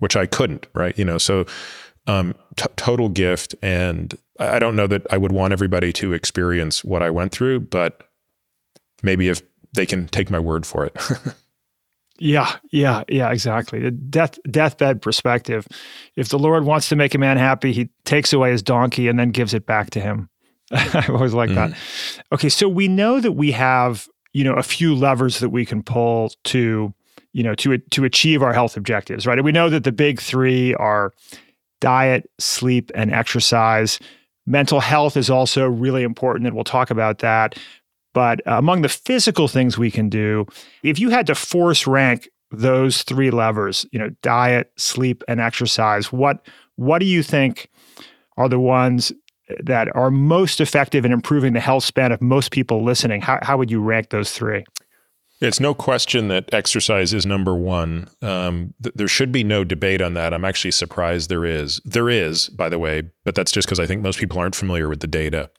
which 0.00 0.16
I 0.16 0.26
couldn't, 0.26 0.66
right? 0.74 0.98
You 0.98 1.06
know, 1.06 1.16
so 1.16 1.46
um, 2.08 2.34
t- 2.58 2.66
total 2.76 3.08
gift. 3.08 3.54
And 3.62 4.16
I 4.38 4.58
don't 4.58 4.76
know 4.76 4.86
that 4.86 5.06
I 5.10 5.16
would 5.16 5.32
want 5.32 5.52
everybody 5.52 5.92
to 5.94 6.12
experience 6.12 6.84
what 6.84 7.02
I 7.02 7.10
went 7.10 7.32
through, 7.32 7.60
but 7.60 8.02
maybe 9.02 9.28
if 9.28 9.40
they 9.72 9.86
can 9.86 10.08
take 10.08 10.30
my 10.30 10.38
word 10.38 10.66
for 10.66 10.84
it. 10.84 10.96
yeah, 12.18 12.56
yeah, 12.70 13.04
yeah, 13.08 13.30
exactly. 13.30 13.80
The 13.80 13.90
death 13.90 14.38
deathbed 14.50 15.00
perspective. 15.00 15.66
If 16.16 16.28
the 16.28 16.38
Lord 16.38 16.64
wants 16.64 16.88
to 16.90 16.96
make 16.96 17.14
a 17.14 17.18
man 17.18 17.36
happy, 17.36 17.72
he 17.72 17.88
takes 18.04 18.32
away 18.32 18.50
his 18.50 18.62
donkey 18.62 19.08
and 19.08 19.18
then 19.18 19.30
gives 19.30 19.54
it 19.54 19.66
back 19.66 19.90
to 19.90 20.00
him. 20.00 20.28
I 20.70 21.06
always 21.08 21.32
like 21.32 21.50
mm-hmm. 21.50 21.70
that. 21.70 21.78
Okay, 22.32 22.48
so 22.48 22.68
we 22.68 22.88
know 22.88 23.20
that 23.20 23.32
we 23.32 23.52
have, 23.52 24.08
you 24.32 24.44
know, 24.44 24.54
a 24.54 24.62
few 24.62 24.94
levers 24.94 25.38
that 25.40 25.48
we 25.48 25.64
can 25.64 25.82
pull 25.82 26.32
to, 26.44 26.92
you 27.32 27.42
know, 27.42 27.54
to 27.54 27.78
to 27.78 28.04
achieve 28.04 28.42
our 28.42 28.52
health 28.52 28.76
objectives, 28.76 29.26
right? 29.26 29.38
And 29.38 29.44
we 29.44 29.52
know 29.52 29.70
that 29.70 29.84
the 29.84 29.92
big 29.92 30.20
3 30.20 30.74
are 30.74 31.14
diet, 31.80 32.30
sleep, 32.38 32.90
and 32.94 33.12
exercise. 33.12 33.98
Mental 34.46 34.80
health 34.80 35.16
is 35.16 35.30
also 35.30 35.66
really 35.66 36.02
important 36.02 36.46
and 36.46 36.54
we'll 36.54 36.64
talk 36.64 36.90
about 36.90 37.18
that. 37.18 37.56
But 38.14 38.40
uh, 38.46 38.52
among 38.52 38.82
the 38.82 38.88
physical 38.88 39.48
things 39.48 39.78
we 39.78 39.90
can 39.90 40.08
do, 40.08 40.46
if 40.82 40.98
you 40.98 41.10
had 41.10 41.26
to 41.26 41.34
force 41.34 41.86
rank 41.86 42.28
those 42.50 43.02
three 43.02 43.30
levers, 43.30 43.84
you 43.92 43.98
know, 43.98 44.10
diet, 44.22 44.72
sleep, 44.76 45.22
and 45.28 45.40
exercise, 45.40 46.12
what 46.12 46.46
what 46.76 47.00
do 47.00 47.06
you 47.06 47.22
think 47.22 47.68
are 48.36 48.48
the 48.48 48.60
ones 48.60 49.12
that 49.62 49.94
are 49.94 50.10
most 50.10 50.60
effective 50.60 51.04
in 51.04 51.12
improving 51.12 51.52
the 51.52 51.60
health 51.60 51.84
span 51.84 52.12
of 52.12 52.22
most 52.22 52.50
people 52.50 52.84
listening? 52.84 53.20
How, 53.20 53.38
how 53.42 53.56
would 53.56 53.70
you 53.70 53.80
rank 53.80 54.10
those 54.10 54.32
three? 54.32 54.64
It's 55.40 55.60
no 55.60 55.72
question 55.72 56.28
that 56.28 56.52
exercise 56.52 57.14
is 57.14 57.24
number 57.24 57.54
one. 57.54 58.08
Um, 58.22 58.74
th- 58.82 58.94
there 58.96 59.08
should 59.08 59.30
be 59.30 59.44
no 59.44 59.62
debate 59.62 60.02
on 60.02 60.14
that. 60.14 60.34
I'm 60.34 60.44
actually 60.44 60.72
surprised 60.72 61.30
there 61.30 61.44
is. 61.44 61.80
There 61.84 62.08
is, 62.08 62.48
by 62.48 62.68
the 62.68 62.78
way, 62.78 63.02
but 63.24 63.34
that's 63.34 63.52
just 63.52 63.68
because 63.68 63.78
I 63.78 63.86
think 63.86 64.02
most 64.02 64.18
people 64.18 64.38
aren't 64.38 64.56
familiar 64.56 64.88
with 64.88 65.00
the 65.00 65.06
data. 65.06 65.50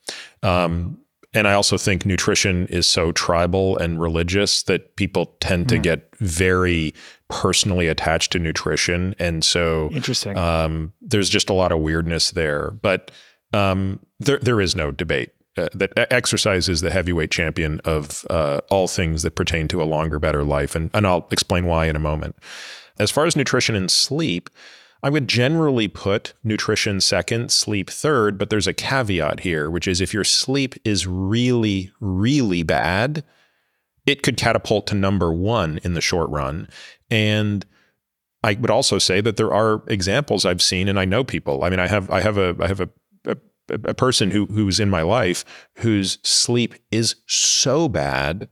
Um, 0.43 0.99
and 1.33 1.47
I 1.47 1.53
also 1.53 1.77
think 1.77 2.05
nutrition 2.05 2.67
is 2.67 2.87
so 2.87 3.11
tribal 3.11 3.77
and 3.77 4.01
religious 4.01 4.63
that 4.63 4.95
people 4.95 5.37
tend 5.39 5.69
to 5.69 5.77
mm. 5.77 5.83
get 5.83 6.13
very 6.17 6.93
personally 7.29 7.87
attached 7.87 8.31
to 8.31 8.39
nutrition, 8.39 9.13
and 9.19 9.45
so 9.45 9.89
interesting. 9.93 10.37
Um, 10.37 10.93
there's 11.01 11.29
just 11.29 11.49
a 11.49 11.53
lot 11.53 11.71
of 11.71 11.79
weirdness 11.79 12.31
there, 12.31 12.71
but 12.71 13.11
um, 13.53 13.99
there 14.19 14.39
there 14.39 14.59
is 14.59 14.75
no 14.75 14.91
debate. 14.91 15.31
Uh, 15.59 15.69
that 15.73 15.91
exercise 16.11 16.69
is 16.69 16.81
the 16.81 16.91
heavyweight 16.91 17.31
champion 17.31 17.79
of 17.85 18.25
uh, 18.29 18.61
all 18.69 18.87
things 18.87 19.21
that 19.23 19.35
pertain 19.35 19.67
to 19.67 19.81
a 19.81 19.85
longer, 19.85 20.19
better 20.19 20.43
life, 20.43 20.75
and 20.75 20.89
and 20.93 21.05
I'll 21.05 21.27
explain 21.31 21.65
why 21.65 21.85
in 21.85 21.95
a 21.95 21.99
moment. 21.99 22.35
As 22.97 23.11
far 23.11 23.25
as 23.25 23.35
nutrition 23.35 23.75
and 23.75 23.91
sleep, 23.91 24.49
I 25.01 25.09
would 25.09 25.27
generally 25.27 25.87
put 25.87 26.33
nutrition 26.43 26.99
second, 26.99 27.51
sleep 27.51 27.89
third, 27.89 28.37
but 28.37 28.49
there's 28.49 28.67
a 28.67 28.73
caveat 28.73 29.41
here, 29.41 29.69
which 29.69 29.87
is 29.87 30.01
if 30.01 30.13
your 30.13 30.25
sleep 30.25 30.75
is 30.83 31.07
really, 31.07 31.91
really 32.01 32.63
bad, 32.63 33.23
it 34.05 34.23
could 34.23 34.35
catapult 34.35 34.87
to 34.87 34.95
number 34.95 35.31
one 35.31 35.79
in 35.83 35.93
the 35.93 36.01
short 36.01 36.29
run. 36.29 36.67
And 37.09 37.65
I 38.43 38.53
would 38.55 38.69
also 38.71 38.99
say 38.99 39.21
that 39.21 39.37
there 39.37 39.53
are 39.53 39.83
examples 39.87 40.45
I've 40.45 40.61
seen, 40.61 40.89
and 40.89 40.99
I 40.99 41.05
know 41.05 41.23
people. 41.23 41.63
I 41.63 41.69
mean, 41.69 41.79
I 41.79 41.87
have 41.87 42.09
I 42.09 42.21
have 42.21 42.37
a 42.37 42.55
I 42.59 42.67
have 42.67 42.81
a 42.81 42.89
a, 42.89 42.89
a 43.69 43.93
person 43.93 44.31
who 44.31 44.45
who's 44.47 44.79
in 44.79 44.89
my 44.89 45.01
life 45.01 45.45
whose 45.77 46.17
sleep 46.23 46.75
is 46.91 47.15
so 47.27 47.87
bad 47.87 48.49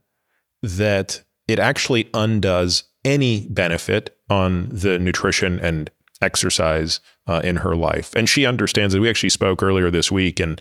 that 0.62 1.24
it 1.46 1.58
actually 1.58 2.08
undoes 2.14 2.84
any 3.04 3.46
benefit 3.48 4.16
on 4.28 4.68
the 4.70 4.98
nutrition 4.98 5.58
and 5.60 5.90
exercise 6.20 7.00
uh, 7.26 7.40
in 7.44 7.56
her 7.56 7.76
life. 7.76 8.14
And 8.14 8.28
she 8.28 8.44
understands 8.44 8.94
it. 8.94 9.00
We 9.00 9.08
actually 9.08 9.30
spoke 9.30 9.62
earlier 9.62 9.90
this 9.90 10.10
week, 10.10 10.40
and 10.40 10.60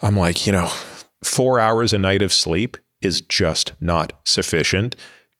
I'm 0.00 0.16
like, 0.16 0.46
you 0.46 0.52
know, 0.52 0.70
four 1.22 1.60
hours 1.60 1.92
a 1.92 1.98
night 1.98 2.22
of 2.22 2.32
sleep 2.32 2.76
is 3.00 3.20
just 3.20 3.72
not 3.80 4.12
sufficient. 4.24 4.96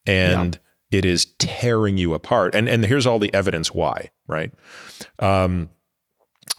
And 0.07 0.59
yeah. 0.91 0.99
it 0.99 1.05
is 1.05 1.27
tearing 1.39 1.97
you 1.97 2.13
apart. 2.13 2.55
And, 2.55 2.69
and 2.69 2.85
here's 2.85 3.07
all 3.07 3.19
the 3.19 3.33
evidence 3.33 3.73
why, 3.73 4.11
right? 4.27 4.53
Um, 5.19 5.71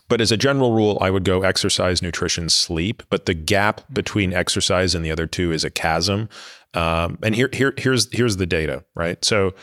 but 0.08 0.22
as 0.22 0.32
a 0.32 0.38
general 0.38 0.74
rule, 0.74 0.97
I 1.01 1.10
would 1.10 1.24
go 1.24 1.41
exercise, 1.41 2.01
nutrition, 2.01 2.49
sleep. 2.49 3.03
But 3.10 3.26
the 3.26 3.34
gap 3.34 3.82
between 3.91 4.34
exercise 4.34 4.93
and 4.93 5.03
the 5.03 5.12
other 5.12 5.28
two 5.28 5.51
is 5.51 5.64
a 5.64 5.70
chasm. 5.70 6.30
Um, 6.74 7.18
and 7.24 7.36
here, 7.36 7.49
here, 7.53 7.74
here's 7.78 8.12
here's 8.14 8.38
the 8.38 8.45
data, 8.45 8.84
right? 8.95 9.24
So 9.24 9.53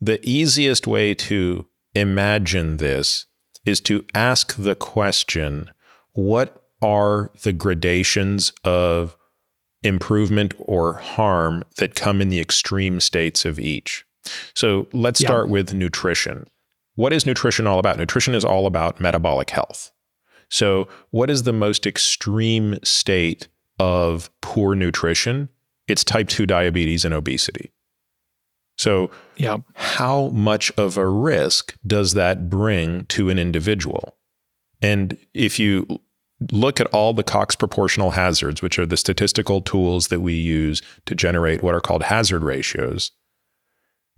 the 0.00 0.20
easiest 0.28 0.86
way 0.86 1.14
to 1.14 1.66
imagine 1.94 2.76
this 2.76 3.26
is 3.64 3.80
to 3.82 4.04
ask 4.14 4.54
the 4.56 4.74
question 4.74 5.70
what 6.12 6.64
are 6.80 7.30
the 7.42 7.52
gradations 7.52 8.52
of 8.64 9.16
improvement 9.82 10.54
or 10.58 10.94
harm 10.94 11.64
that 11.76 11.94
come 11.94 12.20
in 12.20 12.28
the 12.28 12.40
extreme 12.40 13.00
states 13.00 13.44
of 13.44 13.58
each? 13.58 14.04
So 14.54 14.86
let's 14.92 15.20
yeah. 15.20 15.28
start 15.28 15.48
with 15.48 15.74
nutrition. 15.74 16.46
What 16.98 17.12
is 17.12 17.24
nutrition 17.24 17.68
all 17.68 17.78
about? 17.78 17.96
Nutrition 17.96 18.34
is 18.34 18.44
all 18.44 18.66
about 18.66 19.00
metabolic 19.00 19.50
health. 19.50 19.92
So, 20.50 20.88
what 21.10 21.30
is 21.30 21.44
the 21.44 21.52
most 21.52 21.86
extreme 21.86 22.76
state 22.82 23.46
of 23.78 24.30
poor 24.40 24.74
nutrition? 24.74 25.48
It's 25.86 26.02
type 26.02 26.26
2 26.26 26.44
diabetes 26.44 27.04
and 27.04 27.14
obesity. 27.14 27.70
So, 28.78 29.12
yeah. 29.36 29.58
how 29.76 30.30
much 30.30 30.72
of 30.72 30.96
a 30.96 31.06
risk 31.06 31.76
does 31.86 32.14
that 32.14 32.50
bring 32.50 33.04
to 33.04 33.30
an 33.30 33.38
individual? 33.38 34.16
And 34.82 35.16
if 35.34 35.60
you 35.60 36.00
look 36.50 36.80
at 36.80 36.88
all 36.88 37.14
the 37.14 37.22
Cox 37.22 37.54
proportional 37.54 38.10
hazards, 38.10 38.60
which 38.60 38.76
are 38.76 38.86
the 38.86 38.96
statistical 38.96 39.60
tools 39.60 40.08
that 40.08 40.20
we 40.20 40.34
use 40.34 40.82
to 41.06 41.14
generate 41.14 41.62
what 41.62 41.76
are 41.76 41.80
called 41.80 42.02
hazard 42.02 42.42
ratios, 42.42 43.12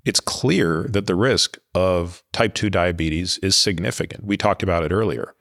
it's 0.05 0.21
clear 0.21 0.87
that 0.91 1.07
the 1.07 1.15
risk 1.15 1.59
of 1.75 2.23
type 2.33 2.55
2 2.55 2.71
diabetes 2.71 3.39
is 3.39 3.57
significant. 3.57 4.25
We 4.25 4.37
talked 4.37 4.63
about 4.63 4.85
it 4.85 4.93
earlier. 4.93 5.35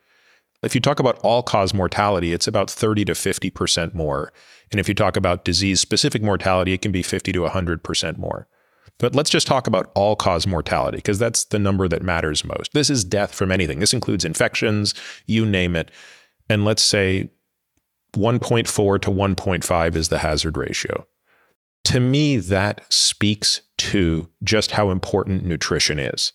If 0.62 0.76
you 0.76 0.82
talk 0.82 1.00
about 1.00 1.18
all 1.20 1.42
cause 1.42 1.74
mortality, 1.74 2.34
it's 2.34 2.48
about 2.48 2.70
30 2.70 3.06
to 3.06 3.14
50% 3.14 3.94
more. 3.94 4.34
And 4.72 4.80
if 4.80 4.90
you 4.90 4.96
talk 4.96 5.16
about 5.16 5.46
disease 5.46 5.80
specific 5.80 6.22
mortality, 6.22 6.74
it 6.74 6.82
can 6.82 6.92
be 6.92 7.02
50 7.02 7.32
to 7.32 7.42
100% 7.42 8.18
more. 8.18 8.48
But 8.98 9.16
let's 9.16 9.30
just 9.30 9.48
talk 9.48 9.68
about 9.68 9.92
all 9.96 10.18
cause 10.18 10.46
mortality 10.46 10.98
because 10.98 11.18
that's 11.18 11.46
the 11.46 11.60
number 11.60 11.88
that 11.88 12.04
matters 12.04 12.44
most. 12.44 12.74
This 12.74 12.90
is 12.90 13.06
death 13.06 13.34
from 13.34 13.52
anything. 13.52 13.80
This 13.80 13.94
includes 13.94 14.26
infections, 14.26 14.94
you 15.26 15.46
name 15.46 15.78
it. 15.78 15.90
And 16.50 16.66
let's 16.66 16.82
say 16.82 17.30
1.4 18.14 19.02
to 19.02 19.10
1.5 19.10 19.96
is 19.96 20.10
the 20.10 20.18
hazard 20.18 20.58
ratio. 20.58 21.08
To 21.86 22.00
me, 22.00 22.38
that 22.38 22.82
speaks 22.92 23.62
to 23.78 24.30
just 24.44 24.72
how 24.72 24.92
important 24.92 25.46
nutrition 25.46 26.00
is. 26.00 26.34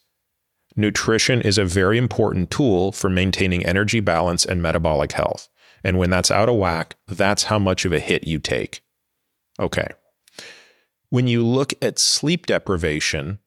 Nutrition 0.76 1.40
is 1.40 1.58
a 1.58 1.64
very 1.64 1.98
important 1.98 2.50
tool 2.50 2.90
for 2.90 3.08
maintaining 3.08 3.64
energy 3.64 4.00
balance 4.00 4.44
and 4.44 4.60
metabolic 4.60 5.12
health. 5.12 5.48
And 5.84 5.98
when 5.98 6.10
that's 6.10 6.30
out 6.30 6.48
of 6.48 6.56
whack, 6.56 6.96
that's 7.06 7.44
how 7.44 7.58
much 7.58 7.84
of 7.84 7.92
a 7.92 8.00
hit 8.00 8.26
you 8.26 8.38
take. 8.38 8.82
Okay. 9.60 9.88
When 11.10 11.28
you 11.28 11.46
look 11.46 11.74
at 11.80 11.98
sleep 11.98 12.46
deprivation 12.46 13.38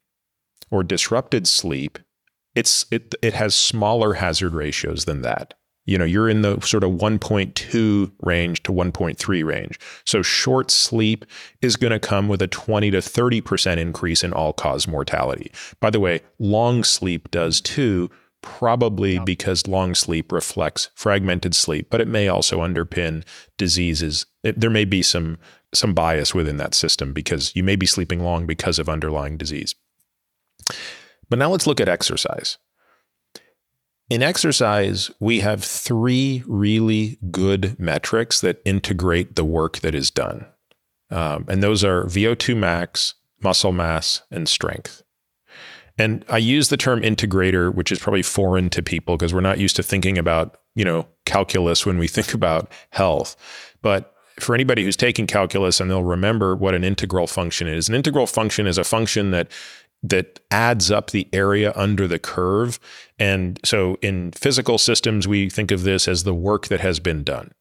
or 0.71 0.83
disrupted 0.83 1.47
sleep, 1.47 1.99
it's 2.55 2.85
it 2.91 3.13
it 3.21 3.33
has 3.33 3.53
smaller 3.55 4.13
hazard 4.13 4.53
ratios 4.53 5.05
than 5.05 5.21
that. 5.23 5.55
You 5.87 5.97
know, 5.97 6.05
you're 6.05 6.29
in 6.29 6.43
the 6.43 6.59
sort 6.59 6.83
of 6.83 6.91
1.2 6.91 8.11
range 8.21 8.63
to 8.63 8.71
1.3 8.71 9.45
range. 9.45 9.79
So 10.05 10.21
short 10.21 10.69
sleep 10.69 11.25
is 11.61 11.77
going 11.77 11.91
to 11.91 11.99
come 11.99 12.27
with 12.27 12.41
a 12.41 12.47
20 12.47 12.91
to 12.91 12.97
30% 12.97 13.77
increase 13.77 14.23
in 14.23 14.33
all 14.33 14.53
cause 14.53 14.87
mortality. 14.87 15.51
By 15.79 15.89
the 15.89 16.01
way, 16.01 16.21
long 16.39 16.83
sleep 16.83 17.31
does 17.31 17.61
too, 17.61 18.11
probably 18.41 19.17
because 19.19 19.67
long 19.67 19.95
sleep 19.95 20.31
reflects 20.31 20.89
fragmented 20.93 21.55
sleep, 21.55 21.87
but 21.89 22.01
it 22.01 22.07
may 22.07 22.27
also 22.27 22.59
underpin 22.59 23.23
diseases. 23.57 24.25
It, 24.43 24.59
there 24.59 24.69
may 24.69 24.85
be 24.85 25.01
some 25.01 25.37
some 25.73 25.93
bias 25.93 26.33
within 26.33 26.57
that 26.57 26.73
system 26.73 27.11
because 27.11 27.53
you 27.55 27.63
may 27.63 27.75
be 27.75 27.85
sleeping 27.85 28.21
long 28.21 28.45
because 28.45 28.79
of 28.79 28.87
underlying 28.87 29.37
disease. 29.37 29.75
But 31.29 31.39
now 31.39 31.49
let's 31.49 31.67
look 31.67 31.81
at 31.81 31.89
exercise. 31.89 32.57
In 34.09 34.23
exercise, 34.23 35.11
we 35.19 35.41
have 35.41 35.63
three 35.63 36.43
really 36.47 37.17
good 37.29 37.77
metrics 37.77 38.39
that 38.39 38.61
integrate 38.63 39.35
the 39.35 39.43
work 39.43 39.79
that 39.79 39.93
is 39.93 40.09
done. 40.09 40.45
Um, 41.09 41.45
and 41.49 41.61
those 41.61 41.83
are 41.83 42.05
VO2 42.05 42.55
max, 42.55 43.15
muscle 43.41 43.73
mass, 43.73 44.21
and 44.31 44.47
strength. 44.47 45.03
And 45.97 46.23
I 46.29 46.37
use 46.37 46.69
the 46.69 46.77
term 46.77 47.01
integrator, 47.01 47.73
which 47.73 47.91
is 47.91 47.99
probably 47.99 48.21
foreign 48.21 48.69
to 48.69 48.83
people 48.83 49.17
because 49.17 49.33
we're 49.33 49.41
not 49.41 49.59
used 49.59 49.75
to 49.77 49.83
thinking 49.83 50.17
about, 50.17 50.57
you 50.75 50.85
know, 50.85 51.07
calculus 51.25 51.85
when 51.85 51.97
we 51.97 52.07
think 52.07 52.33
about 52.33 52.71
health. 52.91 53.35
But 53.81 54.13
for 54.39 54.53
anybody 54.53 54.83
who's 54.83 54.95
taking 54.95 55.27
calculus 55.27 55.79
and 55.79 55.89
they'll 55.89 56.03
remember 56.03 56.55
what 56.55 56.75
an 56.75 56.83
integral 56.83 57.27
function 57.27 57.67
is. 57.67 57.89
An 57.89 57.95
integral 57.95 58.27
function 58.27 58.67
is 58.67 58.77
a 58.77 58.83
function 58.83 59.31
that 59.31 59.51
that 60.03 60.39
adds 60.51 60.91
up 60.91 61.11
the 61.11 61.27
area 61.33 61.73
under 61.75 62.07
the 62.07 62.19
curve. 62.19 62.79
And 63.17 63.59
so 63.65 63.97
in 64.01 64.31
physical 64.31 64.77
systems, 64.77 65.27
we 65.27 65.49
think 65.49 65.71
of 65.71 65.83
this 65.83 66.07
as 66.07 66.23
the 66.23 66.35
work 66.35 66.67
that 66.67 66.79
has 66.79 66.99
been 66.99 67.23
done. 67.23 67.51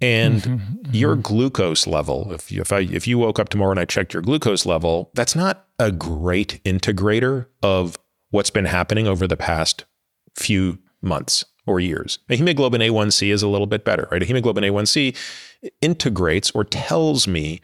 And 0.00 0.42
mm-hmm, 0.42 0.54
mm-hmm. 0.54 0.94
your 0.94 1.16
glucose 1.16 1.86
level, 1.86 2.32
if 2.32 2.52
you, 2.52 2.60
if 2.60 2.72
I 2.72 2.80
if 2.80 3.08
you 3.08 3.18
woke 3.18 3.38
up 3.38 3.48
tomorrow 3.48 3.70
and 3.72 3.80
I 3.80 3.86
checked 3.86 4.12
your 4.12 4.22
glucose 4.22 4.66
level, 4.66 5.10
that's 5.14 5.34
not 5.34 5.66
a 5.78 5.90
great 5.90 6.62
integrator 6.64 7.46
of 7.62 7.96
what's 8.30 8.50
been 8.50 8.66
happening 8.66 9.08
over 9.08 9.26
the 9.26 9.36
past 9.36 9.86
few 10.36 10.78
months 11.00 11.44
or 11.66 11.80
years. 11.80 12.18
A 12.28 12.36
hemoglobin 12.36 12.80
A1C 12.80 13.32
is 13.32 13.42
a 13.42 13.48
little 13.48 13.66
bit 13.66 13.84
better, 13.84 14.06
right? 14.10 14.22
A 14.22 14.26
hemoglobin 14.26 14.64
A1C 14.64 15.16
integrates 15.80 16.50
or 16.52 16.64
tells 16.64 17.26
me 17.26 17.60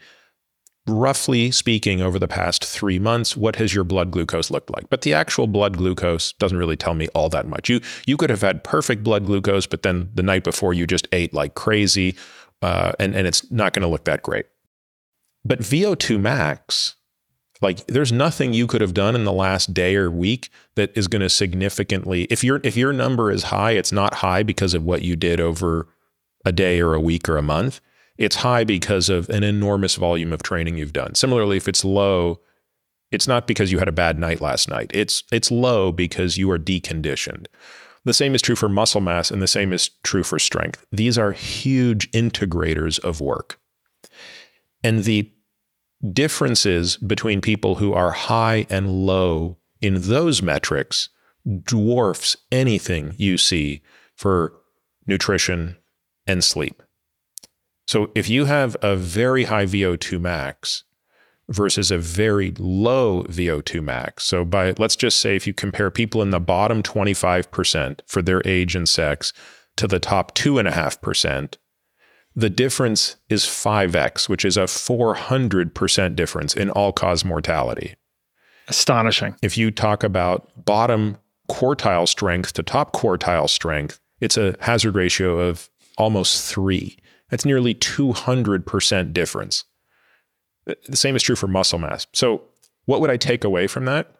roughly 0.87 1.51
speaking, 1.51 2.01
over 2.01 2.19
the 2.19 2.27
past 2.27 2.63
three 2.63 2.99
months, 2.99 3.35
what 3.35 3.55
has 3.55 3.73
your 3.73 3.83
blood 3.83 4.11
glucose 4.11 4.51
looked 4.51 4.69
like? 4.69 4.89
But 4.89 5.01
the 5.01 5.13
actual 5.13 5.47
blood 5.47 5.77
glucose 5.77 6.33
doesn't 6.33 6.57
really 6.57 6.77
tell 6.77 6.93
me 6.93 7.07
all 7.09 7.29
that 7.29 7.47
much. 7.47 7.69
You 7.69 7.81
you 8.05 8.17
could 8.17 8.29
have 8.29 8.41
had 8.41 8.63
perfect 8.63 9.03
blood 9.03 9.25
glucose, 9.25 9.65
but 9.65 9.81
then 9.81 10.09
the 10.13 10.23
night 10.23 10.43
before 10.43 10.73
you 10.73 10.85
just 10.85 11.07
ate 11.11 11.33
like 11.33 11.55
crazy, 11.55 12.15
uh, 12.61 12.93
and 12.99 13.15
and 13.15 13.27
it's 13.27 13.49
not 13.51 13.73
going 13.73 13.81
to 13.81 13.87
look 13.87 14.05
that 14.05 14.21
great. 14.21 14.45
But 15.43 15.59
VO2 15.59 16.19
max, 16.19 16.95
like 17.61 17.85
there's 17.87 18.11
nothing 18.11 18.53
you 18.53 18.67
could 18.67 18.81
have 18.81 18.93
done 18.93 19.15
in 19.15 19.23
the 19.23 19.33
last 19.33 19.73
day 19.73 19.95
or 19.95 20.09
week 20.11 20.49
that 20.75 20.95
is 20.95 21.07
going 21.07 21.21
to 21.21 21.29
significantly. 21.29 22.23
If 22.25 22.43
your 22.43 22.61
if 22.63 22.77
your 22.77 22.93
number 22.93 23.31
is 23.31 23.43
high, 23.43 23.71
it's 23.71 23.91
not 23.91 24.15
high 24.15 24.43
because 24.43 24.73
of 24.73 24.83
what 24.83 25.01
you 25.01 25.15
did 25.15 25.39
over 25.39 25.87
a 26.45 26.51
day 26.51 26.79
or 26.79 26.93
a 26.93 27.01
week 27.01 27.27
or 27.27 27.37
a 27.37 27.41
month 27.41 27.81
it's 28.17 28.37
high 28.37 28.63
because 28.63 29.09
of 29.09 29.29
an 29.29 29.43
enormous 29.43 29.95
volume 29.95 30.31
of 30.31 30.43
training 30.43 30.77
you've 30.77 30.93
done. 30.93 31.15
Similarly, 31.15 31.57
if 31.57 31.67
it's 31.67 31.83
low, 31.83 32.39
it's 33.11 33.27
not 33.27 33.47
because 33.47 33.71
you 33.71 33.79
had 33.79 33.87
a 33.87 33.93
bad 33.93 34.17
night 34.17 34.41
last 34.41 34.69
night. 34.69 34.91
It's 34.93 35.23
it's 35.31 35.51
low 35.51 35.91
because 35.91 36.37
you 36.37 36.49
are 36.51 36.59
deconditioned. 36.59 37.47
The 38.03 38.13
same 38.13 38.35
is 38.35 38.41
true 38.41 38.55
for 38.55 38.69
muscle 38.69 39.01
mass 39.01 39.31
and 39.31 39.41
the 39.41 39.47
same 39.47 39.73
is 39.73 39.89
true 40.03 40.23
for 40.23 40.37
strength. 40.37 40.85
These 40.91 41.17
are 41.17 41.31
huge 41.31 42.09
integrators 42.11 42.99
of 42.99 43.19
work. 43.19 43.59
And 44.83 45.03
the 45.03 45.31
differences 46.13 46.97
between 46.97 47.41
people 47.41 47.75
who 47.75 47.93
are 47.93 48.11
high 48.11 48.67
and 48.69 49.05
low 49.05 49.57
in 49.81 50.01
those 50.01 50.41
metrics 50.41 51.09
dwarfs 51.63 52.37
anything 52.51 53.13
you 53.17 53.37
see 53.37 53.81
for 54.15 54.53
nutrition 55.07 55.77
and 56.27 56.43
sleep. 56.43 56.81
So 57.87 58.11
if 58.15 58.29
you 58.29 58.45
have 58.45 58.75
a 58.81 58.95
very 58.95 59.45
high 59.45 59.65
VO2 59.65 60.19
max 60.19 60.83
versus 61.49 61.91
a 61.91 61.97
very 61.97 62.53
low 62.57 63.23
VO2 63.23 63.83
max, 63.83 64.23
so 64.23 64.43
by 64.43 64.73
let's 64.77 64.95
just 64.95 65.19
say 65.19 65.35
if 65.35 65.45
you 65.45 65.53
compare 65.53 65.91
people 65.91 66.21
in 66.21 66.31
the 66.31 66.39
bottom 66.39 66.81
25% 66.81 67.99
for 68.07 68.21
their 68.21 68.41
age 68.45 68.75
and 68.75 68.89
sex 68.89 69.33
to 69.77 69.87
the 69.87 69.99
top 69.99 70.35
2.5%, 70.35 71.55
the 72.35 72.49
difference 72.49 73.15
is 73.29 73.43
5x, 73.45 74.27
which 74.27 74.43
is 74.43 74.57
a 74.57 74.63
400% 74.63 76.15
difference 76.15 76.53
in 76.53 76.69
all 76.69 76.91
cause 76.91 77.23
mortality. 77.23 77.95
Astonishing. 78.67 79.35
If 79.41 79.57
you 79.57 79.71
talk 79.71 80.03
about 80.03 80.65
bottom 80.65 81.17
quartile 81.49 82.07
strength 82.07 82.53
to 82.53 82.63
top 82.63 82.93
quartile 82.93 83.49
strength, 83.49 83.99
it's 84.19 84.37
a 84.37 84.55
hazard 84.59 84.95
ratio 84.95 85.39
of 85.39 85.69
almost 85.97 86.51
three. 86.51 86.97
That's 87.29 87.45
nearly 87.45 87.73
200% 87.73 89.13
difference. 89.13 89.63
The 90.65 90.97
same 90.97 91.15
is 91.15 91.23
true 91.23 91.35
for 91.35 91.47
muscle 91.47 91.79
mass. 91.79 92.07
So, 92.13 92.43
what 92.85 93.01
would 93.01 93.09
I 93.09 93.17
take 93.17 93.43
away 93.43 93.67
from 93.67 93.85
that? 93.85 94.11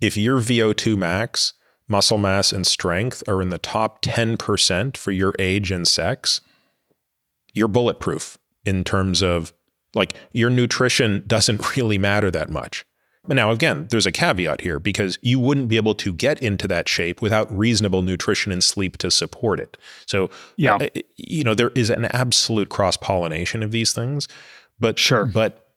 If 0.00 0.16
your 0.16 0.40
VO2 0.40 0.96
max, 0.96 1.54
muscle 1.88 2.18
mass, 2.18 2.52
and 2.52 2.66
strength 2.66 3.22
are 3.28 3.42
in 3.42 3.50
the 3.50 3.58
top 3.58 4.02
10% 4.02 4.96
for 4.96 5.12
your 5.12 5.34
age 5.38 5.70
and 5.70 5.86
sex, 5.86 6.40
you're 7.52 7.68
bulletproof 7.68 8.38
in 8.64 8.84
terms 8.84 9.22
of 9.22 9.52
like 9.94 10.14
your 10.32 10.50
nutrition 10.50 11.24
doesn't 11.26 11.76
really 11.76 11.98
matter 11.98 12.30
that 12.30 12.50
much. 12.50 12.84
But 13.30 13.36
now, 13.36 13.52
again, 13.52 13.86
there's 13.90 14.06
a 14.06 14.10
caveat 14.10 14.60
here 14.60 14.80
because 14.80 15.16
you 15.22 15.38
wouldn't 15.38 15.68
be 15.68 15.76
able 15.76 15.94
to 15.94 16.12
get 16.12 16.42
into 16.42 16.66
that 16.66 16.88
shape 16.88 17.22
without 17.22 17.48
reasonable 17.56 18.02
nutrition 18.02 18.50
and 18.50 18.62
sleep 18.62 18.96
to 18.96 19.08
support 19.08 19.60
it. 19.60 19.76
So, 20.04 20.30
yeah, 20.56 20.74
uh, 20.74 20.88
you 21.16 21.44
know, 21.44 21.54
there 21.54 21.70
is 21.76 21.90
an 21.90 22.06
absolute 22.06 22.70
cross 22.70 22.96
pollination 22.96 23.62
of 23.62 23.70
these 23.70 23.92
things. 23.92 24.26
But 24.80 24.98
sure, 24.98 25.26
but 25.26 25.68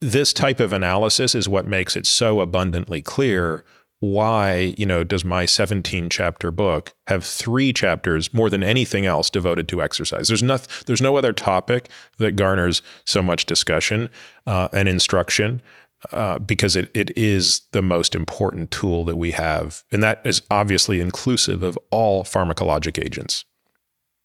this 0.00 0.32
type 0.32 0.58
of 0.58 0.72
analysis 0.72 1.34
is 1.34 1.50
what 1.50 1.66
makes 1.66 1.96
it 1.96 2.06
so 2.06 2.40
abundantly 2.40 3.02
clear 3.02 3.62
why 4.02 4.74
you 4.76 4.84
know 4.84 5.04
does 5.04 5.24
my 5.24 5.46
17 5.46 6.10
chapter 6.10 6.50
book 6.50 6.92
have 7.06 7.24
three 7.24 7.72
chapters 7.72 8.34
more 8.34 8.50
than 8.50 8.64
anything 8.64 9.06
else 9.06 9.30
devoted 9.30 9.68
to 9.68 9.80
exercise 9.80 10.26
there's 10.26 10.42
no 10.42 10.58
there's 10.86 11.00
no 11.00 11.14
other 11.14 11.32
topic 11.32 11.88
that 12.18 12.34
garners 12.34 12.82
so 13.04 13.22
much 13.22 13.46
discussion 13.46 14.10
uh, 14.44 14.66
and 14.72 14.88
instruction 14.88 15.62
uh, 16.10 16.38
because 16.38 16.74
it, 16.74 16.90
it 16.94 17.16
is 17.16 17.62
the 17.72 17.82
most 17.82 18.14
important 18.14 18.70
tool 18.70 19.04
that 19.04 19.16
we 19.16 19.30
have. 19.30 19.84
And 19.92 20.02
that 20.02 20.20
is 20.24 20.42
obviously 20.50 21.00
inclusive 21.00 21.62
of 21.62 21.78
all 21.90 22.24
pharmacologic 22.24 23.02
agents. 23.02 23.44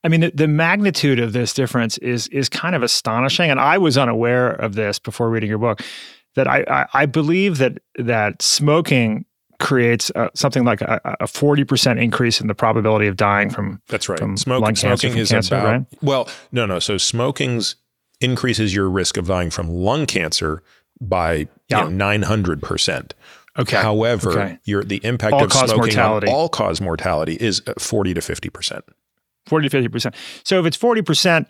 I 0.04 0.10
mean, 0.10 0.32
the, 0.34 0.48
magnitude 0.48 1.20
of 1.20 1.34
this 1.34 1.54
difference 1.54 1.98
is 1.98 2.28
is 2.30 2.50
kind 2.50 2.76
of 2.76 2.84
astonishing. 2.84 3.50
And 3.50 3.60
I 3.60 3.78
was 3.78 3.98
unaware 3.98 4.52
of 4.52 4.76
this 4.76 5.00
before 5.00 5.30
reading 5.30 5.50
your 5.50 5.58
book. 5.58 5.82
That 6.36 6.48
I, 6.48 6.64
I, 6.68 6.86
I 6.94 7.06
believe 7.08 7.58
that 7.58 7.80
that 7.98 8.42
smoking 8.42 9.26
creates 9.60 10.12
uh, 10.16 10.30
something 10.36 10.64
like 10.64 10.82
a 10.82 11.28
forty 11.28 11.64
percent 11.64 12.00
increase 12.00 12.40
in 12.40 12.48
the 12.48 12.54
probability 12.54 13.08
of 13.08 13.18
dying 13.18 13.50
from 13.50 13.82
that's 13.88 14.08
right. 14.08 14.20
From 14.20 14.38
Smoke, 14.38 14.62
lung 14.62 14.76
smoking 14.76 15.14
cancer, 15.14 15.22
is 15.22 15.30
cancer, 15.32 15.56
about 15.56 15.68
right? 15.68 15.86
well, 16.04 16.30
no, 16.52 16.68
no. 16.68 16.78
So 16.80 16.98
smoking's 16.98 17.76
increases 18.22 18.74
your 18.74 18.90
risk 18.90 19.18
of 19.18 19.28
dying 19.28 19.50
from 19.50 19.68
lung 19.70 20.06
cancer 20.06 20.64
by 21.02 21.48
yeah. 21.70 21.88
nine 21.90 22.22
hundred 22.22 22.62
percent. 22.62 23.14
Okay. 23.58 23.78
However, 23.78 24.32
okay. 24.32 24.60
your 24.66 24.84
the 24.84 25.04
impact 25.04 25.34
all 25.34 25.44
of 25.44 25.52
smoking 25.52 25.78
mortality. 25.78 26.28
on 26.28 26.34
all 26.34 26.50
cause 26.50 26.80
mortality 26.80 27.38
is 27.40 27.62
uh, 27.68 27.74
forty 27.80 28.14
to 28.14 28.22
fifty 28.22 28.50
percent. 28.50 28.86
Forty 29.46 29.68
to 29.68 29.70
fifty 29.70 29.90
percent. 29.90 30.16
So 30.44 30.60
if 30.60 30.66
it's 30.66 30.78
forty 30.78 31.02
percent, 31.02 31.50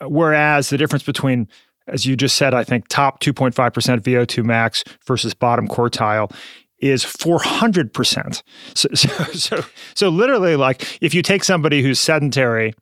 whereas 0.00 0.70
the 0.70 0.78
difference 0.78 1.04
between 1.04 1.48
as 1.88 2.06
you 2.06 2.16
just 2.16 2.36
said, 2.36 2.54
I 2.54 2.62
think 2.62 2.86
top 2.88 3.20
2.5% 3.20 3.52
VO2 3.52 4.44
max 4.44 4.84
versus 5.04 5.34
bottom 5.34 5.66
quartile 5.66 6.32
is 6.78 7.04
400%. 7.04 8.42
So, 8.74 8.88
so, 8.94 9.08
so, 9.32 9.64
so 9.94 10.08
literally, 10.08 10.56
like 10.56 10.98
if 11.00 11.14
you 11.14 11.22
take 11.22 11.44
somebody 11.44 11.82
who's 11.82 11.98
sedentary 11.98 12.74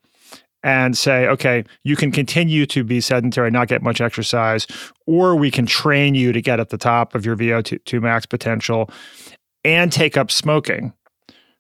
and 0.63 0.97
say, 0.97 1.27
okay, 1.27 1.65
you 1.85 1.97
can 1.97 2.13
continue 2.13 2.67
to 2.67 2.85
be 2.85 3.01
sedentary, 3.01 3.51
not 3.51 3.69
get 3.69 3.83
much 3.83 4.01
exercise, 4.01 4.67
or 5.07 5.35
we 5.35 5.51
can 5.51 5.67
train 5.67 6.15
you 6.15 6.33
to 6.33 6.43
get 6.43 6.61
at 6.61 6.69
the 6.69 6.79
top 6.79 7.15
of 7.15 7.25
your 7.25 7.37
VO2 7.37 8.01
max 8.03 8.27
potential 8.27 8.91
and 9.65 9.93
take 9.93 10.17
up 10.17 10.31
smoking 10.31 10.93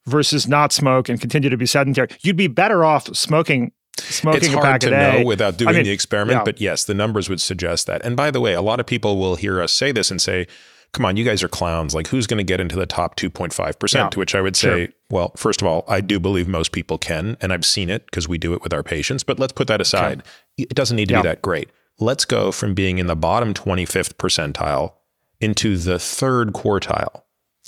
versus 0.07 0.49
not 0.49 0.73
smoke 0.73 1.09
and 1.09 1.21
continue 1.21 1.49
to 1.49 1.57
be 1.57 1.67
sedentary. 1.67 2.09
You'd 2.23 2.37
be 2.37 2.49
better 2.49 2.85
off 2.85 3.15
smoking 3.17 3.73
smoking 3.99 4.45
it's 4.45 4.49
hard 4.53 4.65
a 4.65 4.69
pack 4.69 4.81
to 4.81 4.87
a 4.89 4.91
day. 4.91 5.19
know 5.21 5.27
without 5.27 5.57
doing 5.57 5.71
I 5.71 5.73
mean, 5.73 5.85
the 5.85 5.91
experiment, 5.91 6.39
yeah. 6.39 6.45
but 6.45 6.61
yes, 6.61 6.85
the 6.85 6.95
numbers 6.95 7.29
would 7.29 7.41
suggest 7.41 7.87
that. 7.87 8.05
And 8.05 8.17
by 8.17 8.31
the 8.31 8.41
way, 8.41 8.55
a 8.55 8.63
lot 8.63 8.81
of 8.81 8.87
people 8.87 9.19
will 9.19 9.37
hear 9.37 9.61
us 9.61 9.73
say 9.73 9.93
this 9.93 10.11
and 10.11 10.21
say, 10.21 10.47
come 10.93 11.05
on, 11.05 11.17
you 11.17 11.25
guys 11.25 11.43
are 11.43 11.49
clowns. 11.49 11.95
Like, 11.95 12.09
who's 12.09 12.27
going 12.27 12.39
to 12.39 12.45
get 12.45 12.61
into 12.61 12.77
the 12.77 12.87
top 12.87 13.17
2.5%? 13.17 13.95
Yeah, 13.95 14.09
to 14.09 14.19
which 14.19 14.35
I 14.35 14.41
would 14.41 14.57
say, 14.57 14.87
sure. 14.87 14.95
well, 15.11 15.33
first 15.37 15.63
of 15.63 15.69
all, 15.69 15.85
I 15.89 16.01
do 16.01 16.19
believe 16.19 16.49
most 16.49 16.73
people 16.73 16.99
can, 16.99 17.37
and 17.41 17.53
I've 17.53 17.65
seen 17.65 17.91
it 17.91 18.07
because 18.07 18.29
we 18.29 18.39
do 18.39 18.55
it 18.55 18.63
with 18.63 18.73
our 18.73 18.83
patients, 18.83 19.23
but 19.23 19.39
let's 19.39 19.53
put 19.53 19.69
that 19.69 19.81
aside. 19.81 20.21
Okay. 20.21 20.31
It 20.59 20.75
doesn't 20.75 20.97
need 20.97 21.09
to 21.09 21.15
yeah. 21.15 21.23
be 21.23 21.29
that 21.29 21.43
great. 21.43 21.71
Let's 21.99 22.25
go 22.25 22.51
from 22.51 22.75
being 22.75 22.99
in 22.99 23.07
the 23.07 23.17
bottom 23.17 23.55
25th 23.55 24.15
percentile 24.15 24.95
into 25.41 25.77
the 25.77 25.99
third 25.99 26.53
quartile. 26.53 27.23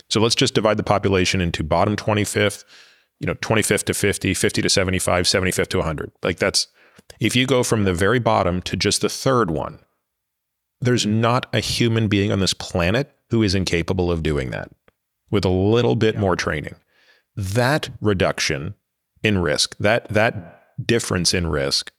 So 0.08 0.20
let's 0.20 0.34
just 0.34 0.54
divide 0.54 0.76
the 0.76 0.82
population 0.82 1.40
into 1.40 1.62
bottom 1.62 1.96
25th, 1.96 2.64
you 3.20 3.26
know, 3.26 3.34
25th 3.34 3.84
to 3.84 3.94
50, 3.94 4.34
50 4.34 4.62
to 4.62 4.68
75, 4.68 5.26
75th 5.26 5.68
to 5.68 5.78
100. 5.78 6.12
Like 6.22 6.38
that's, 6.38 6.66
if 7.20 7.36
you 7.36 7.46
go 7.46 7.62
from 7.62 7.84
the 7.84 7.94
very 7.94 8.18
bottom 8.18 8.62
to 8.62 8.76
just 8.76 9.00
the 9.02 9.08
third 9.08 9.50
one, 9.50 9.78
there's 10.82 11.06
not 11.06 11.46
a 11.52 11.60
human 11.60 12.08
being 12.08 12.32
on 12.32 12.40
this 12.40 12.54
planet 12.54 13.14
who 13.30 13.42
is 13.42 13.54
incapable 13.54 14.10
of 14.10 14.22
doing 14.22 14.50
that 14.50 14.70
with 15.30 15.44
a 15.44 15.50
little 15.50 15.96
bit 15.96 16.18
more 16.18 16.36
training. 16.36 16.74
That 17.34 17.88
reduction 18.00 18.74
in 19.22 19.38
risk, 19.38 19.76
that 19.78 20.08
that 20.08 20.60
difference 20.84 21.32
in 21.32 21.46
risk 21.46 21.92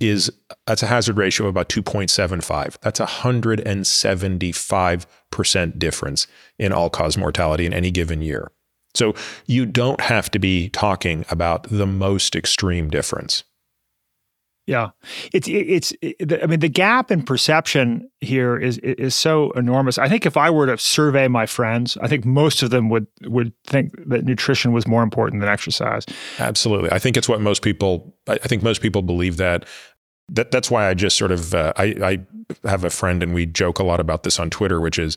is 0.00 0.30
that's 0.66 0.82
a 0.82 0.86
hazard 0.86 1.16
ratio 1.16 1.46
of 1.46 1.50
about 1.50 1.68
2.75. 1.68 2.78
That's 2.80 2.98
a 3.00 3.06
175% 3.06 5.78
difference 5.78 6.26
in 6.58 6.72
all 6.72 6.90
cause 6.90 7.16
mortality 7.16 7.66
in 7.66 7.72
any 7.72 7.90
given 7.90 8.22
year. 8.22 8.50
So 8.94 9.14
you 9.46 9.66
don't 9.66 10.00
have 10.00 10.30
to 10.32 10.38
be 10.38 10.68
talking 10.70 11.24
about 11.30 11.64
the 11.70 11.86
most 11.86 12.34
extreme 12.34 12.90
difference. 12.90 13.44
Yeah, 14.70 14.90
it's 15.32 15.48
it's. 15.48 15.92
It, 16.00 16.40
I 16.40 16.46
mean, 16.46 16.60
the 16.60 16.68
gap 16.68 17.10
in 17.10 17.24
perception 17.24 18.08
here 18.20 18.56
is 18.56 18.78
is 18.78 19.16
so 19.16 19.50
enormous. 19.56 19.98
I 19.98 20.08
think 20.08 20.26
if 20.26 20.36
I 20.36 20.48
were 20.48 20.66
to 20.66 20.78
survey 20.78 21.26
my 21.26 21.44
friends, 21.44 21.98
I 22.00 22.06
think 22.06 22.24
most 22.24 22.62
of 22.62 22.70
them 22.70 22.88
would 22.88 23.08
would 23.22 23.52
think 23.66 23.90
that 24.06 24.24
nutrition 24.24 24.70
was 24.70 24.86
more 24.86 25.02
important 25.02 25.40
than 25.40 25.50
exercise. 25.50 26.06
Absolutely, 26.38 26.92
I 26.92 27.00
think 27.00 27.16
it's 27.16 27.28
what 27.28 27.40
most 27.40 27.62
people. 27.62 28.16
I 28.28 28.36
think 28.36 28.62
most 28.62 28.80
people 28.80 29.02
believe 29.02 29.38
that. 29.38 29.66
That 30.28 30.52
that's 30.52 30.70
why 30.70 30.88
I 30.88 30.94
just 30.94 31.16
sort 31.16 31.32
of 31.32 31.52
uh, 31.52 31.72
I 31.76 31.86
I 32.64 32.68
have 32.68 32.84
a 32.84 32.90
friend 32.90 33.24
and 33.24 33.34
we 33.34 33.46
joke 33.46 33.80
a 33.80 33.82
lot 33.82 33.98
about 33.98 34.22
this 34.22 34.38
on 34.38 34.50
Twitter, 34.50 34.80
which 34.80 35.00
is 35.00 35.16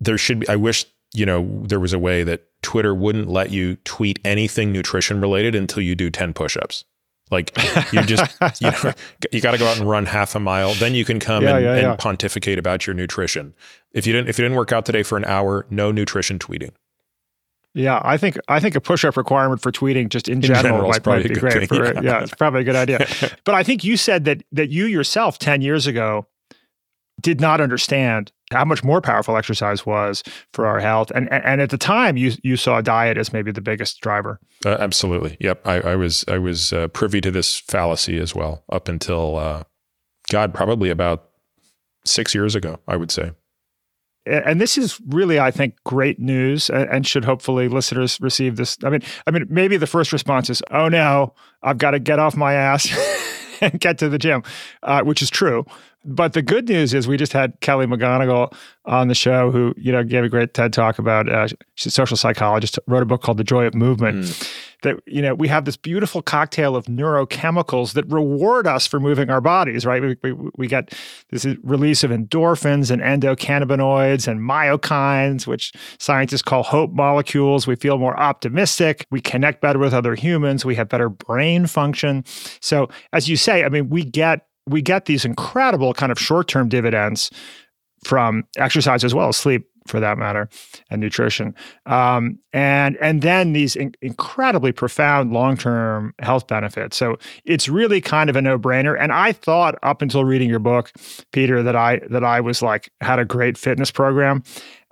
there 0.00 0.18
should 0.18 0.40
be. 0.40 0.48
I 0.50 0.56
wish 0.56 0.84
you 1.14 1.26
know, 1.26 1.62
there 1.66 1.80
was 1.80 1.92
a 1.92 1.98
way 1.98 2.24
that 2.24 2.46
Twitter 2.62 2.94
wouldn't 2.94 3.28
let 3.28 3.50
you 3.50 3.76
tweet 3.84 4.18
anything 4.24 4.72
nutrition 4.72 5.20
related 5.20 5.54
until 5.54 5.82
you 5.82 5.94
do 5.94 6.10
10 6.10 6.32
push-ups. 6.32 6.84
Like 7.30 7.56
you 7.92 8.02
just 8.02 8.30
you 8.60 8.70
know 8.70 8.92
you 9.32 9.40
got 9.40 9.52
to 9.52 9.58
go 9.58 9.66
out 9.66 9.78
and 9.78 9.88
run 9.88 10.06
half 10.06 10.34
a 10.34 10.40
mile, 10.40 10.74
then 10.74 10.94
you 10.94 11.04
can 11.04 11.18
come 11.18 11.42
Yeah, 11.42 11.56
and, 11.56 11.64
yeah, 11.64 11.72
and 11.74 11.82
yeah. 11.82 11.96
pontificate 11.96 12.58
about 12.58 12.86
your 12.86 12.94
nutrition. 12.94 13.54
If 13.92 14.06
you 14.06 14.12
didn't 14.12 14.28
if 14.28 14.38
you 14.38 14.44
didn't 14.44 14.56
work 14.56 14.72
out 14.72 14.84
today 14.84 15.02
for 15.02 15.16
an 15.16 15.24
hour, 15.24 15.66
no 15.70 15.90
nutrition 15.90 16.38
tweeting. 16.38 16.72
Yeah, 17.74 18.00
I 18.04 18.18
think 18.18 18.36
I 18.48 18.60
think 18.60 18.74
a 18.74 18.80
push-up 18.82 19.16
requirement 19.16 19.62
for 19.62 19.72
tweeting 19.72 20.10
just 20.10 20.28
in 20.28 20.42
general, 20.42 20.62
general 20.62 20.90
is 20.90 20.96
might, 20.96 21.02
probably 21.02 21.22
might 21.22 21.26
a 21.26 21.28
be 21.28 21.40
good 21.40 21.68
great. 21.68 21.68
For, 21.68 21.94
yeah. 21.94 22.00
yeah. 22.02 22.22
it's 22.22 22.34
probably 22.34 22.60
a 22.60 22.64
good 22.64 22.76
idea. 22.76 23.06
but 23.44 23.54
I 23.54 23.62
think 23.62 23.82
you 23.82 23.96
said 23.96 24.26
that 24.26 24.42
that 24.52 24.68
you 24.68 24.84
yourself 24.84 25.38
ten 25.38 25.62
years 25.62 25.86
ago 25.86 26.26
did 27.20 27.40
not 27.40 27.60
understand 27.60 28.30
how 28.52 28.64
much 28.64 28.84
more 28.84 29.00
powerful 29.00 29.36
exercise 29.36 29.84
was 29.86 30.22
for 30.52 30.66
our 30.66 30.80
health, 30.80 31.10
and 31.14 31.32
and, 31.32 31.60
at 31.60 31.70
the 31.70 31.78
time 31.78 32.16
you 32.16 32.32
you 32.42 32.56
saw 32.56 32.80
diet 32.80 33.18
as 33.18 33.32
maybe 33.32 33.52
the 33.52 33.60
biggest 33.60 34.00
driver. 34.00 34.38
Uh, 34.64 34.76
absolutely. 34.78 35.36
Yep. 35.40 35.66
I, 35.66 35.80
I 35.80 35.96
was 35.96 36.24
I 36.28 36.38
was 36.38 36.72
uh, 36.72 36.88
privy 36.88 37.20
to 37.20 37.30
this 37.30 37.58
fallacy 37.58 38.18
as 38.18 38.34
well 38.34 38.64
up 38.70 38.88
until 38.88 39.36
uh, 39.36 39.64
God 40.30 40.54
probably 40.54 40.90
about 40.90 41.30
six 42.04 42.34
years 42.34 42.54
ago. 42.54 42.78
I 42.86 42.96
would 42.96 43.10
say. 43.10 43.32
And 44.24 44.60
this 44.60 44.78
is 44.78 45.00
really 45.08 45.40
i 45.40 45.50
think 45.50 45.74
great 45.82 46.20
news 46.20 46.70
and 46.70 47.04
should 47.04 47.24
hopefully 47.24 47.66
listeners 47.66 48.20
receive 48.20 48.54
this 48.54 48.78
i 48.84 48.88
mean 48.88 49.00
i 49.26 49.32
mean 49.32 49.46
maybe 49.50 49.76
the 49.76 49.86
first 49.88 50.12
response 50.12 50.48
is 50.48 50.62
oh 50.70 50.88
no 50.88 51.34
i've 51.64 51.78
got 51.78 51.90
to 51.90 51.98
get 51.98 52.20
off 52.20 52.36
my 52.36 52.52
ass 52.52 52.88
and 53.60 53.80
get 53.80 53.98
to 53.98 54.08
the 54.08 54.18
gym 54.18 54.44
uh, 54.84 55.02
which 55.02 55.22
is 55.22 55.28
true 55.28 55.66
but 56.04 56.32
the 56.32 56.42
good 56.42 56.68
news 56.68 56.94
is 56.94 57.06
we 57.06 57.16
just 57.16 57.32
had 57.32 57.58
kelly 57.60 57.86
mcgonigal 57.86 58.52
on 58.84 59.08
the 59.08 59.14
show 59.14 59.50
who 59.50 59.74
you 59.76 59.92
know 59.92 60.02
gave 60.02 60.24
a 60.24 60.28
great 60.28 60.54
ted 60.54 60.72
talk 60.72 60.98
about 60.98 61.28
uh, 61.28 61.46
she's 61.74 61.86
a 61.86 61.90
social 61.90 62.16
psychologist 62.16 62.78
wrote 62.86 63.02
a 63.02 63.06
book 63.06 63.22
called 63.22 63.38
the 63.38 63.44
joy 63.44 63.64
of 63.64 63.74
movement 63.74 64.26
that 64.82 64.96
you 65.06 65.22
know 65.22 65.34
we 65.34 65.48
have 65.48 65.64
this 65.64 65.76
beautiful 65.76 66.22
cocktail 66.22 66.76
of 66.76 66.86
neurochemicals 66.86 67.94
that 67.94 68.04
reward 68.06 68.66
us 68.66 68.86
for 68.86 69.00
moving 69.00 69.30
our 69.30 69.40
bodies 69.40 69.86
right? 69.86 70.02
We, 70.02 70.16
we, 70.22 70.50
we 70.56 70.66
get 70.66 70.92
this 71.30 71.46
release 71.62 72.04
of 72.04 72.10
endorphins 72.10 72.90
and 72.90 73.00
endocannabinoids 73.00 74.28
and 74.28 74.40
myokines 74.40 75.46
which 75.46 75.72
scientists 75.98 76.42
call 76.42 76.62
hope 76.62 76.92
molecules. 76.92 77.66
We 77.66 77.76
feel 77.76 77.98
more 77.98 78.18
optimistic. 78.18 79.06
We 79.10 79.20
connect 79.20 79.60
better 79.60 79.78
with 79.78 79.94
other 79.94 80.14
humans. 80.14 80.64
We 80.64 80.74
have 80.74 80.88
better 80.88 81.08
brain 81.08 81.66
function. 81.66 82.24
So 82.60 82.88
as 83.12 83.28
you 83.28 83.36
say 83.36 83.64
i 83.64 83.68
mean 83.68 83.88
we 83.88 84.04
get 84.04 84.46
we 84.66 84.82
get 84.82 85.06
these 85.06 85.24
incredible 85.24 85.92
kind 85.94 86.12
of 86.12 86.18
short-term 86.18 86.68
dividends 86.68 87.30
from 88.04 88.44
exercise 88.56 89.04
as 89.04 89.14
well 89.14 89.28
as 89.28 89.36
sleep 89.36 89.66
for 89.86 90.00
that 90.00 90.16
matter 90.16 90.48
and 90.90 91.00
nutrition. 91.00 91.54
Um, 91.86 92.38
and 92.52 92.96
and 93.00 93.22
then 93.22 93.52
these 93.52 93.74
in- 93.74 93.94
incredibly 94.00 94.70
profound 94.72 95.32
long-term 95.32 96.14
health 96.20 96.46
benefits. 96.46 96.96
So 96.96 97.16
it's 97.44 97.68
really 97.68 98.00
kind 98.00 98.30
of 98.30 98.36
a 98.36 98.42
no-brainer. 98.42 98.96
And 98.98 99.12
i 99.12 99.32
thought 99.32 99.76
up 99.82 100.02
until 100.02 100.24
reading 100.24 100.48
your 100.48 100.58
book 100.58 100.92
peter 101.32 101.62
that 101.62 101.74
i 101.76 102.00
that 102.10 102.24
i 102.24 102.40
was 102.40 102.62
like 102.62 102.90
had 103.00 103.18
a 103.18 103.24
great 103.24 103.58
fitness 103.58 103.90
program 103.90 104.42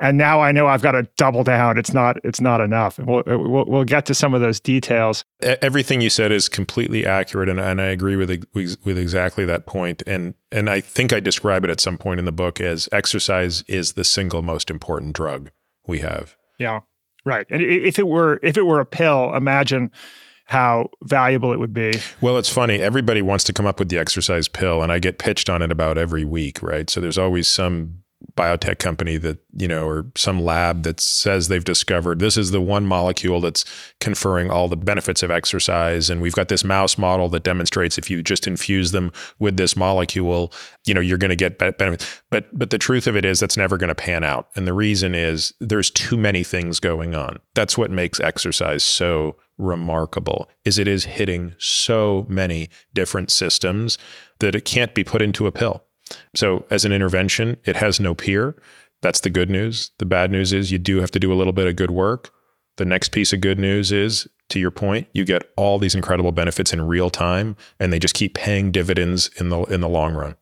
and 0.01 0.19
now 0.19 0.41
i 0.41 0.51
know 0.53 0.67
i've 0.67 0.83
got 0.83 0.93
to 0.93 1.03
double 1.17 1.45
down 1.45 1.79
it's 1.79 1.93
not 1.93 2.17
it's 2.25 2.41
not 2.41 2.61
enough 2.61 2.99
we'll, 2.99 3.23
we'll, 3.27 3.65
we'll 3.67 3.85
get 3.85 4.07
to 4.07 4.15
some 4.15 4.35
of 4.35 4.41
those 4.41 4.59
details 4.61 5.25
Everything 5.43 6.03
you 6.03 6.11
said 6.11 6.33
is 6.33 6.51
completely 6.51 7.07
accurate, 7.07 7.49
and, 7.49 7.59
and 7.59 7.81
I 7.81 7.87
agree 7.87 8.15
with 8.15 8.45
with 8.53 8.99
exactly 8.99 9.47
that 9.47 9.65
point. 9.65 10.03
And 10.07 10.35
and 10.53 10.69
I 10.69 10.81
think 10.81 11.15
I 11.15 11.21
describe 11.21 11.65
it 11.65 11.71
at 11.71 11.81
some 11.81 11.97
point 11.97 12.19
in 12.19 12.27
the 12.27 12.33
book 12.33 12.61
as 12.61 12.91
exercise 12.93 13.63
is 13.63 13.95
the 13.95 14.05
single 14.05 14.43
most 14.43 14.69
important 14.69 15.15
drug 15.15 15.51
we 15.87 16.01
have. 16.01 16.37
Yeah, 16.59 16.81
right. 17.25 17.47
And 17.49 17.63
if 17.63 17.99
it 17.99 18.07
were 18.07 18.39
if 18.43 18.59
it 18.59 18.67
were 18.67 18.81
a 18.81 18.87
pill, 18.87 19.35
imagine 19.35 19.91
how 20.45 20.91
valuable 21.05 21.55
it 21.55 21.59
would 21.59 21.73
be. 21.73 21.95
Well, 22.21 22.37
it's 22.37 22.51
funny. 22.51 22.83
Everybody 22.83 23.23
wants 23.23 23.45
to 23.45 23.55
come 23.55 23.67
up 23.67 23.79
with 23.79 23.89
the 23.89 23.97
exercise 23.97 24.47
pill, 24.47 24.83
and 24.83 24.93
I 24.93 24.99
get 24.99 25.19
pitched 25.19 25.49
on 25.49 25.63
it 25.63 25.73
about 25.73 25.97
every 25.97 26.27
week, 26.27 26.63
right? 26.63 26.91
So 26.91 27.01
there's 27.01 27.19
always 27.19 27.49
some 27.49 28.00
biotech 28.37 28.79
company 28.79 29.17
that, 29.19 29.39
you 29.53 29.69
know, 29.69 29.87
or 29.87 30.07
some 30.17 30.41
lab 30.41 30.83
that 30.85 31.01
says 31.01 31.49
they've 31.49 31.65
discovered 31.65 32.19
this 32.19 32.37
is 32.37 32.51
the 32.51 32.61
one 32.61 32.87
molecule 32.87 33.41
that's 33.41 33.65
conferring 34.01 34.51
all 34.51 34.69
the 34.69 34.77
benefits 34.77 35.23
of 35.23 35.31
exercise. 35.31 36.11
And 36.11 36.21
we've 36.21 36.35
got 36.35 36.49
this 36.49 36.65
mouse 36.65 36.97
model 36.97 37.29
that 37.31 37.43
demonstrates 37.43 37.99
if 37.99 38.11
you 38.11 38.23
just 38.23 38.47
infuse 38.47 38.93
them 38.93 39.13
with 39.39 39.57
this 39.57 39.77
molecule, 39.77 40.53
you 40.87 40.95
know, 40.95 41.01
you're 41.01 41.19
going 41.19 41.31
to 41.31 41.37
get 41.37 41.59
be- 41.59 41.71
benefits. 41.73 42.23
But, 42.31 42.47
but 42.57 42.71
the 42.71 42.79
truth 42.79 43.07
of 43.07 43.17
it 43.17 43.25
is 43.25 43.41
that's 43.41 43.57
never 43.57 43.77
going 43.77 43.89
to 43.89 43.95
pan 43.95 44.25
out. 44.25 44.49
And 44.55 44.67
the 44.67 44.75
reason 44.75 45.15
is 45.15 45.53
there's 45.61 45.91
too 45.91 46.17
many 46.17 46.43
things 46.43 46.81
going 46.81 47.15
on. 47.15 47.39
That's 47.55 47.77
what 47.77 47.91
makes 47.91 48.21
exercise 48.21 48.83
so 48.83 49.37
remarkable 49.59 50.49
is 50.65 50.79
it 50.79 50.89
is 50.89 51.05
hitting 51.05 51.55
so 51.59 52.27
many 52.29 52.71
different 52.95 53.31
systems 53.31 53.99
that 54.39 54.55
it 54.55 54.65
can't 54.65 54.95
be 54.95 55.05
put 55.05 55.21
into 55.21 55.47
a 55.47 55.53
pill. 55.53 55.85
So 56.35 56.65
as 56.71 56.85
an 56.85 56.93
intervention, 56.93 57.57
it 57.65 57.77
has 57.77 58.01
no 58.01 58.15
peer. 58.15 58.57
That's 59.03 59.21
the 59.21 59.31
good 59.31 59.51
news. 59.51 59.91
The 59.99 60.07
bad 60.07 60.31
news 60.31 60.53
is 60.53 60.71
you 60.71 60.79
do 60.79 61.01
have 61.01 61.11
to 61.13 61.21
do 61.21 61.33
a 61.33 61.35
little 61.37 61.53
bit 61.53 61.67
of 61.67 61.77
good 61.77 61.91
work. 61.91 62.31
The 62.77 62.85
next 62.85 63.11
piece 63.11 63.33
of 63.33 63.41
good 63.41 63.59
news 63.59 63.93
is 63.93 64.29
to 64.51 64.59
your 64.59 64.71
point, 64.71 65.09
you 65.13 65.25
get 65.25 65.51
all 65.57 65.79
these 65.79 65.95
incredible 65.95 66.33
benefits 66.33 66.73
in 66.73 66.83
real 66.87 67.11
time 67.11 67.57
and 67.79 67.93
they 67.93 67.99
just 67.99 68.15
keep 68.15 68.35
paying 68.35 68.71
dividends 68.73 69.31
in 69.39 69.49
the 69.49 69.63
in 69.65 69.81
the 69.81 69.89
long 69.89 70.15
run. 70.15 70.37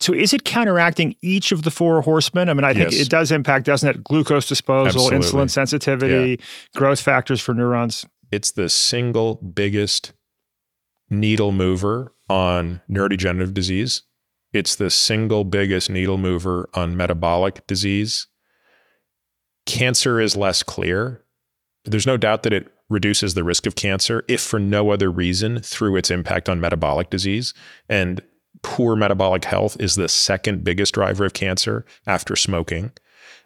So 0.00 0.12
is 0.12 0.32
it 0.34 0.44
counteracting 0.44 1.14
each 1.22 1.50
of 1.52 1.62
the 1.62 1.70
four 1.70 2.02
horsemen? 2.02 2.48
I 2.48 2.54
mean, 2.54 2.64
I 2.64 2.74
think 2.74 2.90
Yes. 2.92 3.00
it 3.02 3.08
does 3.08 3.30
impact, 3.32 3.64
doesn't 3.66 3.88
it? 3.88 4.04
Glucose 4.04 4.46
disposal, 4.48 4.86
Absolutely. 5.02 5.18
insulin 5.18 5.50
sensitivity, 5.50 6.40
growth 6.74 7.00
factors 7.00 7.40
for 7.40 7.54
neurons. 7.54 8.04
It's 8.30 8.50
the 8.50 8.68
single 8.68 9.36
biggest 9.36 10.12
needle 11.10 11.52
mover 11.52 12.12
on 12.28 12.80
neurodegenerative 12.90 13.54
disease. 13.54 14.02
It's 14.54 14.76
the 14.76 14.88
single 14.88 15.42
biggest 15.42 15.90
needle 15.90 16.16
mover 16.16 16.70
on 16.74 16.96
metabolic 16.96 17.66
disease. 17.66 18.28
Cancer 19.66 20.20
is 20.20 20.36
less 20.36 20.62
clear. 20.62 21.24
There's 21.84 22.06
no 22.06 22.16
doubt 22.16 22.44
that 22.44 22.52
it 22.52 22.72
reduces 22.88 23.34
the 23.34 23.42
risk 23.42 23.66
of 23.66 23.74
cancer, 23.74 24.24
if 24.28 24.40
for 24.40 24.60
no 24.60 24.90
other 24.90 25.10
reason, 25.10 25.60
through 25.60 25.96
its 25.96 26.10
impact 26.10 26.48
on 26.48 26.60
metabolic 26.60 27.10
disease. 27.10 27.52
And 27.88 28.22
poor 28.62 28.94
metabolic 28.94 29.44
health 29.44 29.76
is 29.80 29.96
the 29.96 30.08
second 30.08 30.62
biggest 30.62 30.94
driver 30.94 31.24
of 31.24 31.32
cancer 31.32 31.84
after 32.06 32.36
smoking. 32.36 32.92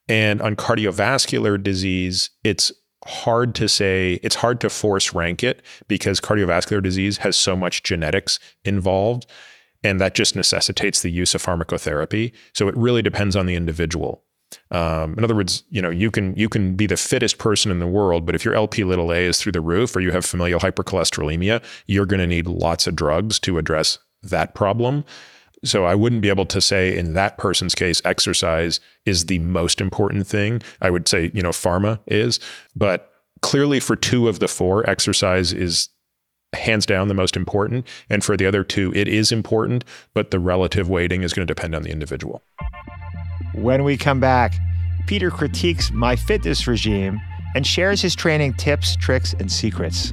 And 0.08 0.42
on 0.42 0.56
cardiovascular 0.56 1.62
disease, 1.62 2.30
it's 2.44 2.70
hard 3.06 3.54
to 3.54 3.68
say, 3.68 4.20
it's 4.22 4.36
hard 4.36 4.60
to 4.60 4.68
force 4.68 5.14
rank 5.14 5.42
it 5.42 5.62
because 5.86 6.20
cardiovascular 6.20 6.82
disease 6.82 7.18
has 7.18 7.34
so 7.34 7.56
much 7.56 7.82
genetics 7.82 8.38
involved. 8.64 9.26
And 9.84 10.00
that 10.00 10.14
just 10.14 10.34
necessitates 10.34 11.02
the 11.02 11.10
use 11.10 11.34
of 11.34 11.42
pharmacotherapy. 11.42 12.32
So 12.52 12.68
it 12.68 12.76
really 12.76 13.02
depends 13.02 13.36
on 13.36 13.46
the 13.46 13.54
individual. 13.54 14.24
Um, 14.70 15.14
in 15.16 15.24
other 15.24 15.34
words, 15.34 15.62
you 15.70 15.82
know, 15.82 15.90
you 15.90 16.10
can 16.10 16.34
you 16.34 16.48
can 16.48 16.74
be 16.74 16.86
the 16.86 16.96
fittest 16.96 17.38
person 17.38 17.70
in 17.70 17.80
the 17.80 17.86
world, 17.86 18.24
but 18.24 18.34
if 18.34 18.44
your 18.44 18.54
LP 18.54 18.82
little 18.84 19.12
a 19.12 19.26
is 19.26 19.40
through 19.40 19.52
the 19.52 19.60
roof 19.60 19.94
or 19.94 20.00
you 20.00 20.10
have 20.10 20.24
familial 20.24 20.60
hypercholesterolemia, 20.60 21.62
you're 21.86 22.06
going 22.06 22.20
to 22.20 22.26
need 22.26 22.46
lots 22.46 22.86
of 22.86 22.96
drugs 22.96 23.38
to 23.40 23.58
address 23.58 23.98
that 24.22 24.54
problem. 24.54 25.04
So 25.64 25.84
I 25.84 25.94
wouldn't 25.94 26.22
be 26.22 26.28
able 26.28 26.46
to 26.46 26.60
say 26.60 26.96
in 26.96 27.14
that 27.14 27.36
person's 27.36 27.74
case, 27.74 28.00
exercise 28.04 28.80
is 29.06 29.26
the 29.26 29.40
most 29.40 29.80
important 29.80 30.26
thing. 30.26 30.62
I 30.80 30.90
would 30.90 31.08
say, 31.08 31.30
you 31.34 31.42
know, 31.42 31.50
pharma 31.50 31.98
is, 32.06 32.38
but 32.76 33.10
clearly 33.42 33.80
for 33.80 33.96
two 33.96 34.28
of 34.28 34.38
the 34.38 34.48
four, 34.48 34.88
exercise 34.88 35.52
is 35.52 35.88
hands 36.54 36.86
down 36.86 37.08
the 37.08 37.14
most 37.14 37.36
important. 37.36 37.86
And 38.08 38.24
for 38.24 38.36
the 38.36 38.46
other 38.46 38.64
two, 38.64 38.92
it 38.94 39.08
is 39.08 39.32
important, 39.32 39.84
but 40.14 40.30
the 40.30 40.38
relative 40.38 40.88
weighting 40.88 41.22
is 41.22 41.32
going 41.32 41.46
to 41.46 41.54
depend 41.54 41.74
on 41.74 41.82
the 41.82 41.90
individual. 41.90 42.42
When 43.54 43.84
we 43.84 43.96
come 43.96 44.20
back, 44.20 44.54
Peter 45.06 45.30
critiques 45.30 45.90
my 45.90 46.16
fitness 46.16 46.66
regime 46.66 47.20
and 47.54 47.66
shares 47.66 48.02
his 48.02 48.14
training 48.14 48.54
tips, 48.54 48.96
tricks, 48.96 49.34
and 49.38 49.50
secrets. 49.50 50.12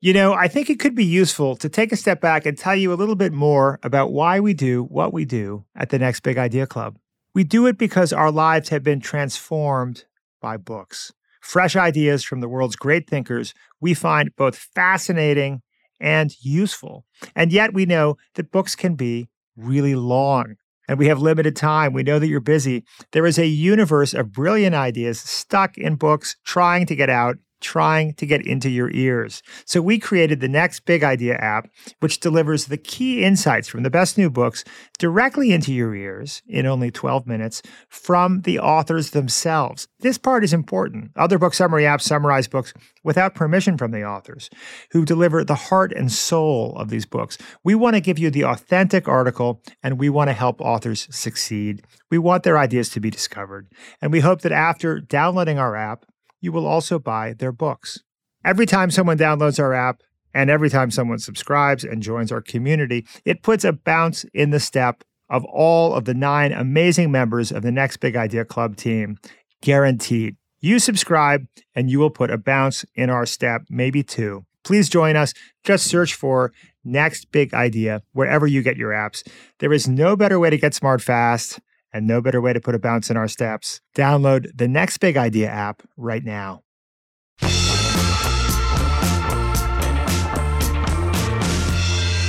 You 0.00 0.12
know, 0.12 0.32
I 0.32 0.46
think 0.46 0.70
it 0.70 0.78
could 0.78 0.94
be 0.94 1.04
useful 1.04 1.56
to 1.56 1.68
take 1.68 1.90
a 1.90 1.96
step 1.96 2.20
back 2.20 2.46
and 2.46 2.56
tell 2.56 2.76
you 2.76 2.92
a 2.92 2.94
little 2.94 3.16
bit 3.16 3.32
more 3.32 3.80
about 3.82 4.12
why 4.12 4.38
we 4.38 4.54
do 4.54 4.84
what 4.84 5.12
we 5.12 5.24
do 5.24 5.64
at 5.74 5.90
the 5.90 5.98
Next 5.98 6.20
Big 6.20 6.38
Idea 6.38 6.68
Club. 6.68 6.96
We 7.34 7.44
do 7.44 7.66
it 7.66 7.78
because 7.78 8.12
our 8.12 8.30
lives 8.30 8.70
have 8.70 8.82
been 8.82 9.00
transformed 9.00 10.04
by 10.40 10.56
books. 10.56 11.12
Fresh 11.40 11.76
ideas 11.76 12.24
from 12.24 12.40
the 12.40 12.48
world's 12.48 12.76
great 12.76 13.08
thinkers 13.08 13.54
we 13.80 13.94
find 13.94 14.34
both 14.36 14.56
fascinating 14.56 15.62
and 16.00 16.34
useful. 16.40 17.04
And 17.34 17.52
yet 17.52 17.74
we 17.74 17.86
know 17.86 18.16
that 18.34 18.50
books 18.50 18.74
can 18.76 18.94
be 18.94 19.28
really 19.56 19.94
long. 19.94 20.56
And 20.88 20.98
we 20.98 21.08
have 21.08 21.20
limited 21.20 21.54
time. 21.54 21.92
We 21.92 22.02
know 22.02 22.18
that 22.18 22.28
you're 22.28 22.40
busy. 22.40 22.84
There 23.12 23.26
is 23.26 23.38
a 23.38 23.46
universe 23.46 24.14
of 24.14 24.32
brilliant 24.32 24.74
ideas 24.74 25.20
stuck 25.20 25.76
in 25.76 25.96
books 25.96 26.36
trying 26.44 26.86
to 26.86 26.96
get 26.96 27.10
out 27.10 27.36
trying 27.60 28.14
to 28.14 28.26
get 28.26 28.46
into 28.46 28.70
your 28.70 28.90
ears. 28.92 29.42
So 29.64 29.80
we 29.80 29.98
created 29.98 30.40
the 30.40 30.48
Next 30.48 30.80
Big 30.84 31.02
Idea 31.02 31.34
app, 31.36 31.68
which 32.00 32.20
delivers 32.20 32.66
the 32.66 32.76
key 32.76 33.24
insights 33.24 33.68
from 33.68 33.82
the 33.82 33.90
best 33.90 34.18
new 34.18 34.30
books 34.30 34.64
directly 34.98 35.52
into 35.52 35.72
your 35.72 35.94
ears 35.94 36.42
in 36.46 36.66
only 36.66 36.90
12 36.90 37.26
minutes 37.26 37.62
from 37.88 38.42
the 38.42 38.58
authors 38.58 39.10
themselves. 39.10 39.88
This 40.00 40.18
part 40.18 40.44
is 40.44 40.52
important. 40.52 41.10
Other 41.16 41.38
book 41.38 41.54
summary 41.54 41.82
apps 41.82 42.02
summarize 42.02 42.48
books 42.48 42.72
without 43.02 43.34
permission 43.34 43.76
from 43.76 43.90
the 43.90 44.04
authors 44.04 44.50
who 44.90 45.04
deliver 45.04 45.44
the 45.44 45.54
heart 45.54 45.92
and 45.92 46.12
soul 46.12 46.76
of 46.76 46.90
these 46.90 47.06
books. 47.06 47.38
We 47.64 47.74
want 47.74 47.94
to 47.96 48.00
give 48.00 48.18
you 48.18 48.30
the 48.30 48.44
authentic 48.44 49.08
article 49.08 49.62
and 49.82 49.98
we 49.98 50.08
want 50.08 50.28
to 50.28 50.34
help 50.34 50.60
authors 50.60 51.08
succeed. 51.10 51.82
We 52.10 52.18
want 52.18 52.42
their 52.42 52.58
ideas 52.58 52.90
to 52.90 53.00
be 53.00 53.10
discovered. 53.10 53.68
And 54.00 54.12
we 54.12 54.20
hope 54.20 54.42
that 54.42 54.52
after 54.52 55.00
downloading 55.00 55.58
our 55.58 55.74
app, 55.74 56.04
you 56.40 56.52
will 56.52 56.66
also 56.66 56.98
buy 56.98 57.34
their 57.34 57.52
books. 57.52 58.02
Every 58.44 58.66
time 58.66 58.90
someone 58.90 59.18
downloads 59.18 59.58
our 59.58 59.74
app 59.74 60.02
and 60.32 60.50
every 60.50 60.70
time 60.70 60.90
someone 60.90 61.18
subscribes 61.18 61.84
and 61.84 62.02
joins 62.02 62.30
our 62.30 62.40
community, 62.40 63.06
it 63.24 63.42
puts 63.42 63.64
a 63.64 63.72
bounce 63.72 64.24
in 64.32 64.50
the 64.50 64.60
step 64.60 65.02
of 65.28 65.44
all 65.44 65.94
of 65.94 66.04
the 66.04 66.14
nine 66.14 66.52
amazing 66.52 67.10
members 67.10 67.52
of 67.52 67.62
the 67.62 67.72
Next 67.72 67.98
Big 67.98 68.16
Idea 68.16 68.44
Club 68.44 68.76
team, 68.76 69.18
guaranteed. 69.60 70.36
You 70.60 70.78
subscribe 70.78 71.46
and 71.74 71.90
you 71.90 71.98
will 71.98 72.10
put 72.10 72.30
a 72.30 72.38
bounce 72.38 72.84
in 72.94 73.10
our 73.10 73.26
step, 73.26 73.62
maybe 73.68 74.02
two. 74.02 74.44
Please 74.64 74.88
join 74.88 75.16
us. 75.16 75.34
Just 75.64 75.86
search 75.86 76.14
for 76.14 76.52
Next 76.84 77.30
Big 77.30 77.54
Idea 77.54 78.02
wherever 78.12 78.46
you 78.46 78.62
get 78.62 78.76
your 78.76 78.90
apps. 78.90 79.26
There 79.60 79.72
is 79.72 79.88
no 79.88 80.16
better 80.16 80.38
way 80.38 80.50
to 80.50 80.58
get 80.58 80.74
smart 80.74 81.02
fast 81.02 81.60
and 81.92 82.06
no 82.06 82.20
better 82.20 82.40
way 82.40 82.52
to 82.52 82.60
put 82.60 82.74
a 82.74 82.78
bounce 82.78 83.10
in 83.10 83.16
our 83.16 83.28
steps. 83.28 83.80
Download 83.94 84.46
the 84.54 84.68
Next 84.68 84.98
Big 84.98 85.16
Idea 85.16 85.48
app 85.48 85.82
right 85.96 86.24
now. 86.24 86.62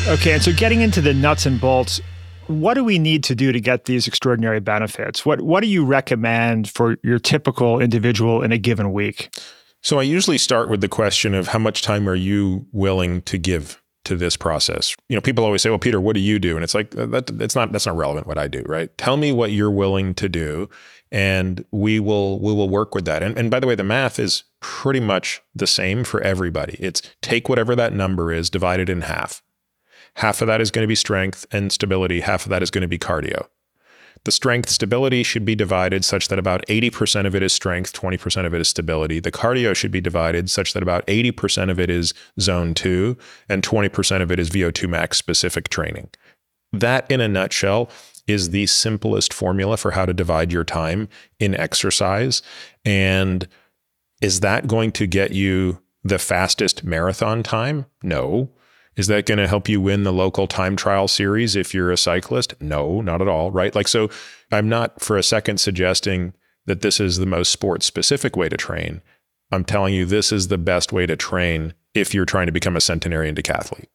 Okay, 0.08 0.34
and 0.34 0.42
so 0.42 0.52
getting 0.52 0.82
into 0.82 1.02
the 1.02 1.14
nuts 1.14 1.46
and 1.46 1.62
bolts, 1.62 2.02
what 2.48 2.74
do 2.74 2.84
we 2.84 2.98
need 2.98 3.24
to 3.26 3.36
do 3.36 3.52
to 3.52 3.60
get 3.60 3.86
these 3.86 4.08
extraordinary 4.08 4.60
benefits? 4.60 5.24
What 5.24 5.42
what 5.42 5.62
do 5.62 5.68
you 5.68 5.86
recommend 5.86 6.68
for 6.68 6.98
your 7.04 7.20
typical 7.20 7.80
individual 7.80 8.42
in 8.42 8.52
a 8.52 8.58
given 8.58 8.92
week? 8.92 9.30
So 9.82 10.00
I 10.00 10.02
usually 10.02 10.40
start 10.40 10.68
with 10.68 10.82
the 10.82 10.88
question 10.88 11.36
of 11.36 11.50
how 11.50 11.60
much 11.60 11.84
time 11.84 12.10
are 12.10 12.16
you 12.16 12.66
willing 12.72 13.22
to 13.24 13.38
give 13.38 13.82
to 14.10 14.18
this 14.18 14.36
process? 14.36 14.96
You 15.08 15.16
know, 15.16 15.22
people 15.22 15.46
always 15.46 15.62
say, 15.62 15.70
"Well, 15.70 15.80
Peter, 15.80 16.02
what 16.02 16.14
do 16.14 16.20
you 16.20 16.38
do?" 16.38 16.56
And 16.56 16.64
it's 16.64 16.76
like 16.76 16.96
uh, 16.98 17.06
that 17.08 17.30
it's 17.42 17.56
not 17.56 17.72
that's 17.72 17.86
not 17.86 17.96
relevant 17.96 18.28
what 18.28 18.38
I 18.38 18.48
do, 18.48 18.64
right? 18.66 18.96
Tell 18.98 19.18
me 19.18 19.32
what 19.32 19.52
you're 19.52 19.72
willing 19.72 20.14
to 20.16 20.28
do 20.28 20.70
and 21.12 21.66
we 21.72 22.00
will 22.00 22.40
we 22.40 22.54
will 22.54 22.70
work 22.70 22.94
with 22.94 23.06
that. 23.06 23.24
And 23.24 23.38
and 23.38 23.50
by 23.50 23.60
the 23.60 23.68
way, 23.68 23.76
the 23.76 23.84
math 23.84 24.20
is 24.20 24.44
pretty 24.60 25.00
much 25.00 25.42
the 25.56 25.68
same 25.68 26.04
for 26.04 26.22
everybody. 26.22 26.76
It's 26.80 27.02
take 27.22 27.50
whatever 27.50 27.76
that 27.76 27.94
number 27.94 28.32
is, 28.32 28.50
divide 28.50 28.80
it 28.80 28.90
in 28.90 29.02
half. 29.02 29.42
Half 30.16 30.42
of 30.42 30.48
that 30.48 30.62
is 30.62 30.72
going 30.72 30.84
to 30.84 30.88
be 30.88 30.96
strength 30.96 31.46
and 31.52 31.72
stability, 31.72 32.22
half 32.22 32.46
of 32.46 32.50
that 32.50 32.64
is 32.64 32.72
going 32.72 32.82
to 32.82 32.88
be 32.88 33.00
cardio. 33.00 33.48
The 34.26 34.32
strength 34.32 34.70
stability 34.70 35.24
should 35.24 35.46
be 35.46 35.56
divided 35.56 36.04
such 36.04 36.28
that 36.28 36.40
about 36.40 36.66
80% 36.68 37.26
of 37.26 37.36
it 37.36 37.44
is 37.44 37.54
strength, 37.54 37.94
20% 37.94 38.46
of 38.46 38.54
it 38.54 38.62
is 38.62 38.68
stability. 38.68 39.20
The 39.20 39.32
cardio 39.32 39.76
should 39.76 39.92
be 39.92 40.02
divided 40.02 40.50
such 40.50 40.74
that 40.74 40.84
about 40.84 41.06
80% 41.08 41.72
of 41.72 41.80
it 41.80 41.90
is 41.90 42.14
zone 42.40 42.74
two 42.74 43.18
and 43.48 43.64
20% 43.64 44.22
of 44.22 44.32
it 44.32 44.40
is 44.40 44.50
VO2 44.50 44.90
max 44.90 45.18
specific 45.18 45.70
training. 45.70 46.10
That, 46.72 47.10
in 47.10 47.22
a 47.22 47.28
nutshell, 47.28 47.90
is 48.28 48.52
the 48.52 48.68
simplest 48.68 49.34
formula 49.34 49.78
for 49.78 49.92
how 49.92 50.06
to 50.06 50.14
divide 50.14 50.52
your 50.52 50.64
time 50.64 51.10
in 51.40 51.56
exercise. 51.56 52.42
And 52.86 53.48
is 54.22 54.42
that 54.42 54.68
going 54.68 54.92
to 54.94 55.08
get 55.08 55.32
you 55.32 55.82
the 56.04 56.20
fastest 56.20 56.84
marathon 56.84 57.42
time? 57.42 57.86
No. 58.04 58.50
Is 58.96 59.08
that 59.08 59.26
going 59.26 59.38
to 59.38 59.48
help 59.48 59.70
you 59.70 59.80
win 59.80 60.04
the 60.04 60.12
local 60.12 60.48
time 60.48 60.76
trial 60.76 61.08
series 61.08 61.56
if 61.56 61.74
you're 61.74 61.92
a 61.92 61.98
cyclist? 61.98 62.54
No, 62.62 63.02
not 63.02 63.22
at 63.22 63.28
all, 63.28 63.52
right? 63.52 63.74
Like, 63.74 63.88
so 63.88 64.10
I'm 64.52 64.68
not 64.68 65.02
for 65.02 65.18
a 65.18 65.24
second 65.24 65.60
suggesting 65.60 66.34
that 66.66 66.82
this 66.82 67.00
is 67.00 67.18
the 67.18 67.26
most 67.26 67.52
sport 67.52 67.84
specific 67.84 68.36
way 68.36 68.50
to 68.50 68.58
train. 68.58 69.02
I'm 69.52 69.64
telling 69.64 69.94
you, 69.94 70.06
this 70.06 70.32
is 70.32 70.48
the 70.48 70.58
best 70.58 70.92
way 70.92 71.06
to 71.06 71.16
train 71.16 71.74
if 71.94 72.14
you're 72.14 72.26
trying 72.26 72.46
to 72.46 72.52
become 72.52 72.76
a 72.76 72.82
centenarian 72.82 73.36
decathlete. 73.36 73.88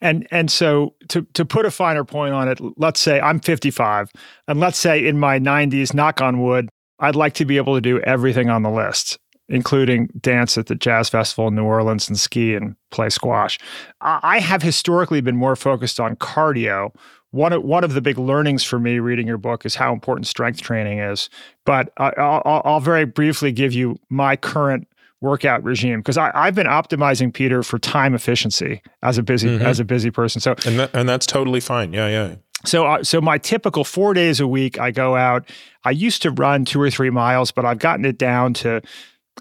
And 0.00 0.26
and 0.30 0.50
so 0.50 0.94
to 1.08 1.22
to 1.34 1.44
put 1.44 1.66
a 1.66 1.70
finer 1.70 2.04
point 2.04 2.34
on 2.34 2.48
it, 2.48 2.58
let's 2.78 3.00
say 3.00 3.20
I'm 3.20 3.40
55, 3.40 4.10
and 4.48 4.58
let's 4.58 4.78
say 4.78 5.06
in 5.06 5.18
my 5.18 5.38
90s, 5.38 5.92
knock 5.92 6.22
on 6.22 6.42
wood, 6.42 6.68
I'd 6.98 7.16
like 7.16 7.34
to 7.34 7.44
be 7.44 7.58
able 7.58 7.74
to 7.74 7.80
do 7.80 8.00
everything 8.00 8.48
on 8.48 8.62
the 8.62 8.70
list 8.70 9.18
including 9.50 10.08
dance 10.20 10.56
at 10.56 10.66
the 10.66 10.74
Jazz 10.74 11.08
Festival 11.08 11.48
in 11.48 11.56
New 11.56 11.64
Orleans 11.64 12.08
and 12.08 12.18
ski 12.18 12.54
and 12.54 12.76
play 12.90 13.10
squash. 13.10 13.58
I 14.00 14.38
have 14.38 14.62
historically 14.62 15.20
been 15.20 15.36
more 15.36 15.56
focused 15.56 16.00
on 16.00 16.16
cardio. 16.16 16.94
One 17.32 17.52
of, 17.52 17.62
one 17.62 17.84
of 17.84 17.94
the 17.94 18.00
big 18.00 18.16
learnings 18.16 18.64
for 18.64 18.78
me 18.78 19.00
reading 19.00 19.26
your 19.26 19.38
book 19.38 19.66
is 19.66 19.74
how 19.74 19.92
important 19.92 20.26
strength 20.26 20.62
training 20.62 21.00
is. 21.00 21.28
But 21.66 21.92
I'll, 21.96 22.62
I'll 22.64 22.80
very 22.80 23.04
briefly 23.04 23.52
give 23.52 23.72
you 23.72 23.98
my 24.08 24.36
current 24.36 24.86
workout 25.20 25.62
regime 25.62 26.00
because 26.00 26.16
I've 26.16 26.54
been 26.54 26.66
optimizing 26.66 27.34
Peter 27.34 27.62
for 27.62 27.78
time 27.78 28.14
efficiency 28.14 28.80
as 29.02 29.18
a 29.18 29.22
busy 29.22 29.48
mm-hmm. 29.48 29.66
as 29.66 29.78
a 29.78 29.84
busy 29.84 30.10
person. 30.10 30.40
So 30.40 30.54
and 30.64 30.78
that, 30.78 30.90
and 30.94 31.08
that's 31.08 31.26
totally 31.26 31.60
fine. 31.60 31.92
Yeah, 31.92 32.08
yeah. 32.08 32.34
So, 32.64 32.86
uh, 32.86 33.02
so 33.02 33.20
my 33.20 33.38
typical 33.38 33.84
four 33.84 34.12
days 34.14 34.40
a 34.40 34.46
week, 34.46 34.78
I 34.78 34.90
go 34.90 35.16
out. 35.16 35.48
I 35.84 35.90
used 35.90 36.22
to 36.22 36.30
run 36.30 36.64
two 36.64 36.80
or 36.80 36.90
three 36.90 37.10
miles, 37.10 37.50
but 37.50 37.64
I've 37.64 37.78
gotten 37.78 38.04
it 38.04 38.18
down 38.18 38.52
to 38.54 38.82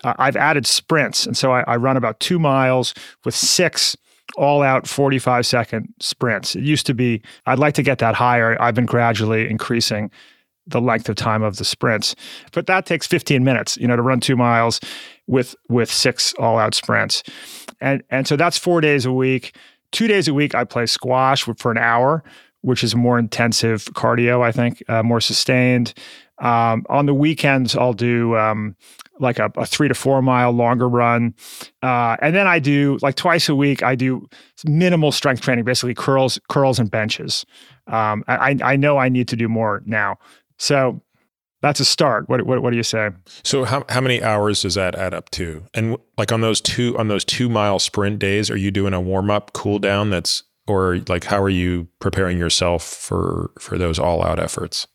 uh, 0.03 0.13
I've 0.17 0.35
added 0.35 0.65
sprints. 0.65 1.25
And 1.25 1.35
so 1.37 1.51
I, 1.51 1.63
I 1.67 1.75
run 1.75 1.97
about 1.97 2.19
two 2.19 2.39
miles 2.39 2.93
with 3.25 3.35
six 3.35 3.95
all 4.37 4.61
out 4.61 4.87
45 4.87 5.45
second 5.45 5.93
sprints. 5.99 6.55
It 6.55 6.63
used 6.63 6.85
to 6.85 6.93
be, 6.93 7.21
I'd 7.45 7.59
like 7.59 7.73
to 7.75 7.83
get 7.83 7.97
that 7.99 8.15
higher. 8.15 8.61
I've 8.61 8.75
been 8.75 8.85
gradually 8.85 9.49
increasing 9.49 10.11
the 10.69 10.79
length 10.79 11.09
of 11.09 11.15
time 11.15 11.43
of 11.43 11.57
the 11.57 11.65
sprints. 11.65 12.15
But 12.51 12.67
that 12.67 12.85
takes 12.85 13.07
15 13.07 13.43
minutes, 13.43 13.75
you 13.77 13.87
know, 13.87 13.95
to 13.95 14.01
run 14.01 14.19
two 14.19 14.35
miles 14.35 14.79
with 15.27 15.55
with 15.67 15.91
six 15.91 16.33
all 16.35 16.57
out 16.57 16.73
sprints. 16.73 17.23
And 17.81 18.03
and 18.09 18.27
so 18.27 18.35
that's 18.35 18.57
four 18.57 18.81
days 18.81 19.05
a 19.05 19.11
week. 19.11 19.55
Two 19.91 20.07
days 20.07 20.27
a 20.27 20.33
week 20.33 20.53
I 20.53 20.63
play 20.63 20.85
squash 20.85 21.43
for 21.43 21.71
an 21.71 21.77
hour, 21.77 22.23
which 22.61 22.83
is 22.83 22.95
more 22.95 23.17
intensive 23.17 23.85
cardio, 23.93 24.43
I 24.43 24.51
think, 24.51 24.83
uh, 24.87 25.03
more 25.03 25.21
sustained. 25.21 25.93
Um, 26.39 26.85
on 26.89 27.05
the 27.05 27.13
weekends, 27.13 27.75
I'll 27.75 27.93
do 27.93 28.37
um, 28.37 28.75
like 29.19 29.39
a, 29.39 29.51
a, 29.55 29.65
three 29.65 29.87
to 29.87 29.93
four 29.93 30.21
mile 30.21 30.51
longer 30.51 30.87
run. 30.87 31.35
Uh, 31.83 32.15
and 32.21 32.35
then 32.35 32.47
I 32.47 32.59
do 32.59 32.97
like 33.01 33.15
twice 33.15 33.49
a 33.49 33.55
week, 33.55 33.83
I 33.83 33.95
do 33.95 34.27
minimal 34.65 35.11
strength 35.11 35.41
training, 35.41 35.65
basically 35.65 35.93
curls, 35.93 36.39
curls 36.49 36.79
and 36.79 36.89
benches. 36.89 37.45
Um, 37.87 38.23
I, 38.27 38.57
I 38.63 38.75
know 38.75 38.97
I 38.97 39.09
need 39.09 39.27
to 39.29 39.35
do 39.35 39.49
more 39.49 39.81
now. 39.85 40.17
So 40.57 41.01
that's 41.61 41.79
a 41.79 41.85
start. 41.85 42.29
What, 42.29 42.45
what, 42.45 42.61
what 42.61 42.71
do 42.71 42.77
you 42.77 42.83
say? 42.83 43.09
So 43.43 43.65
how, 43.65 43.83
how 43.89 44.01
many 44.01 44.23
hours 44.23 44.61
does 44.61 44.75
that 44.75 44.95
add 44.95 45.13
up 45.13 45.29
to? 45.31 45.65
And 45.73 45.97
like 46.17 46.31
on 46.31 46.41
those 46.41 46.61
two, 46.61 46.97
on 46.97 47.07
those 47.09 47.25
two 47.25 47.49
mile 47.49 47.79
sprint 47.79 48.19
days, 48.19 48.49
are 48.49 48.57
you 48.57 48.71
doing 48.71 48.93
a 48.93 49.01
warm 49.01 49.29
up 49.29 49.53
cool 49.53 49.79
down 49.79 50.09
that's, 50.09 50.43
or 50.67 50.99
like, 51.07 51.25
how 51.25 51.41
are 51.41 51.49
you 51.49 51.87
preparing 51.99 52.37
yourself 52.37 52.83
for, 52.83 53.51
for 53.59 53.77
those 53.77 53.97
all 53.97 54.23
out 54.23 54.39
efforts? 54.39 54.87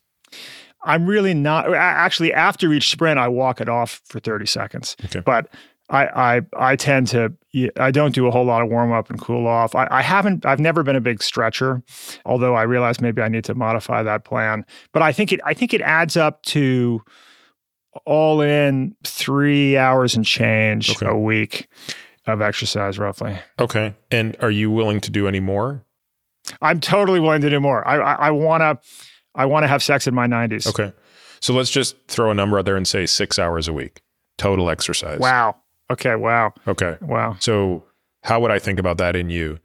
I'm 0.85 1.05
really 1.05 1.33
not 1.33 1.73
actually 1.73 2.33
after 2.33 2.71
each 2.71 2.89
sprint 2.89 3.19
I 3.19 3.27
walk 3.27 3.59
it 3.59 3.67
off 3.67 4.01
for 4.05 4.19
30 4.19 4.45
seconds. 4.45 4.95
Okay. 5.05 5.19
But 5.19 5.49
I, 5.89 6.07
I 6.07 6.41
I 6.71 6.75
tend 6.75 7.07
to 7.09 7.33
I 7.77 7.91
don't 7.91 8.15
do 8.15 8.25
a 8.27 8.31
whole 8.31 8.45
lot 8.45 8.63
of 8.63 8.69
warm 8.69 8.91
up 8.91 9.09
and 9.09 9.21
cool 9.21 9.47
off. 9.47 9.75
I, 9.75 9.87
I 9.91 10.01
haven't 10.01 10.45
I've 10.45 10.59
never 10.59 10.81
been 10.83 10.95
a 10.95 11.01
big 11.01 11.21
stretcher, 11.21 11.83
although 12.25 12.55
I 12.55 12.63
realize 12.63 13.01
maybe 13.01 13.21
I 13.21 13.27
need 13.27 13.43
to 13.45 13.55
modify 13.55 14.01
that 14.01 14.25
plan. 14.25 14.65
But 14.93 15.03
I 15.03 15.11
think 15.11 15.31
it 15.31 15.39
I 15.45 15.53
think 15.53 15.73
it 15.73 15.81
adds 15.81 16.17
up 16.17 16.41
to 16.43 17.03
all 18.05 18.41
in 18.41 18.95
three 19.03 19.77
hours 19.77 20.15
and 20.15 20.25
change 20.25 20.89
okay. 20.91 21.05
a 21.05 21.15
week 21.15 21.67
of 22.25 22.41
exercise 22.41 22.97
roughly. 22.97 23.37
Okay. 23.59 23.93
And 24.09 24.35
are 24.39 24.51
you 24.51 24.71
willing 24.71 25.01
to 25.01 25.11
do 25.11 25.27
any 25.27 25.39
more? 25.39 25.83
I'm 26.61 26.79
totally 26.79 27.19
willing 27.19 27.41
to 27.41 27.49
do 27.49 27.59
more. 27.59 27.87
I 27.87 27.97
I, 27.97 28.13
I 28.13 28.31
wanna 28.31 28.79
I 29.35 29.45
want 29.45 29.63
to 29.63 29.67
have 29.67 29.83
sex 29.83 30.07
in 30.07 30.15
my 30.15 30.27
90s. 30.27 30.67
Okay. 30.67 30.93
So 31.41 31.53
let's 31.53 31.69
just 31.69 31.95
throw 32.07 32.31
a 32.31 32.33
number 32.33 32.57
out 32.57 32.65
there 32.65 32.75
and 32.75 32.87
say 32.87 33.05
six 33.05 33.37
hours 33.37 33.67
a 33.67 33.73
week 33.73 34.01
total 34.37 34.69
exercise. 34.69 35.19
Wow. 35.19 35.55
Okay. 35.91 36.15
Wow. 36.15 36.53
Okay. 36.67 36.97
Wow. 37.01 37.37
So 37.39 37.83
how 38.23 38.39
would 38.39 38.51
I 38.51 38.59
think 38.59 38.79
about 38.79 38.97
that 38.97 39.15
in 39.15 39.29
you? 39.29 39.59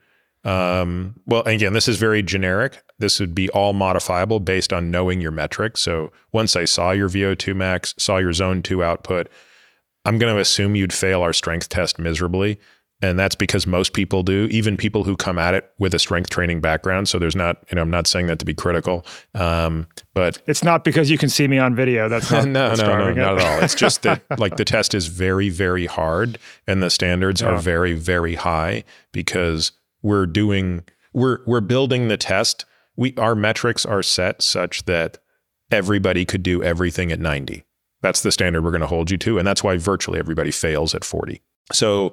Um, 0.45 1.21
well, 1.27 1.43
again, 1.43 1.73
this 1.73 1.89
is 1.89 1.99
very 1.99 2.23
generic. 2.23 2.83
This 2.99 3.21
would 3.21 3.35
be 3.35 3.49
all 3.51 3.73
modifiable 3.73 4.41
based 4.41 4.73
on 4.73 4.91
knowing 4.91 5.21
your 5.21 5.33
metrics. 5.33 5.81
So 5.81 6.13
once 6.33 6.57
I 6.57 6.65
saw 6.65 6.93
your 6.93 7.09
VO2 7.09 7.55
max, 7.55 7.95
saw 7.99 8.19
your 8.19 8.33
zone 8.33 8.63
two 8.63 8.83
output, 8.83 9.29
I'm 10.05 10.19
going 10.19 10.35
to 10.35 10.41
assume 10.41 10.77
you'd 10.77 10.93
fail 10.93 11.21
our 11.23 11.33
strength 11.33 11.69
test 11.69 11.99
miserably. 11.99 12.59
And 13.03 13.19
that's 13.19 13.35
because 13.35 13.67
most 13.67 13.93
people 13.95 14.23
do 14.23 14.47
even 14.51 14.77
people 14.77 15.05
who 15.05 15.17
come 15.17 15.39
at 15.39 15.55
it 15.55 15.71
with 15.79 15.95
a 15.95 15.99
strength 15.99 16.29
training 16.31 16.61
background. 16.61 17.09
So 17.09 17.19
there's 17.19 17.37
not 17.37 17.59
you 17.71 17.77
know 17.77 17.83
i'm 17.83 17.91
not 17.91 18.07
saying 18.07 18.27
that 18.27 18.39
to 18.41 18.45
be 18.45 18.55
critical 18.55 19.05
um, 19.35 19.87
but 20.15 20.43
it's 20.47 20.63
not 20.63 20.85
because 20.85 21.11
you 21.11 21.17
can 21.19 21.29
see 21.29 21.49
me 21.49 21.59
on 21.59 21.75
video. 21.75 22.09
That's 22.09 22.31
not 22.31 22.47
no 22.47 22.69
that's 22.69 22.81
no 22.83 22.97
no 22.99 23.13
not 23.15 23.39
at 23.39 23.47
all. 23.47 23.63
It's 23.65 23.75
just 23.75 24.03
that 24.03 24.23
like 24.39 24.57
the 24.57 24.65
test 24.65 24.95
is 24.95 25.07
very 25.07 25.49
very 25.49 25.87
hard 25.87 26.39
and 26.67 26.83
the 26.83 26.91
standards 26.91 27.41
Yeah. 27.41 27.49
are 27.49 27.59
very 27.59 27.95
very 27.95 28.35
high 28.35 28.85
because 29.13 29.73
we're 30.03 30.27
doing 30.27 30.83
we're 31.13 31.39
we're 31.47 31.61
building 31.61 32.09
the 32.09 32.17
test. 32.17 32.65
We 32.97 33.15
our 33.17 33.35
metrics 33.35 33.87
are 33.87 34.03
set 34.03 34.43
such 34.43 34.85
that 34.85 35.19
everybody 35.71 36.25
could 36.25 36.43
do 36.43 36.63
everything 36.63 37.13
at 37.13 37.21
90 37.21 37.65
that's 38.03 38.23
the 38.23 38.33
standard 38.33 38.65
we're 38.65 38.73
going 38.73 38.81
to 38.81 38.87
hold 38.89 39.09
you 39.11 39.17
to 39.19 39.39
and 39.39 39.47
that's 39.47 39.63
why 39.63 39.77
virtually 39.77 40.19
everybody 40.19 40.51
fails 40.51 40.95
at 40.97 41.05
40 41.05 41.41
so 41.73 42.13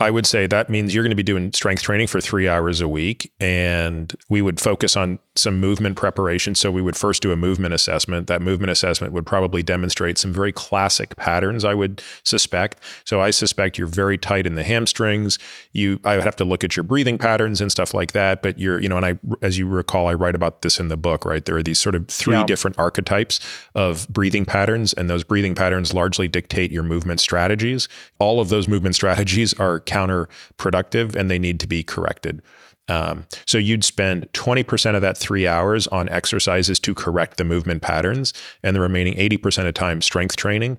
I 0.00 0.12
would 0.12 0.26
say 0.26 0.46
that 0.46 0.70
means 0.70 0.94
you're 0.94 1.02
going 1.02 1.10
to 1.10 1.16
be 1.16 1.24
doing 1.24 1.52
strength 1.52 1.82
training 1.82 2.06
for 2.06 2.20
three 2.20 2.48
hours 2.48 2.80
a 2.80 2.86
week. 2.86 3.32
And 3.40 4.14
we 4.28 4.40
would 4.42 4.60
focus 4.60 4.96
on 4.96 5.18
some 5.34 5.58
movement 5.58 5.96
preparation. 5.96 6.54
So 6.54 6.70
we 6.70 6.80
would 6.80 6.96
first 6.96 7.20
do 7.20 7.32
a 7.32 7.36
movement 7.36 7.74
assessment. 7.74 8.28
That 8.28 8.40
movement 8.40 8.70
assessment 8.70 9.12
would 9.12 9.26
probably 9.26 9.60
demonstrate 9.62 10.16
some 10.16 10.32
very 10.32 10.52
classic 10.52 11.16
patterns, 11.16 11.64
I 11.64 11.74
would 11.74 12.00
suspect. 12.22 12.80
So 13.04 13.20
I 13.20 13.30
suspect 13.30 13.76
you're 13.76 13.88
very 13.88 14.16
tight 14.16 14.46
in 14.46 14.54
the 14.54 14.62
hamstrings. 14.62 15.36
You, 15.72 15.98
I 16.04 16.14
would 16.14 16.24
have 16.24 16.36
to 16.36 16.44
look 16.44 16.62
at 16.62 16.76
your 16.76 16.84
breathing 16.84 17.18
patterns 17.18 17.60
and 17.60 17.70
stuff 17.72 17.92
like 17.92 18.12
that. 18.12 18.40
But 18.40 18.56
you're, 18.58 18.80
you 18.80 18.88
know, 18.88 18.98
and 18.98 19.06
I, 19.06 19.18
as 19.42 19.58
you 19.58 19.66
recall, 19.66 20.06
I 20.06 20.14
write 20.14 20.36
about 20.36 20.62
this 20.62 20.78
in 20.78 20.88
the 20.88 20.96
book, 20.96 21.24
right? 21.24 21.44
There 21.44 21.56
are 21.56 21.62
these 21.62 21.78
sort 21.80 21.96
of 21.96 22.06
three 22.06 22.34
Yeah. 22.36 22.44
different 22.46 22.78
archetypes 22.78 23.40
of 23.74 24.06
breathing 24.08 24.44
patterns. 24.44 24.92
And 24.92 25.10
those 25.10 25.24
breathing 25.24 25.56
patterns 25.56 25.92
largely 25.92 26.28
dictate 26.28 26.70
your 26.70 26.84
movement 26.84 27.18
strategies. 27.18 27.88
All 28.20 28.40
of 28.40 28.48
those 28.48 28.68
movement 28.68 28.94
strategies 28.94 29.54
are 29.54 29.80
counterproductive 29.88 31.16
and 31.16 31.30
they 31.30 31.38
need 31.38 31.58
to 31.60 31.66
be 31.66 31.82
corrected. 31.82 32.42
Um, 32.88 33.26
so 33.46 33.58
you'd 33.58 33.84
spend 33.84 34.32
20% 34.32 34.94
of 34.94 35.02
that 35.02 35.16
three 35.16 35.46
hours 35.46 35.86
on 35.88 36.08
exercises 36.08 36.80
to 36.80 36.94
correct 36.94 37.36
the 37.36 37.44
movement 37.44 37.82
patterns, 37.82 38.32
and 38.62 38.74
the 38.74 38.80
remaining 38.80 39.14
80% 39.14 39.66
of 39.66 39.74
time 39.74 40.00
strength 40.00 40.36
training. 40.36 40.78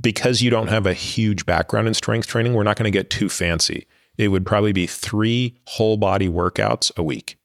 Because 0.00 0.42
you 0.42 0.50
don't 0.50 0.68
have 0.68 0.86
a 0.86 0.94
huge 0.94 1.44
background 1.44 1.88
in 1.88 1.94
strength 1.94 2.28
training, 2.28 2.54
we're 2.54 2.62
not 2.62 2.76
going 2.76 2.90
to 2.90 2.96
get 2.96 3.10
too 3.10 3.28
fancy. 3.28 3.88
It 4.16 4.28
would 4.28 4.46
probably 4.46 4.72
be 4.72 4.86
three 4.86 5.58
whole 5.66 5.96
body 5.96 6.28
workouts 6.28 6.96
a 6.96 7.02
week. 7.02 7.36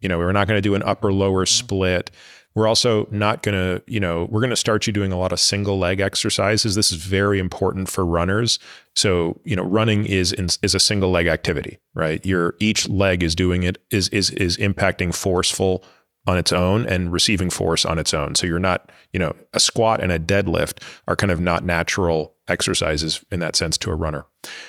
You 0.00 0.10
know, 0.10 0.18
we're 0.18 0.32
not 0.32 0.46
going 0.46 0.58
to 0.58 0.62
do 0.62 0.74
an 0.74 0.82
upper 0.82 1.10
lower 1.10 1.46
split. 1.46 2.10
We're 2.54 2.68
also 2.68 3.08
not 3.10 3.42
going 3.42 3.54
to, 3.54 3.82
you 3.86 3.98
know, 3.98 4.28
we're 4.30 4.40
going 4.40 4.50
to 4.50 4.56
start 4.56 4.86
you 4.86 4.92
doing 4.92 5.12
a 5.12 5.18
lot 5.18 5.32
of 5.32 5.40
single 5.40 5.78
leg 5.78 6.00
exercises. 6.00 6.74
This 6.74 6.92
is 6.92 6.98
very 6.98 7.38
important 7.38 7.88
for 7.88 8.04
runners. 8.04 8.58
So, 8.94 9.40
you 9.44 9.56
know, 9.56 9.64
running 9.64 10.06
is 10.06 10.32
is 10.32 10.74
a 10.74 10.80
single 10.80 11.10
leg 11.10 11.26
activity, 11.26 11.78
right? 11.94 12.24
Your 12.24 12.54
each 12.60 12.88
leg 12.88 13.22
is 13.22 13.34
doing 13.34 13.62
it 13.62 13.78
is 13.90 14.08
is 14.10 14.30
is 14.30 14.56
impacting 14.56 15.14
forceful 15.14 15.84
on 16.26 16.38
its 16.38 16.52
own 16.52 16.86
and 16.86 17.12
receiving 17.12 17.50
force 17.50 17.84
on 17.84 17.98
its 17.98 18.14
own. 18.14 18.34
So 18.34 18.46
you're 18.46 18.58
not, 18.58 18.90
you 19.12 19.20
know, 19.20 19.34
a 19.52 19.60
squat 19.60 20.02
and 20.02 20.10
a 20.10 20.18
deadlift 20.18 20.82
are 21.06 21.16
kind 21.16 21.30
of 21.30 21.38
not 21.38 21.64
natural 21.64 22.34
exercises 22.48 23.24
in 23.30 23.40
that 23.40 23.56
sense 23.56 23.76
to 23.78 23.90
a 23.90 23.94
runner. 23.94 24.24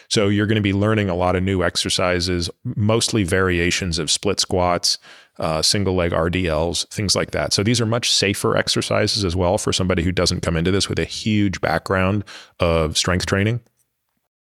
So 0.10 0.28
you're 0.28 0.48
going 0.48 0.58
to 0.58 0.62
be 0.62 0.74
learning 0.74 1.10
a 1.10 1.16
lot 1.16 1.36
of 1.36 1.44
new 1.44 1.64
exercises, 1.64 2.50
mostly 2.64 3.24
variations 3.24 4.00
of 4.00 4.12
split 4.12 4.40
squats, 4.40 4.98
uh, 5.40 5.62
single 5.62 5.96
leg 5.96 6.12
RDLs, 6.12 6.88
things 6.90 7.16
like 7.16 7.32
that. 7.32 7.54
So 7.54 7.64
these 7.64 7.82
are 7.82 7.86
much 7.86 8.12
safer 8.12 8.56
exercises 8.56 9.24
as 9.24 9.36
well 9.36 9.58
for 9.58 9.74
somebody 9.74 10.04
who 10.04 10.12
doesn't 10.12 10.42
come 10.42 10.58
into 10.58 10.72
this 10.72 10.90
with 10.90 11.00
a 11.00 11.06
huge 11.06 11.62
background 11.62 12.24
of 12.60 12.98
strength 12.98 13.26
training. 13.26 13.62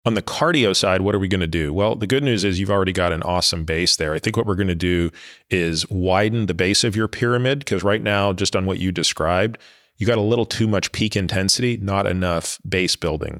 On 0.09 0.15
the 0.15 0.23
cardio 0.23 0.75
side, 0.75 1.01
what 1.01 1.13
are 1.13 1.19
we 1.19 1.27
going 1.27 1.39
to 1.39 1.45
do? 1.45 1.71
Well, 1.71 1.93
the 1.93 2.07
good 2.07 2.23
news 2.23 2.43
is 2.43 2.59
you've 2.59 2.71
already 2.71 2.91
got 2.91 3.13
an 3.13 3.21
awesome 3.21 3.63
base 3.63 3.95
there. 3.97 4.15
I 4.15 4.17
think 4.17 4.35
what 4.35 4.47
we're 4.47 4.55
going 4.55 4.65
to 4.67 4.73
do 4.73 5.11
is 5.51 5.87
widen 5.91 6.47
the 6.47 6.55
base 6.55 6.83
of 6.83 6.95
your 6.95 7.07
pyramid 7.07 7.59
because 7.59 7.83
right 7.83 8.01
now, 8.01 8.33
just 8.33 8.55
on 8.55 8.65
what 8.65 8.79
you 8.79 8.91
described, 8.91 9.59
you 9.97 10.07
got 10.07 10.17
a 10.17 10.21
little 10.21 10.47
too 10.47 10.67
much 10.67 10.91
peak 10.93 11.15
intensity, 11.15 11.77
not 11.77 12.07
enough 12.07 12.57
base 12.67 12.95
building. 12.95 13.39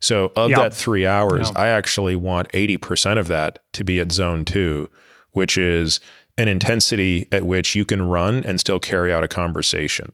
So, 0.00 0.30
of 0.36 0.50
Yeah. 0.50 0.58
that 0.60 0.72
three 0.72 1.04
hours, 1.04 1.50
Yeah. 1.52 1.60
I 1.62 1.66
actually 1.66 2.14
want 2.14 2.46
80% 2.54 3.18
of 3.18 3.26
that 3.26 3.58
to 3.72 3.82
be 3.82 3.98
at 3.98 4.12
zone 4.12 4.44
two, 4.44 4.88
which 5.32 5.58
is 5.58 5.98
an 6.38 6.46
intensity 6.46 7.26
at 7.32 7.42
which 7.42 7.74
you 7.74 7.84
can 7.84 8.02
run 8.02 8.44
and 8.46 8.60
still 8.60 8.78
carry 8.78 9.12
out 9.12 9.24
a 9.24 9.28
conversation. 9.28 10.12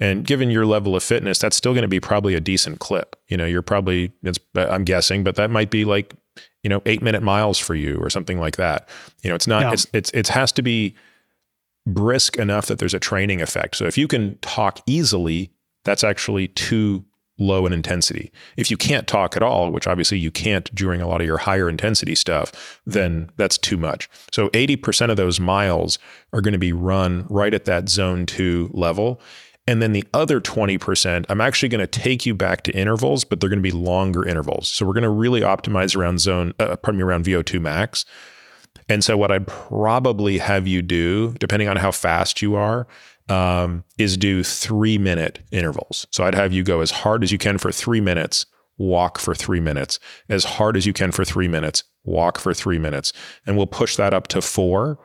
And 0.00 0.24
given 0.24 0.50
your 0.50 0.64
level 0.66 0.96
of 0.96 1.02
fitness, 1.02 1.38
that's 1.38 1.54
still 1.56 1.72
going 1.72 1.82
to 1.82 1.88
be 1.88 2.00
probably 2.00 2.34
a 2.34 2.40
decent 2.40 2.78
clip. 2.80 3.16
You 3.28 3.36
know, 3.36 3.44
you're 3.44 3.62
probably, 3.62 4.12
it's, 4.22 4.38
I'm 4.56 4.84
guessing, 4.84 5.22
but 5.22 5.36
that 5.36 5.50
might 5.50 5.70
be 5.70 5.84
like, 5.84 6.14
you 6.62 6.70
know, 6.70 6.80
eight 6.86 7.02
minute 7.02 7.22
miles 7.22 7.58
for 7.58 7.74
you 7.74 7.96
or 7.98 8.08
something 8.10 8.40
like 8.40 8.56
that. 8.56 8.88
You 9.22 9.28
know, 9.28 9.34
it's 9.36 9.46
not, 9.46 9.62
Yeah. 9.62 9.72
it's, 9.72 9.86
it's, 9.92 10.10
it 10.12 10.28
has 10.28 10.52
to 10.52 10.62
be 10.62 10.94
brisk 11.86 12.36
enough 12.36 12.66
that 12.66 12.78
there's 12.78 12.94
a 12.94 12.98
training 13.00 13.40
effect. 13.42 13.76
So 13.76 13.84
if 13.86 13.96
you 13.98 14.08
can 14.08 14.38
talk 14.38 14.80
easily, 14.86 15.50
that's 15.84 16.04
actually 16.04 16.48
too 16.48 17.04
low 17.38 17.64
in 17.64 17.72
intensity. 17.72 18.30
If 18.58 18.70
you 18.70 18.76
can't 18.76 19.06
talk 19.08 19.34
at 19.34 19.42
all, 19.42 19.70
which 19.70 19.86
obviously 19.86 20.18
you 20.18 20.30
can't 20.30 20.72
during 20.74 21.00
a 21.00 21.08
lot 21.08 21.22
of 21.22 21.26
your 21.26 21.38
higher 21.38 21.70
intensity 21.70 22.14
stuff, 22.14 22.80
then 22.84 23.30
that's 23.36 23.56
too 23.56 23.78
much. 23.78 24.10
So 24.30 24.50
80% 24.50 25.10
of 25.10 25.16
those 25.16 25.40
miles 25.40 25.98
are 26.34 26.42
going 26.42 26.52
to 26.52 26.58
be 26.58 26.74
run 26.74 27.26
right 27.30 27.54
at 27.54 27.64
that 27.64 27.88
zone 27.88 28.26
two 28.26 28.70
level. 28.74 29.20
And 29.70 29.80
then 29.80 29.92
the 29.92 30.04
other 30.12 30.40
20%, 30.40 31.26
I'm 31.28 31.40
actually 31.40 31.68
going 31.68 31.78
to 31.78 31.86
take 31.86 32.26
you 32.26 32.34
back 32.34 32.64
to 32.64 32.72
intervals, 32.72 33.22
but 33.22 33.38
they're 33.38 33.48
going 33.48 33.62
to 33.62 33.62
be 33.62 33.70
longer 33.70 34.26
intervals. 34.26 34.68
So 34.68 34.84
we're 34.84 34.94
going 34.94 35.04
to 35.04 35.08
really 35.08 35.42
optimize 35.42 35.94
around 35.94 36.18
zone, 36.18 36.54
uh, 36.58 36.74
pardon 36.74 36.98
me, 36.98 37.04
around 37.04 37.24
VO2 37.24 37.60
max. 37.60 38.04
And 38.88 39.04
so 39.04 39.16
what 39.16 39.30
I'd 39.30 39.46
probably 39.46 40.38
have 40.38 40.66
you 40.66 40.82
do, 40.82 41.34
depending 41.38 41.68
on 41.68 41.76
how 41.76 41.92
fast 41.92 42.42
you 42.42 42.56
are, 42.56 42.88
um, 43.28 43.84
is 43.96 44.16
do 44.16 44.42
three 44.42 44.98
minute 44.98 45.38
intervals. 45.52 46.04
So 46.10 46.24
I'd 46.24 46.34
have 46.34 46.52
you 46.52 46.64
go 46.64 46.80
as 46.80 46.90
hard 46.90 47.22
as 47.22 47.30
you 47.30 47.38
can 47.38 47.56
for 47.56 47.70
three 47.70 48.00
minutes, 48.00 48.46
walk 48.76 49.20
for 49.20 49.36
three 49.36 49.60
minutes, 49.60 50.00
as 50.28 50.42
hard 50.42 50.76
as 50.76 50.84
you 50.84 50.92
can 50.92 51.12
for 51.12 51.24
three 51.24 51.46
minutes, 51.46 51.84
walk 52.02 52.40
for 52.40 52.52
three 52.52 52.80
minutes. 52.80 53.12
And 53.46 53.56
we'll 53.56 53.68
push 53.68 53.94
that 53.94 54.14
up 54.14 54.26
to 54.28 54.42
four. 54.42 54.98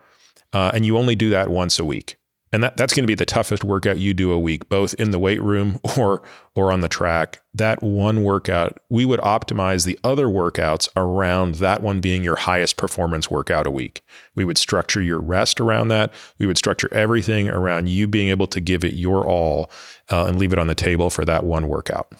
Uh, 0.53 0.71
and 0.73 0.87
you 0.87 0.97
only 0.97 1.15
do 1.15 1.29
that 1.29 1.51
once 1.51 1.77
a 1.77 1.85
week. 1.85 2.17
And 2.55 2.63
that, 2.63 2.77
that's 2.77 2.93
going 2.93 3.03
to 3.03 3.07
be 3.07 3.15
the 3.15 3.25
toughest 3.25 3.65
workout 3.65 3.97
you 3.97 4.13
do 4.13 4.31
a 4.31 4.39
week, 4.39 4.69
both 4.69 4.93
in 4.93 5.11
the 5.11 5.19
weight 5.19 5.41
room 5.41 5.77
or 5.97 6.21
or 6.55 6.71
on 6.71 6.79
the 6.79 6.87
track. 6.87 7.41
That 7.53 7.83
one 7.83 8.23
workout, 8.23 8.79
we 8.89 9.03
would 9.03 9.19
optimize 9.19 9.85
the 9.85 9.99
other 10.05 10.27
workouts 10.27 10.87
around 10.95 11.55
that 11.55 11.83
one 11.83 11.99
being 11.99 12.23
your 12.23 12.37
highest 12.37 12.77
performance 12.77 13.29
workout 13.29 13.67
a 13.67 13.71
week. 13.71 14.03
We 14.35 14.45
would 14.45 14.57
structure 14.57 15.01
your 15.01 15.19
rest 15.19 15.59
around 15.59 15.89
that. 15.89 16.13
We 16.39 16.45
would 16.45 16.57
structure 16.57 16.87
everything 16.93 17.49
around 17.49 17.89
you 17.89 18.07
being 18.07 18.29
able 18.29 18.47
to 18.47 18.61
give 18.61 18.85
it 18.85 18.93
your 18.93 19.27
all 19.27 19.69
uh, 20.09 20.25
and 20.27 20.39
leave 20.39 20.53
it 20.53 20.59
on 20.59 20.67
the 20.67 20.75
table 20.75 21.09
for 21.09 21.25
that 21.25 21.43
one 21.43 21.67
workout. 21.67 22.13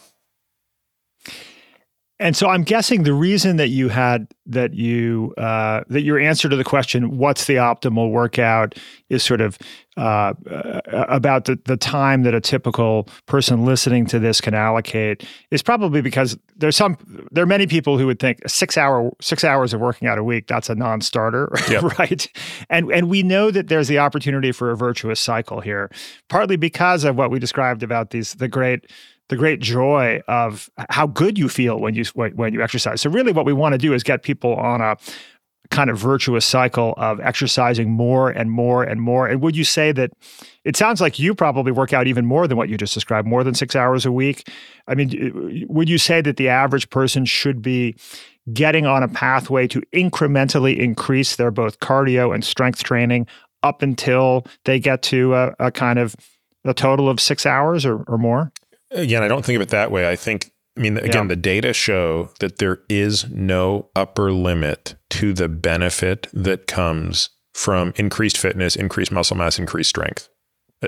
And 2.18 2.36
so 2.36 2.48
I'm 2.48 2.64
guessing 2.64 3.04
the 3.04 3.14
reason 3.14 3.58
that 3.58 3.70
you 3.70 3.90
had 3.90 4.28
that 4.46 4.74
you 4.74 5.34
uh, 5.38 5.84
that 5.90 6.02
your 6.02 6.18
answer 6.18 6.48
to 6.48 6.56
the 6.56 6.64
question 6.64 7.18
"What's 7.18 7.46
the 7.46 7.56
optimal 7.56 8.10
workout?" 8.12 8.76
is 9.10 9.22
sort 9.22 9.42
of 9.42 9.58
uh, 9.98 10.34
uh, 10.50 10.82
about 11.10 11.46
the, 11.46 11.60
the 11.66 11.76
time 11.76 12.24
that 12.24 12.34
a 12.34 12.40
typical 12.40 13.10
person 13.26 13.66
listening 13.66 14.06
to 14.06 14.20
this 14.20 14.40
can 14.40 14.54
allocate 14.54 15.26
is 15.52 15.62
probably 15.62 16.02
because 16.02 16.38
there's 16.56 16.78
some 16.78 16.98
there 17.32 17.44
are 17.44 17.48
many 17.48 17.68
people 17.68 17.98
who 17.98 18.06
would 18.06 18.20
think 18.20 18.40
six 18.48 18.78
hour 18.78 19.12
six 19.20 19.44
hours 19.44 19.74
of 19.74 19.82
working 19.82 20.08
out 20.08 20.18
a 20.18 20.24
week 20.24 20.48
that's 20.48 20.70
a 20.70 20.76
non-starter, 20.76 21.52
Yep. 21.70 22.00
right? 22.00 22.28
And 22.70 22.90
and 22.94 23.10
we 23.10 23.24
know 23.24 23.52
that 23.52 23.68
there's 23.68 23.90
the 23.90 24.00
opportunity 24.00 24.54
for 24.54 24.72
a 24.72 24.78
virtuous 24.78 25.20
cycle 25.20 25.60
here, 25.60 25.92
partly 26.30 26.56
because 26.56 27.04
of 27.04 27.18
what 27.18 27.30
we 27.30 27.40
described 27.40 27.84
about 27.84 28.12
these 28.12 28.36
the 28.36 28.48
great 28.48 28.90
the 29.30 29.36
great 29.36 29.60
joy 29.60 30.22
of 30.28 30.70
how 30.90 31.08
good 31.08 31.38
you 31.38 31.50
feel 31.50 31.80
when 31.80 31.96
you 31.96 32.06
when 32.14 32.54
you 32.54 32.62
exercise. 32.62 33.02
So 33.02 33.10
really, 33.10 33.32
what 33.32 33.46
we 33.46 33.54
want 33.54 33.74
to 33.74 33.78
do 33.78 33.94
is 33.94 34.04
get 34.04 34.24
people 34.24 34.56
on 34.56 34.82
a 34.82 34.98
kind 35.72 35.90
of 35.90 35.98
virtuous 35.98 36.46
cycle 36.46 36.94
of 36.98 37.20
exercising 37.20 37.90
more 37.90 38.30
and 38.30 38.52
more 38.52 38.84
and 38.84 39.02
more. 39.02 39.28
And 39.28 39.42
would 39.42 39.58
you 39.58 39.64
say 39.64 39.92
that 39.94 40.12
it 40.64 40.76
sounds 40.76 41.02
like 41.02 41.18
you 41.18 41.34
probably 41.34 41.72
work 41.72 41.94
out 41.94 42.08
even 42.08 42.26
more 42.26 42.48
than 42.48 42.58
what 42.58 42.70
you 42.70 42.78
just 42.78 42.94
described, 42.94 43.28
more 43.28 43.44
than 43.44 43.56
six 43.56 43.76
hours 43.76 44.06
a 44.06 44.12
week? 44.12 44.48
I 44.88 44.96
mean, 44.96 45.66
would 45.68 45.90
you 45.90 45.98
say 45.98 46.22
that 46.22 46.38
the 46.38 46.50
average 46.50 46.90
person 46.90 47.26
should 47.26 47.62
be 47.62 47.96
getting 48.54 48.86
on 48.86 49.02
a 49.02 49.08
pathway 49.08 49.68
to 49.68 49.82
incrementally 49.94 50.78
increase 50.78 51.36
their 51.36 51.52
both 51.52 51.80
cardio 51.80 52.34
and 52.34 52.44
strength 52.44 52.84
training 52.84 53.26
up 53.64 53.82
until 53.82 54.46
they 54.66 54.80
get 54.80 55.02
to 55.02 55.34
a, 55.34 55.56
a 55.60 55.72
kind 55.72 55.98
of 55.98 56.16
a 56.64 56.74
total 56.74 57.10
of 57.10 57.20
six 57.20 57.46
hours 57.46 57.86
or, 57.86 58.04
or 58.04 58.18
more? 58.18 58.52
Again, 58.96 59.22
I 59.24 59.28
don't 59.28 59.46
think 59.46 59.56
of 59.58 59.62
it 59.62 59.70
that 59.70 59.92
way. 59.92 60.10
I 60.10 60.16
think, 60.16 60.52
I 60.78 60.82
mean, 60.82 60.98
again, 60.98 61.24
Yeah. 61.26 61.28
the 61.30 61.36
data 61.36 61.74
show 61.74 62.30
that 62.40 62.58
there 62.58 62.80
is 62.90 63.30
no 63.30 63.90
upper 63.96 64.32
limit 64.32 64.96
to 65.12 65.34
the 65.34 65.48
benefit 65.48 66.28
that 66.34 66.66
comes 66.68 67.30
from 67.54 67.94
increased 67.98 68.38
fitness, 68.38 68.76
increased 68.76 69.12
muscle 69.12 69.38
mass, 69.38 69.60
increased 69.60 69.90
strength, 69.90 70.28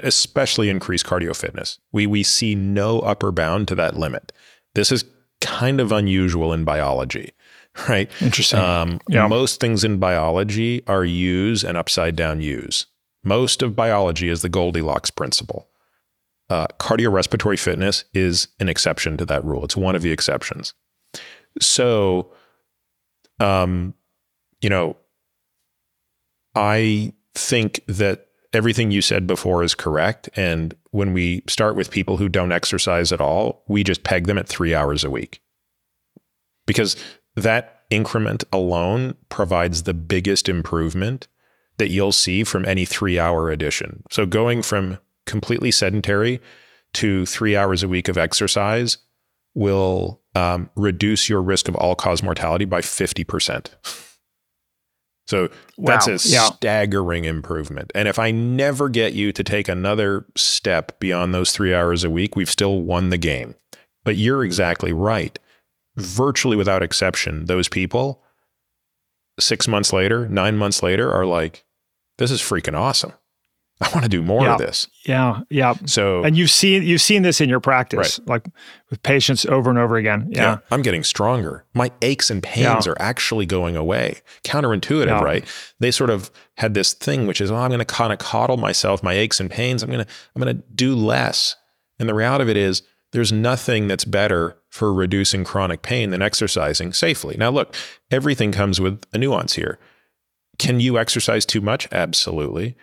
especially 0.04 0.70
increased 0.70 1.06
cardio 1.06 1.36
fitness. 1.36 1.80
We, 1.92 2.06
we 2.08 2.24
see 2.24 2.56
no 2.56 3.00
upper 3.00 3.32
bound 3.32 3.68
to 3.70 3.76
that 3.76 3.96
limit. 3.98 4.32
This 4.76 4.92
is 4.92 5.06
kind 5.42 5.80
of 5.80 5.92
unusual 5.92 6.52
in 6.54 6.64
biology, 6.64 7.32
right? 7.90 8.10
Interesting. 8.22 8.60
Um, 8.60 9.00
Yeah. 9.08 9.28
Most 9.28 9.60
things 9.60 9.84
in 9.84 9.98
biology 10.00 10.84
are 10.88 11.06
U's 11.06 11.64
and 11.64 11.78
upside 11.78 12.16
down 12.16 12.42
U's. 12.42 12.88
Most 13.24 13.62
of 13.62 13.76
biology 13.76 14.30
is 14.30 14.42
the 14.42 14.50
Goldilocks 14.50 15.10
principle. 15.12 15.68
Uh, 16.50 16.68
cardiorespiratory 16.80 17.60
fitness 17.60 18.06
is 18.14 18.48
an 18.60 18.70
exception 18.70 19.18
to 19.18 19.26
that 19.26 19.44
rule. 19.44 19.66
It's 19.66 19.76
one 19.76 19.96
of 19.96 20.02
the 20.02 20.12
exceptions. 20.12 20.74
So, 21.60 22.32
um, 23.40 23.94
you 24.62 24.70
know, 24.70 24.96
I 26.56 27.14
think 27.36 27.82
that 27.88 28.28
everything 28.54 28.92
you 28.92 29.02
said 29.02 29.28
before 29.28 29.64
is 29.64 29.76
correct. 29.76 30.30
And 30.36 30.76
when 30.92 31.14
we 31.14 31.44
start 31.48 31.76
with 31.76 31.92
people 31.92 32.18
who 32.18 32.30
don't 32.30 32.52
exercise 32.52 33.12
at 33.12 33.22
all, 33.22 33.64
we 33.68 33.84
just 33.84 34.04
peg 34.04 34.26
them 34.26 34.38
at 34.38 34.48
three 34.48 34.74
hours 34.74 35.04
a 35.04 35.12
week 35.12 35.42
because 36.66 36.96
that 37.36 37.84
increment 37.90 38.44
alone 38.52 39.16
provides 39.30 39.84
the 39.84 39.94
biggest 39.94 40.50
improvement 40.50 41.28
that 41.78 41.90
you'll 41.90 42.12
see 42.12 42.44
from 42.44 42.66
any 42.66 42.86
three 42.86 43.20
hour 43.20 43.50
addition. 43.50 44.04
So 44.10 44.26
going 44.26 44.62
from 44.64 44.98
completely 45.28 45.70
sedentary 45.72 46.42
to 46.94 47.26
three 47.28 47.56
hours 47.56 47.84
a 47.84 47.88
week 47.88 48.08
of 48.08 48.18
exercise 48.18 48.98
will 49.54 50.22
um, 50.36 50.70
reduce 50.76 51.30
your 51.30 51.42
risk 51.42 51.68
of 51.68 51.76
all 51.76 51.96
cause 51.96 52.24
mortality 52.24 52.66
by 52.66 52.82
50%. 52.82 53.70
So 55.30 55.50
that's 55.78 56.08
Wow. 56.08 56.14
a 56.14 56.18
Yeah. 56.24 56.46
staggering 56.52 57.26
improvement. 57.26 57.92
And 57.94 58.08
if 58.08 58.18
I 58.18 58.32
never 58.32 58.88
get 58.88 59.12
you 59.12 59.34
to 59.34 59.44
take 59.44 59.68
another 59.68 60.26
step 60.38 60.98
beyond 61.02 61.34
those 61.34 61.52
three 61.52 61.74
hours 61.74 62.06
a 62.06 62.10
week, 62.10 62.38
we've 62.38 62.50
still 62.50 62.80
won 62.82 63.10
the 63.10 63.18
game. 63.18 63.56
But 64.06 64.16
you're 64.16 64.42
exactly 64.46 64.94
right. 64.94 65.38
Virtually 65.98 66.56
without 66.56 66.82
exception, 66.82 67.44
those 67.48 67.68
people 67.68 68.24
six 69.38 69.68
months 69.68 69.92
later, 69.92 70.30
nine 70.30 70.56
months 70.56 70.82
later 70.82 71.12
are 71.12 71.26
like, 71.26 71.66
this 72.20 72.32
is 72.32 72.40
freaking 72.42 72.78
awesome. 72.80 73.12
I 73.82 73.90
want 73.94 74.04
to 74.04 74.10
do 74.10 74.24
more 74.24 74.44
Yeah. 74.44 74.54
of 74.54 74.58
this. 74.60 74.88
Yeah, 75.06 75.42
yeah. 75.52 75.76
So 75.86 76.24
And 76.24 76.36
you've 76.36 76.50
seen 76.50 76.82
you've 76.84 77.02
seen 77.02 77.22
this 77.22 77.40
in 77.40 77.48
your 77.48 77.60
practice, 77.60 78.20
like 78.26 78.46
with 78.90 79.04
patients 79.04 79.46
over 79.46 79.70
and 79.70 79.78
over 79.78 79.98
again. 79.98 80.28
yeah. 80.32 80.42
Yeah. 80.42 80.58
I'm 80.72 80.82
getting 80.82 81.04
stronger. 81.04 81.64
My 81.76 81.92
aches 82.02 82.30
and 82.32 82.42
pains 82.42 82.86
Yeah. 82.88 82.92
are 82.94 83.02
actually 83.02 83.46
going 83.46 83.76
away. 83.76 84.22
Counterintuitive, 84.44 85.22
right? 85.22 85.46
They 85.80 85.92
sort 85.92 86.10
of 86.10 86.32
had 86.56 86.74
this 86.74 86.94
thing, 86.94 87.28
which 87.28 87.40
is, 87.40 87.52
oh, 87.52 87.56
I'm 87.56 87.70
going 87.70 87.78
to 87.80 87.86
kind 87.86 88.12
of 88.12 88.18
coddle 88.20 88.58
myself, 88.58 89.04
my 89.04 89.14
aches 89.14 89.40
and 89.40 89.50
pains. 89.52 89.84
I'm 89.84 89.92
going 89.92 90.04
to, 90.04 90.12
I'm 90.36 90.42
going 90.42 90.58
to 90.58 90.64
do 90.74 90.96
less. 90.96 91.56
And 92.00 92.10
the 92.10 92.16
reality 92.16 92.44
of 92.44 92.50
it 92.50 92.58
is, 92.58 92.82
there's 93.14 93.32
nothing 93.32 93.88
that's 93.88 94.04
better 94.06 94.58
for 94.70 94.94
reducing 94.94 95.44
chronic 95.46 95.82
pain 95.82 96.10
than 96.10 96.22
exercising 96.22 96.92
safely. 96.94 97.36
Now, 97.38 97.52
look, 97.52 97.74
everything 98.12 98.52
comes 98.52 98.82
with 98.82 99.02
a 99.14 99.18
nuance 99.18 99.54
here. 99.54 99.80
Can 100.60 100.80
you 100.80 100.98
exercise 100.98 101.46
too 101.46 101.62
much? 101.62 101.88
Absolutely. 101.92 102.76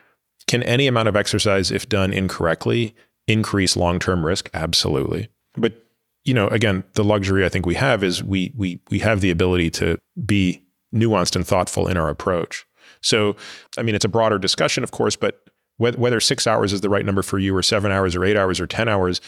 Can 0.46 0.62
any 0.62 0.86
amount 0.86 1.08
of 1.08 1.16
exercise, 1.16 1.70
if 1.70 1.88
done 1.88 2.12
incorrectly, 2.12 2.94
increase 3.26 3.76
long-term 3.76 4.24
risk? 4.24 4.50
Absolutely. 4.54 5.28
But 5.56 5.84
you 6.24 6.32
know, 6.32 6.48
again, 6.48 6.84
the 6.94 7.04
luxury 7.04 7.44
I 7.44 7.48
think 7.48 7.66
we 7.66 7.74
have 7.74 8.02
is 8.02 8.22
we 8.22 8.52
we 8.56 8.80
we 8.90 8.98
have 9.00 9.20
the 9.20 9.30
ability 9.30 9.70
to 9.72 9.98
be 10.24 10.62
nuanced 10.94 11.36
and 11.36 11.46
thoughtful 11.46 11.86
in 11.86 11.96
our 11.96 12.08
approach. 12.08 12.66
So, 13.02 13.36
I 13.76 13.82
mean, 13.82 13.94
it's 13.94 14.04
a 14.04 14.08
broader 14.08 14.38
discussion, 14.38 14.82
of 14.82 14.90
course, 14.90 15.16
but 15.16 15.44
whether, 15.76 16.20
six 16.20 16.46
hours 16.46 16.72
is 16.72 16.80
the 16.80 16.88
right 16.88 17.04
number 17.04 17.22
for 17.22 17.38
you, 17.38 17.54
or 17.54 17.62
seven 17.62 17.90
hours, 17.90 18.14
or 18.14 18.24
eight 18.24 18.36
hours, 18.36 18.60
or 18.60 18.66
ten 18.66 18.88
hours, 18.88 19.20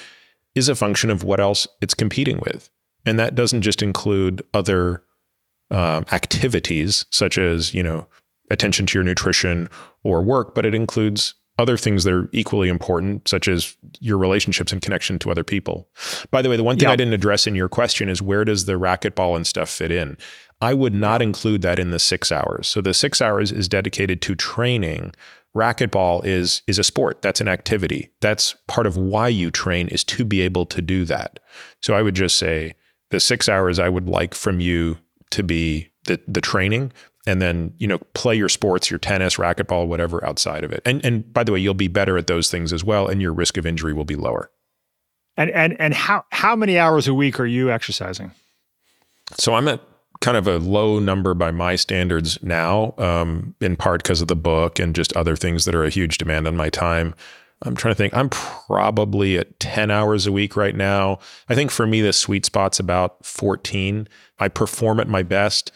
is 0.54 0.68
a 0.68 0.74
function 0.74 1.10
of 1.10 1.24
what 1.24 1.40
else 1.40 1.66
it's 1.82 1.92
competing 1.92 2.38
with, 2.38 2.70
and 3.04 3.18
that 3.18 3.34
doesn't 3.34 3.62
just 3.62 3.82
include 3.82 4.42
other 4.54 5.02
um, 5.70 6.06
activities 6.12 7.04
such 7.10 7.36
as 7.36 7.74
you 7.74 7.82
know 7.82 8.06
attention 8.50 8.86
to 8.86 8.98
your 8.98 9.04
nutrition 9.04 9.68
or 10.04 10.22
work, 10.22 10.54
but 10.54 10.66
it 10.66 10.74
includes 10.74 11.34
other 11.58 11.76
things 11.76 12.04
that 12.04 12.12
are 12.12 12.28
equally 12.32 12.68
important, 12.68 13.26
such 13.26 13.48
as 13.48 13.76
your 14.00 14.18
relationships 14.18 14.72
and 14.72 14.82
connection 14.82 15.18
to 15.18 15.30
other 15.30 15.44
people. 15.44 15.88
By 16.30 16.42
the 16.42 16.50
way, 16.50 16.56
the 16.56 16.64
one 16.64 16.76
thing 16.76 16.88
Yeah. 16.88 16.92
I 16.92 16.96
didn't 16.96 17.14
address 17.14 17.46
in 17.46 17.54
your 17.54 17.68
question 17.68 18.08
is 18.08 18.20
where 18.20 18.44
does 18.44 18.66
the 18.66 18.74
racquetball 18.74 19.36
and 19.36 19.46
stuff 19.46 19.70
fit 19.70 19.90
in? 19.90 20.18
I 20.60 20.74
would 20.74 20.94
not 20.94 21.22
include 21.22 21.62
that 21.62 21.78
in 21.78 21.90
the 21.90 21.98
six 21.98 22.30
hours. 22.30 22.68
So 22.68 22.80
the 22.80 22.94
six 22.94 23.22
hours 23.22 23.52
is 23.52 23.68
dedicated 23.68 24.20
to 24.22 24.34
training. 24.34 25.14
Racquetball 25.56 26.24
is 26.24 26.62
is 26.66 26.78
a 26.78 26.84
sport. 26.84 27.22
That's 27.22 27.40
an 27.40 27.48
activity. 27.48 28.10
That's 28.20 28.54
part 28.68 28.86
of 28.86 28.96
why 28.96 29.28
you 29.28 29.50
train 29.50 29.88
is 29.88 30.04
to 30.04 30.24
be 30.24 30.42
able 30.42 30.66
to 30.66 30.82
do 30.82 31.04
that. 31.06 31.40
So 31.80 31.94
I 31.94 32.02
would 32.02 32.14
just 32.14 32.36
say 32.36 32.74
the 33.10 33.20
six 33.20 33.48
hours 33.48 33.78
I 33.78 33.88
would 33.88 34.08
like 34.08 34.34
from 34.34 34.60
you 34.60 34.98
to 35.30 35.42
be 35.42 35.88
the 36.04 36.20
the 36.28 36.42
training 36.42 36.92
and 37.26 37.42
then 37.42 37.74
you 37.78 37.86
know 37.86 37.98
play 38.14 38.34
your 38.34 38.48
sports 38.48 38.90
your 38.90 38.98
tennis 38.98 39.36
racquetball 39.36 39.86
whatever 39.86 40.24
outside 40.24 40.64
of 40.64 40.72
it. 40.72 40.82
And 40.84 41.04
and 41.04 41.32
by 41.32 41.44
the 41.44 41.52
way 41.52 41.60
you'll 41.60 41.74
be 41.74 41.88
better 41.88 42.16
at 42.16 42.26
those 42.26 42.50
things 42.50 42.72
as 42.72 42.84
well 42.84 43.08
and 43.08 43.20
your 43.20 43.32
risk 43.32 43.56
of 43.56 43.66
injury 43.66 43.92
will 43.92 44.04
be 44.04 44.16
lower. 44.16 44.50
And 45.36 45.50
and 45.50 45.80
and 45.80 45.94
how 45.94 46.24
how 46.30 46.56
many 46.56 46.78
hours 46.78 47.08
a 47.08 47.14
week 47.14 47.38
are 47.40 47.46
you 47.46 47.70
exercising? 47.70 48.32
so 49.38 49.54
i'm 49.54 49.68
at 49.68 49.80
kind 50.20 50.36
of 50.36 50.46
a 50.46 50.58
low 50.58 50.98
number 50.98 51.34
by 51.34 51.50
my 51.50 51.76
standards 51.76 52.42
now 52.42 52.94
um, 52.98 53.54
in 53.60 53.76
part 53.76 54.02
because 54.02 54.22
of 54.22 54.28
the 54.28 54.36
book 54.36 54.78
and 54.78 54.94
just 54.94 55.14
other 55.14 55.36
things 55.36 55.64
that 55.64 55.74
are 55.74 55.84
a 55.84 55.90
huge 55.90 56.16
demand 56.18 56.46
on 56.46 56.56
my 56.56 56.70
time. 56.70 57.14
I'm 57.62 57.76
trying 57.76 57.92
to 57.92 57.96
think 57.96 58.14
i'm 58.14 58.28
probably 58.30 59.38
at 59.38 59.58
10 59.60 59.90
hours 59.90 60.26
a 60.26 60.32
week 60.32 60.56
right 60.56 60.74
now. 60.74 61.18
I 61.48 61.54
think 61.54 61.70
for 61.70 61.86
me 61.86 62.00
the 62.00 62.12
sweet 62.12 62.46
spot's 62.46 62.80
about 62.80 63.24
14 63.24 64.08
i 64.38 64.48
perform 64.48 65.00
at 65.00 65.08
my 65.08 65.22
best 65.22 65.72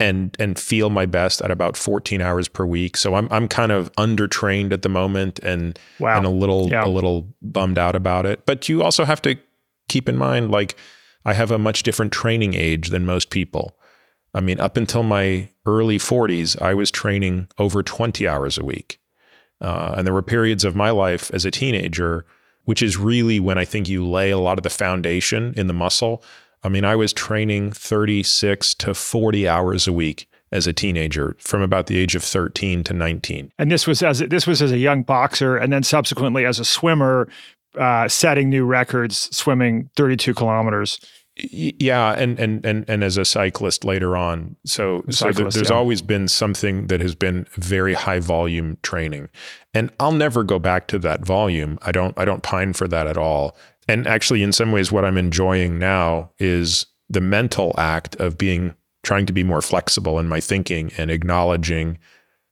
and 0.00 0.36
and 0.38 0.58
feel 0.58 0.90
my 0.90 1.06
best 1.06 1.40
at 1.42 1.50
about 1.50 1.76
14 1.76 2.20
hours 2.20 2.48
per 2.48 2.64
week. 2.64 2.96
So 2.96 3.14
I'm 3.14 3.28
I'm 3.30 3.48
kind 3.48 3.72
of 3.72 3.92
undertrained 3.94 4.72
at 4.72 4.82
the 4.82 4.88
moment 4.88 5.38
and 5.40 5.78
Wow. 5.98 6.16
and 6.18 6.26
a 6.26 6.30
little 6.30 6.68
Yeah. 6.70 6.84
a 6.84 6.88
little 6.88 7.28
bummed 7.42 7.78
out 7.78 7.96
about 7.96 8.26
it. 8.26 8.46
But 8.46 8.68
you 8.68 8.82
also 8.82 9.04
have 9.04 9.20
to 9.22 9.36
keep 9.88 10.08
in 10.08 10.16
mind 10.16 10.50
like 10.50 10.76
I 11.24 11.34
have 11.34 11.50
a 11.50 11.58
much 11.58 11.82
different 11.82 12.12
training 12.12 12.54
age 12.54 12.90
than 12.90 13.04
most 13.04 13.30
people. 13.30 13.76
I 14.34 14.40
mean, 14.40 14.60
up 14.60 14.76
until 14.76 15.02
my 15.02 15.48
early 15.66 15.98
40s, 15.98 16.60
I 16.62 16.74
was 16.74 16.90
training 16.90 17.48
over 17.58 17.82
20 17.82 18.26
hours 18.28 18.56
a 18.58 18.64
week. 18.64 19.00
Uh, 19.60 19.94
and 19.96 20.06
there 20.06 20.14
were 20.14 20.22
periods 20.22 20.64
of 20.64 20.76
my 20.76 20.90
life 20.90 21.30
as 21.34 21.44
a 21.44 21.50
teenager, 21.50 22.24
which 22.64 22.82
is 22.82 22.96
really 22.96 23.40
when 23.40 23.58
I 23.58 23.64
think 23.64 23.88
you 23.88 24.06
lay 24.06 24.30
a 24.30 24.38
lot 24.38 24.58
of 24.58 24.62
the 24.62 24.70
foundation 24.70 25.52
in 25.56 25.66
the 25.66 25.72
muscle. 25.74 26.22
I 26.62 26.68
mean, 26.68 26.84
I 26.84 26.96
was 26.96 27.12
training 27.12 27.72
36 27.72 28.74
to 28.76 28.94
40 28.94 29.48
hours 29.48 29.86
a 29.86 29.92
week 29.92 30.28
as 30.50 30.66
a 30.66 30.72
teenager 30.72 31.36
from 31.38 31.62
about 31.62 31.86
the 31.86 31.98
age 31.98 32.14
of 32.14 32.24
13 32.24 32.82
to 32.84 32.94
19. 32.94 33.52
And 33.58 33.70
this 33.70 33.86
was 33.86 34.02
as 34.02 34.20
this 34.20 34.46
was 34.46 34.62
as 34.62 34.72
a 34.72 34.78
young 34.78 35.02
boxer, 35.02 35.56
and 35.56 35.72
then 35.72 35.82
subsequently 35.82 36.44
as 36.44 36.58
a 36.58 36.64
swimmer, 36.64 37.28
uh, 37.78 38.08
setting 38.08 38.48
new 38.48 38.64
records, 38.64 39.34
swimming 39.36 39.90
32 39.96 40.34
kilometers. 40.34 41.00
Yeah, 41.40 42.14
and 42.14 42.36
and 42.40 42.64
and 42.66 42.84
and 42.88 43.04
as 43.04 43.16
a 43.16 43.24
cyclist 43.24 43.84
later 43.84 44.16
on, 44.16 44.56
so 44.64 45.04
so 45.08 45.30
there- 45.30 45.48
there's 45.48 45.70
yeah. 45.70 45.76
always 45.76 46.02
been 46.02 46.26
something 46.26 46.88
that 46.88 47.00
has 47.00 47.14
been 47.14 47.46
very 47.52 47.94
high 47.94 48.18
volume 48.18 48.76
training, 48.82 49.28
and 49.72 49.92
I'll 50.00 50.10
never 50.10 50.42
go 50.42 50.58
back 50.58 50.88
to 50.88 50.98
that 50.98 51.24
volume. 51.24 51.78
I 51.82 51.92
don't 51.92 52.18
I 52.18 52.24
don't 52.24 52.42
pine 52.42 52.72
for 52.72 52.88
that 52.88 53.06
at 53.06 53.16
all. 53.16 53.56
And 53.88 54.06
actually, 54.06 54.42
in 54.42 54.52
some 54.52 54.70
ways, 54.70 54.92
what 54.92 55.04
I'm 55.04 55.16
enjoying 55.16 55.78
now 55.78 56.30
is 56.38 56.86
the 57.08 57.22
mental 57.22 57.74
act 57.78 58.14
of 58.16 58.36
being 58.36 58.74
trying 59.02 59.26
to 59.26 59.32
be 59.32 59.42
more 59.42 59.62
flexible 59.62 60.18
in 60.18 60.28
my 60.28 60.40
thinking 60.40 60.92
and 60.98 61.10
acknowledging 61.10 61.98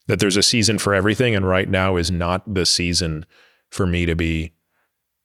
that 0.07 0.19
there's 0.19 0.37
a 0.37 0.43
season 0.43 0.79
for 0.79 0.95
everything, 0.95 1.35
and 1.35 1.47
right 1.47 1.69
now 1.69 1.97
is 1.97 2.11
not 2.11 2.43
the 2.53 2.65
season 2.65 3.27
for 3.71 3.87
me 3.87 4.07
to 4.07 4.15
be 4.15 4.53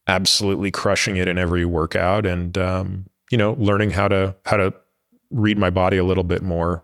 absolutely 0.07 0.71
crushing 0.71 1.15
it 1.15 1.27
in 1.27 1.37
every 1.37 1.63
workout 1.63 2.25
and 2.25 2.57
um, 2.57 3.05
you 3.29 3.37
know 3.37 3.55
learning 3.59 3.91
how 3.91 4.07
to 4.07 4.35
how 4.45 4.57
to 4.57 4.73
read 5.29 5.57
my 5.57 5.69
body 5.69 5.97
a 5.97 6.03
little 6.03 6.23
bit 6.23 6.41
more. 6.41 6.83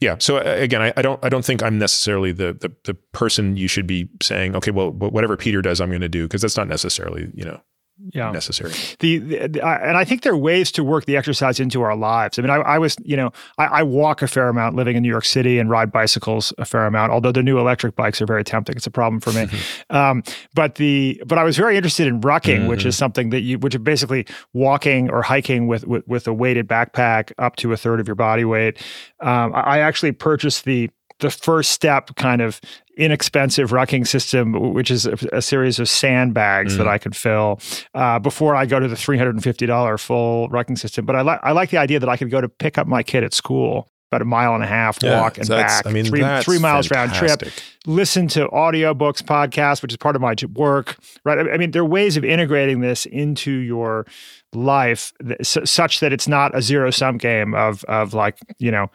Yeah. 0.00 0.16
So 0.20 0.36
uh, 0.36 0.42
again 0.42 0.80
I, 0.80 0.92
I 0.96 1.02
don't 1.02 1.22
i 1.24 1.28
don't 1.28 1.44
think 1.44 1.62
i'm 1.62 1.78
necessarily 1.78 2.30
the, 2.30 2.52
the 2.52 2.72
the 2.84 2.94
person 2.94 3.56
you 3.56 3.66
should 3.66 3.86
be 3.86 4.08
saying 4.22 4.54
okay 4.54 4.70
well 4.70 4.92
whatever 4.92 5.36
peter 5.36 5.60
does 5.60 5.80
i'm 5.80 5.88
going 5.88 6.02
to 6.02 6.08
do 6.08 6.24
because 6.24 6.40
that's 6.40 6.56
not 6.56 6.68
necessarily 6.68 7.32
you 7.34 7.44
know 7.44 7.60
Yeah. 8.14 8.30
necessary 8.30 8.72
the, 9.00 9.18
the- 9.18 9.48
the- 9.48 9.62
I- 9.62 9.76
and 9.88 9.96
I 9.96 10.04
think 10.04 10.22
there 10.22 10.32
are 10.32 10.36
ways 10.36 10.70
to 10.72 10.84
work 10.84 11.04
the 11.06 11.16
exercise 11.16 11.58
into 11.60 11.82
our 11.82 11.96
lives. 11.96 12.38
I 12.38 12.42
mean, 12.42 12.50
I, 12.50 12.56
I 12.56 12.78
was, 12.78 12.96
you 13.04 13.16
know, 13.16 13.32
I, 13.58 13.64
I 13.66 13.82
walk 13.82 14.22
a 14.22 14.28
fair 14.28 14.48
amount 14.48 14.76
living 14.76 14.96
in 14.96 15.02
New 15.02 15.08
York 15.08 15.24
City 15.24 15.58
and 15.58 15.68
ride 15.68 15.90
bicycles 15.90 16.52
a 16.58 16.64
fair 16.64 16.86
amount. 16.86 17.12
Although 17.12 17.32
the 17.32 17.42
new 17.42 17.58
electric 17.58 17.96
bikes 17.96 18.22
are 18.22 18.26
very 18.26 18.44
tempting, 18.44 18.76
it's 18.76 18.86
a 18.86 18.90
problem 18.90 19.20
for 19.20 19.32
me. 19.32 19.46
um, 19.90 20.22
but 20.54 20.76
the 20.76 21.20
but 21.26 21.38
I 21.38 21.44
was 21.44 21.56
very 21.56 21.76
interested 21.76 22.06
in 22.06 22.20
rucking, 22.20 22.68
which 22.68 22.84
is 22.84 22.96
something 22.96 23.30
that 23.30 23.40
you, 23.40 23.58
which 23.58 23.74
is 23.74 23.80
basically 23.80 24.26
walking 24.52 25.10
or 25.10 25.22
hiking 25.22 25.66
with 25.66 25.86
with, 25.86 26.06
with 26.06 26.26
a 26.28 26.32
weighted 26.32 26.68
backpack 26.68 27.32
up 27.38 27.56
to 27.56 27.72
a 27.72 27.76
third 27.76 28.00
of 28.00 28.06
your 28.06 28.14
body 28.16 28.44
weight. 28.44 28.78
Um, 29.20 29.52
I, 29.54 29.60
I 29.60 29.78
actually 29.80 30.12
purchased 30.12 30.64
the 30.64 30.90
the 31.20 31.30
first 31.30 31.70
step 31.70 32.14
kind 32.16 32.40
of 32.40 32.60
inexpensive 32.96 33.70
rucking 33.70 34.06
system, 34.06 34.52
which 34.72 34.90
is 34.90 35.06
a, 35.06 35.16
a 35.32 35.42
series 35.42 35.78
of 35.78 35.88
sandbags 35.88 36.74
mm. 36.74 36.78
that 36.78 36.88
I 36.88 36.98
could 36.98 37.14
fill 37.14 37.60
uh, 37.94 38.18
before 38.18 38.56
I 38.56 38.66
go 38.66 38.80
to 38.80 38.88
the 38.88 38.96
$350 38.96 40.00
full 40.00 40.48
rucking 40.48 40.78
system. 40.78 41.06
But 41.06 41.16
I, 41.16 41.22
li- 41.22 41.38
I 41.42 41.52
like 41.52 41.70
the 41.70 41.78
idea 41.78 42.00
that 42.00 42.08
I 42.08 42.16
could 42.16 42.30
go 42.30 42.40
to 42.40 42.48
pick 42.48 42.76
up 42.76 42.86
my 42.86 43.02
kid 43.02 43.24
at 43.24 43.34
school 43.34 43.88
about 44.10 44.22
a 44.22 44.24
mile 44.24 44.54
and 44.54 44.64
a 44.64 44.66
half 44.66 44.98
yeah, 45.02 45.20
walk 45.20 45.38
and 45.38 45.48
back. 45.48 45.86
I 45.86 45.92
mean, 45.92 46.06
three, 46.06 46.22
three 46.40 46.58
miles 46.58 46.88
fantastic. 46.88 47.28
round 47.28 47.40
trip. 47.40 47.52
Listen 47.86 48.26
to 48.28 48.48
audiobooks, 48.48 49.22
podcasts, 49.22 49.82
which 49.82 49.92
is 49.92 49.96
part 49.98 50.16
of 50.16 50.22
my 50.22 50.34
work, 50.54 50.96
right? 51.24 51.38
I 51.38 51.58
mean, 51.58 51.72
there 51.72 51.82
are 51.82 51.86
ways 51.86 52.16
of 52.16 52.24
integrating 52.24 52.80
this 52.80 53.04
into 53.06 53.50
your 53.50 54.06
life 54.54 55.12
such 55.42 56.00
that 56.00 56.12
it's 56.12 56.26
not 56.26 56.56
a 56.56 56.62
zero 56.62 56.90
sum 56.90 57.18
game 57.18 57.54
of 57.54 57.84
of 57.84 58.14
like 58.14 58.38
you 58.58 58.70
know 58.70 58.90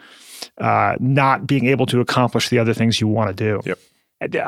uh, 0.58 0.96
not 1.00 1.48
being 1.48 1.66
able 1.66 1.86
to 1.88 2.00
accomplish 2.00 2.50
the 2.50 2.60
other 2.60 2.74
things 2.74 3.00
you 3.02 3.08
want 3.08 3.30
to 3.30 3.34
do. 3.34 3.62
Yep. 3.66 3.80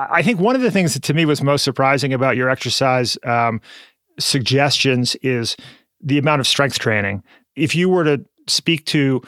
I 0.09 0.21
think 0.21 0.39
one 0.39 0.55
of 0.55 0.61
the 0.61 0.71
things 0.71 0.93
that 0.93 1.03
to 1.03 1.13
me 1.13 1.25
was 1.25 1.41
most 1.41 1.63
surprising 1.63 2.13
about 2.13 2.37
your 2.37 2.49
exercise 2.49 3.17
um, 3.25 3.59
suggestions 4.17 5.15
is 5.17 5.57
the 6.01 6.17
amount 6.17 6.39
of 6.39 6.47
strength 6.47 6.79
training. 6.79 7.23
If 7.55 7.75
you 7.75 7.89
were 7.89 8.05
to 8.05 8.23
speak 8.47 8.85
to 8.85 9.21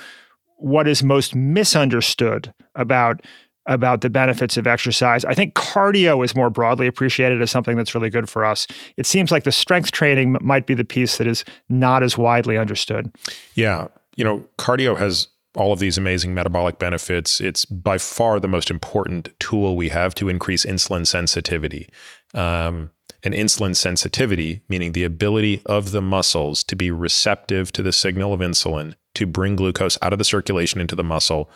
what 0.58 0.88
is 0.88 1.04
most 1.04 1.36
misunderstood 1.36 2.54
about 2.76 3.22
about 3.68 4.00
the 4.00 4.10
benefits 4.10 4.56
of 4.56 4.66
exercise. 4.66 5.26
I 5.26 5.34
think 5.34 5.54
cardio 5.54 6.24
is 6.24 6.34
more 6.34 6.50
broadly 6.50 6.88
appreciated 6.88 7.42
as 7.42 7.52
something 7.52 7.76
that's 7.76 7.94
really 7.94 8.10
good 8.10 8.30
for 8.30 8.46
us. 8.46 8.66
It 8.96 9.06
seems 9.06 9.30
like 9.30 9.44
the 9.44 9.52
strength 9.52 9.92
training 9.92 10.38
might 10.40 10.66
be 10.66 10.74
the 10.74 10.86
piece 10.86 11.18
that 11.18 11.28
is 11.28 11.44
not 11.68 12.02
as 12.02 12.18
widely 12.18 12.58
understood. 12.58 13.12
Yeah. 13.56 13.90
You 14.16 14.24
know, 14.24 14.46
cardio 14.58 14.98
has 14.98 15.28
all 15.58 15.74
of 15.74 15.80
these 15.80 15.98
amazing 15.98 16.34
metabolic 16.34 16.80
benefits. 16.80 17.42
It's 17.42 17.66
by 17.66 17.98
far 17.98 18.40
the 18.40 18.48
most 18.48 18.70
important 18.70 19.30
tool 19.40 19.76
we 19.76 19.90
have 19.90 20.16
to 20.16 20.30
increase 20.30 20.66
insulin 20.66 21.06
sensitivity. 21.06 21.90
Um, 22.34 22.92
and 23.24 23.34
insulin 23.34 23.76
sensitivity, 23.76 24.62
meaning 24.70 24.92
the 24.92 25.04
ability 25.04 25.62
of 25.66 25.92
the 25.92 26.02
muscles 26.02 26.64
to 26.66 26.76
be 26.76 26.92
receptive 26.92 27.72
to 27.74 27.84
the 27.84 27.92
signal 27.92 28.34
of 28.34 28.40
insulin 28.40 28.94
to 29.16 29.26
bring 29.26 29.56
glucose 29.56 29.98
out 30.02 30.14
of 30.14 30.20
the 30.20 30.26
circulation 30.26 30.80
into 30.80 30.96
the 30.96 31.04
muscle, 31.04 31.50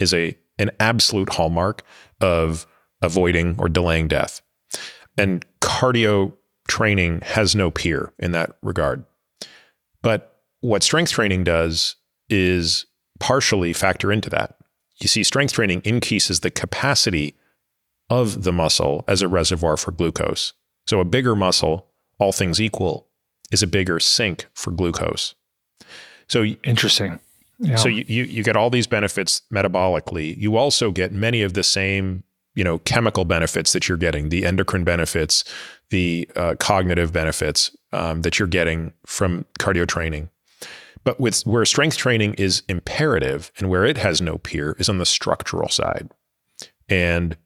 is 0.00 0.14
a 0.14 0.36
an 0.58 0.70
absolute 0.80 1.34
hallmark 1.34 1.82
of 2.20 2.66
avoiding 3.02 3.56
or 3.58 3.68
delaying 3.68 4.08
death. 4.08 4.40
And 5.18 5.44
cardio 5.60 6.32
training 6.68 7.20
has 7.22 7.54
no 7.54 7.70
peer 7.70 8.12
in 8.18 8.32
that 8.32 8.56
regard. 8.62 9.04
But 10.00 10.40
what 10.60 10.82
strength 10.82 11.10
training 11.12 11.44
does 11.44 11.96
is 12.28 12.86
partially 13.24 13.72
factor 13.72 14.12
into 14.12 14.28
that. 14.28 14.58
You 14.98 15.08
see, 15.08 15.24
strength 15.24 15.54
training 15.54 15.80
increases 15.82 16.40
the 16.40 16.50
capacity 16.50 17.34
of 18.10 18.44
the 18.44 18.52
muscle 18.52 19.02
as 19.08 19.22
a 19.22 19.28
reservoir 19.28 19.78
for 19.78 19.92
glucose. 19.92 20.52
So 20.86 21.00
a 21.00 21.06
bigger 21.06 21.34
muscle, 21.34 21.86
all 22.18 22.32
things 22.32 22.60
equal, 22.60 23.08
is 23.50 23.62
a 23.62 23.66
bigger 23.66 23.98
sink 23.98 24.44
for 24.52 24.70
glucose. 24.72 25.34
So 26.28 26.44
interesting. 26.44 27.18
Yeah. 27.58 27.76
So 27.76 27.88
you, 27.88 28.04
you 28.06 28.24
you 28.24 28.42
get 28.42 28.56
all 28.56 28.68
these 28.68 28.86
benefits 28.86 29.40
metabolically. 29.50 30.36
You 30.36 30.58
also 30.58 30.90
get 30.90 31.10
many 31.10 31.40
of 31.40 31.54
the 31.54 31.62
same 31.62 32.24
you 32.54 32.62
know 32.62 32.78
chemical 32.80 33.24
benefits 33.24 33.72
that 33.72 33.88
you're 33.88 33.96
getting, 33.96 34.28
the 34.28 34.44
endocrine 34.44 34.84
benefits, 34.84 35.44
the 35.88 36.28
uh, 36.36 36.56
cognitive 36.58 37.10
benefits 37.10 37.74
um, 37.92 38.20
that 38.20 38.38
you're 38.38 38.48
getting 38.48 38.92
from 39.06 39.46
cardio 39.58 39.88
training. 39.88 40.28
But 41.04 41.20
with 41.20 41.42
where 41.42 41.64
strength 41.64 41.96
training 41.96 42.34
is 42.34 42.62
imperative 42.68 43.52
and 43.58 43.68
where 43.68 43.84
it 43.84 43.98
has 43.98 44.20
no 44.20 44.38
peer 44.38 44.74
is 44.78 44.88
on 44.88 44.98
the 44.98 45.06
structural 45.06 45.68
side. 45.68 46.10
And 46.88 47.36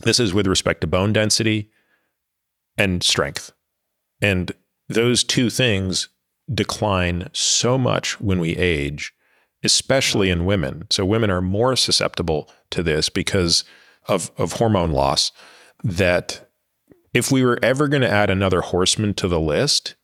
this 0.00 0.18
is 0.18 0.34
with 0.34 0.46
respect 0.46 0.80
to 0.80 0.86
bone 0.86 1.12
density 1.12 1.70
and 2.76 3.02
strength. 3.02 3.52
And 4.20 4.52
those 4.88 5.22
two 5.22 5.50
things 5.50 6.08
decline 6.52 7.28
so 7.32 7.78
much 7.78 8.20
when 8.20 8.40
we 8.40 8.56
age, 8.56 9.12
especially 9.62 10.30
in 10.30 10.44
women. 10.44 10.86
So 10.90 11.04
women 11.04 11.30
are 11.30 11.40
more 11.40 11.76
susceptible 11.76 12.50
to 12.70 12.82
this 12.82 13.08
because 13.08 13.64
of, 14.08 14.30
of 14.36 14.54
hormone 14.54 14.90
loss 14.90 15.30
that 15.84 16.48
if 17.14 17.30
we 17.30 17.44
were 17.44 17.58
ever 17.62 17.88
going 17.88 18.02
to 18.02 18.10
add 18.10 18.30
another 18.30 18.60
horseman 18.60 19.14
to 19.14 19.28
the 19.28 19.40
list, 19.40 19.94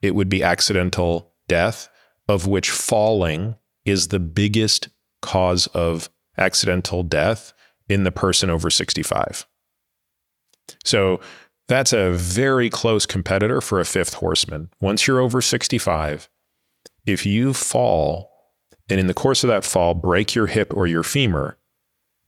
it 0.00 0.14
would 0.14 0.28
be 0.28 0.42
accidental 0.42 1.32
death 1.48 1.88
of 2.28 2.46
which 2.46 2.70
falling 2.70 3.56
is 3.84 4.08
the 4.08 4.20
biggest 4.20 4.88
cause 5.20 5.66
of 5.68 6.10
accidental 6.38 7.02
death 7.02 7.52
in 7.88 8.04
the 8.04 8.12
person 8.12 8.50
over 8.50 8.70
65. 8.70 9.46
So 10.84 11.20
that's 11.68 11.92
a 11.92 12.12
very 12.12 12.70
close 12.70 13.06
competitor 13.06 13.60
for 13.60 13.80
a 13.80 13.84
fifth 13.84 14.14
horseman. 14.14 14.70
Once 14.80 15.06
you're 15.06 15.20
over 15.20 15.40
65, 15.40 16.28
if 17.06 17.26
you 17.26 17.52
fall 17.52 18.30
and 18.88 19.00
in 19.00 19.06
the 19.06 19.14
course 19.14 19.42
of 19.42 19.48
that 19.48 19.64
fall 19.64 19.94
break 19.94 20.34
your 20.34 20.46
hip 20.48 20.72
or 20.76 20.86
your 20.86 21.02
femur, 21.02 21.56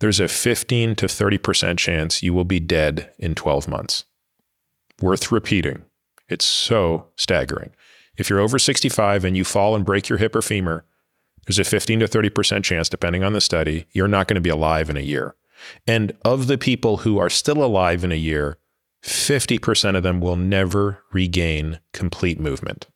there's 0.01 0.21
a 0.21 0.29
15 0.29 0.95
to 0.97 1.07
30% 1.07 1.79
chance 1.79 2.23
you 2.23 2.33
will 2.33 2.45
be 2.45 2.61
dead 2.61 3.11
in 3.19 3.35
12 3.35 3.69
months. 3.69 4.05
Worth 5.01 5.31
repeating. 5.31 5.85
It's 6.29 6.45
so 6.45 7.09
staggering. 7.17 7.75
If 8.17 8.31
you're 8.31 8.41
over 8.41 8.59
65 8.59 9.25
and 9.25 9.37
you 9.37 9.45
fall 9.45 9.75
and 9.75 9.85
break 9.85 10.09
your 10.09 10.19
hip 10.19 10.37
or 10.37 10.43
femur, 10.43 10.85
there's 11.47 11.59
a 11.59 11.65
15 11.65 12.01
to 12.01 12.07
30% 12.07 12.65
chance, 12.65 12.89
depending 12.89 13.23
on 13.23 13.33
the 13.33 13.41
study, 13.41 13.87
you're 13.93 14.09
not 14.09 14.29
going 14.29 14.37
to 14.37 14.41
be 14.41 14.51
alive 14.51 14.89
in 14.89 14.97
a 14.97 15.01
year. 15.01 15.35
And 15.87 16.17
of 16.25 16.47
the 16.47 16.59
people 16.59 16.99
who 16.99 17.19
are 17.19 17.31
still 17.31 17.63
alive 17.63 18.05
in 18.05 18.13
a 18.13 18.17
year, 18.17 18.59
50% 19.03 19.97
of 19.97 20.03
them 20.03 20.21
will 20.21 20.37
never 20.37 21.03
regain 21.13 21.81
complete 21.93 22.41
movement. 22.41 22.87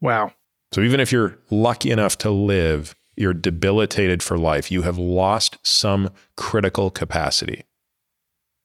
Wow. 0.00 0.32
So 0.72 0.80
even 0.82 1.00
if 1.00 1.10
you're 1.10 1.38
lucky 1.50 1.90
enough 1.90 2.18
to 2.18 2.30
live, 2.30 2.94
you're 3.16 3.34
debilitated 3.34 4.22
for 4.22 4.38
life. 4.38 4.70
You 4.70 4.82
have 4.82 4.98
lost 4.98 5.58
some 5.62 6.10
critical 6.36 6.90
capacity 6.90 7.64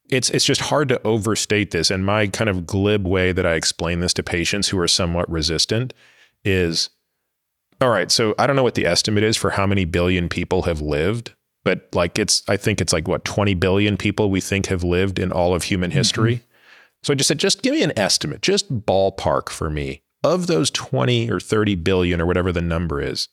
it's 0.09 0.29
it's 0.29 0.45
just 0.45 0.61
hard 0.61 0.89
to 0.89 1.01
overstate 1.05 1.71
this. 1.71 1.91
And 1.91 2.05
my 2.05 2.27
kind 2.27 2.49
of 2.49 2.65
glib 2.65 3.07
way 3.07 3.31
that 3.31 3.45
I 3.45 3.53
explain 3.53 3.99
this 3.99 4.13
to 4.15 4.23
patients 4.23 4.69
who 4.69 4.79
are 4.79 4.87
somewhat 4.87 5.29
resistant 5.29 5.93
is 6.43 6.89
all 7.81 7.89
right, 7.89 8.11
so 8.11 8.35
I 8.37 8.45
don't 8.45 8.55
know 8.55 8.63
what 8.63 8.75
the 8.75 8.85
estimate 8.85 9.23
is 9.23 9.37
for 9.37 9.51
how 9.51 9.65
many 9.65 9.85
billion 9.85 10.27
people 10.27 10.63
have 10.63 10.81
lived, 10.81 11.33
but 11.63 11.87
like 11.93 12.19
it's 12.19 12.43
I 12.47 12.57
think 12.57 12.81
it's 12.81 12.93
like 12.93 13.07
what 13.07 13.23
20 13.25 13.53
billion 13.53 13.97
people 13.97 14.29
we 14.29 14.41
think 14.41 14.67
have 14.67 14.83
lived 14.83 15.19
in 15.19 15.31
all 15.31 15.53
of 15.55 15.63
human 15.63 15.91
history. 15.91 16.35
Mm-hmm. 16.35 16.43
So 17.03 17.13
I 17.13 17.15
just 17.15 17.27
said 17.29 17.37
just 17.37 17.61
give 17.61 17.73
me 17.73 17.83
an 17.83 17.97
estimate, 17.97 18.41
just 18.41 18.85
ballpark 18.85 19.49
for 19.49 19.69
me. 19.69 20.01
Of 20.21 20.47
those 20.47 20.69
20 20.71 21.31
or 21.31 21.39
30 21.39 21.75
billion 21.75 22.19
or 22.19 22.25
whatever 22.25 22.51
the 22.51 22.61
number 22.61 23.01
is, 23.01 23.29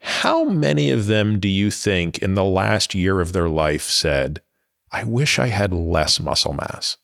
how 0.00 0.44
many 0.44 0.90
of 0.90 1.06
them 1.06 1.38
do 1.38 1.48
you 1.48 1.70
think 1.70 2.18
in 2.18 2.34
the 2.34 2.44
last 2.44 2.94
year 2.94 3.20
of 3.20 3.34
their 3.34 3.50
life 3.50 3.82
said, 3.82 4.40
I 4.94 5.02
wish 5.02 5.40
I 5.40 5.48
had 5.48 5.72
less 5.72 6.20
muscle 6.20 6.52
mass. 6.52 6.98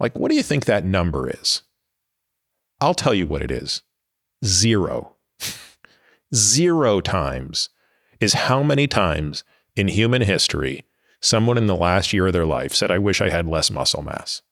Like, 0.00 0.18
what 0.18 0.30
do 0.30 0.36
you 0.36 0.42
think 0.42 0.64
that 0.64 0.84
number 0.84 1.30
is? 1.30 1.62
I'll 2.80 2.92
tell 2.92 3.14
you 3.14 3.28
what 3.28 3.40
it 3.40 3.52
is 3.52 3.82
zero. 4.44 5.14
zero 6.34 7.00
times 7.00 7.68
is 8.18 8.32
how 8.32 8.64
many 8.64 8.88
times 8.88 9.44
in 9.76 9.86
human 9.86 10.22
history 10.22 10.84
someone 11.20 11.56
in 11.56 11.68
the 11.68 11.76
last 11.76 12.12
year 12.12 12.26
of 12.26 12.32
their 12.32 12.44
life 12.44 12.74
said, 12.74 12.90
I 12.90 12.98
wish 12.98 13.20
I 13.20 13.30
had 13.30 13.46
less 13.46 13.70
muscle 13.70 14.02
mass. 14.02 14.42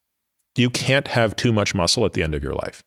You 0.55 0.69
can't 0.69 1.09
have 1.09 1.35
too 1.35 1.51
much 1.51 1.75
muscle 1.75 2.05
at 2.05 2.13
the 2.13 2.23
end 2.23 2.33
of 2.33 2.41
your 2.41 2.53
life. 2.53 2.81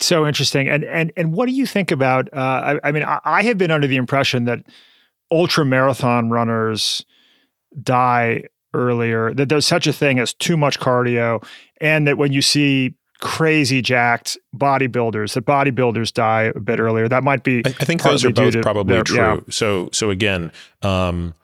So 0.00 0.26
interesting. 0.26 0.68
And 0.68 0.84
and 0.84 1.10
and 1.16 1.32
what 1.32 1.46
do 1.46 1.54
you 1.54 1.64
think 1.64 1.90
about? 1.90 2.28
Uh, 2.34 2.76
I, 2.84 2.88
I 2.88 2.92
mean, 2.92 3.02
I, 3.02 3.18
I 3.24 3.42
have 3.44 3.56
been 3.56 3.70
under 3.70 3.86
the 3.86 3.96
impression 3.96 4.44
that 4.44 4.60
ultra 5.30 5.64
marathon 5.64 6.28
runners 6.28 7.04
die 7.82 8.44
earlier 8.74 9.32
that 9.34 9.48
there's 9.48 9.66
such 9.66 9.86
a 9.86 9.92
thing 9.92 10.18
as 10.18 10.34
too 10.34 10.56
much 10.56 10.78
cardio 10.78 11.44
and 11.80 12.06
that 12.06 12.18
when 12.18 12.32
you 12.32 12.42
see 12.42 12.94
crazy 13.20 13.82
jacked 13.82 14.38
bodybuilders 14.56 15.34
that 15.34 15.44
bodybuilders 15.44 16.12
die 16.12 16.52
a 16.54 16.60
bit 16.60 16.78
earlier. 16.78 17.08
That 17.08 17.24
might 17.24 17.42
be 17.42 17.62
i, 17.66 17.70
I 17.80 17.84
think 17.84 18.02
those 18.02 18.24
are 18.24 18.30
both 18.30 18.60
probably 18.62 18.94
their, 18.94 19.04
true. 19.04 19.16
yeah. 19.16 19.36
so 19.50 19.88
so 19.92 20.10
again 20.10 20.52
um 20.82 21.34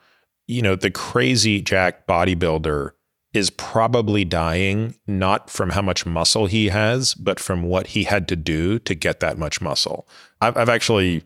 you 0.47 0.61
know 0.61 0.75
the 0.75 0.91
crazy 0.91 1.61
jacked 1.61 2.07
bodybuilder 2.07 2.91
is 3.33 3.49
probably 3.49 4.23
dying 4.23 4.95
not 5.05 5.49
from 5.49 5.71
how 5.71 5.81
much 5.81 6.05
muscle 6.05 6.45
he 6.45 6.69
has 6.69 7.13
but 7.13 7.39
from 7.41 7.63
what 7.63 7.87
he 7.87 8.05
had 8.05 8.27
to 8.29 8.37
do 8.37 8.79
to 8.79 8.95
get 8.95 9.19
that 9.19 9.37
much 9.37 9.59
muscle. 9.59 10.07
I've, 10.39 10.55
I've 10.55 10.69
actually 10.69 11.23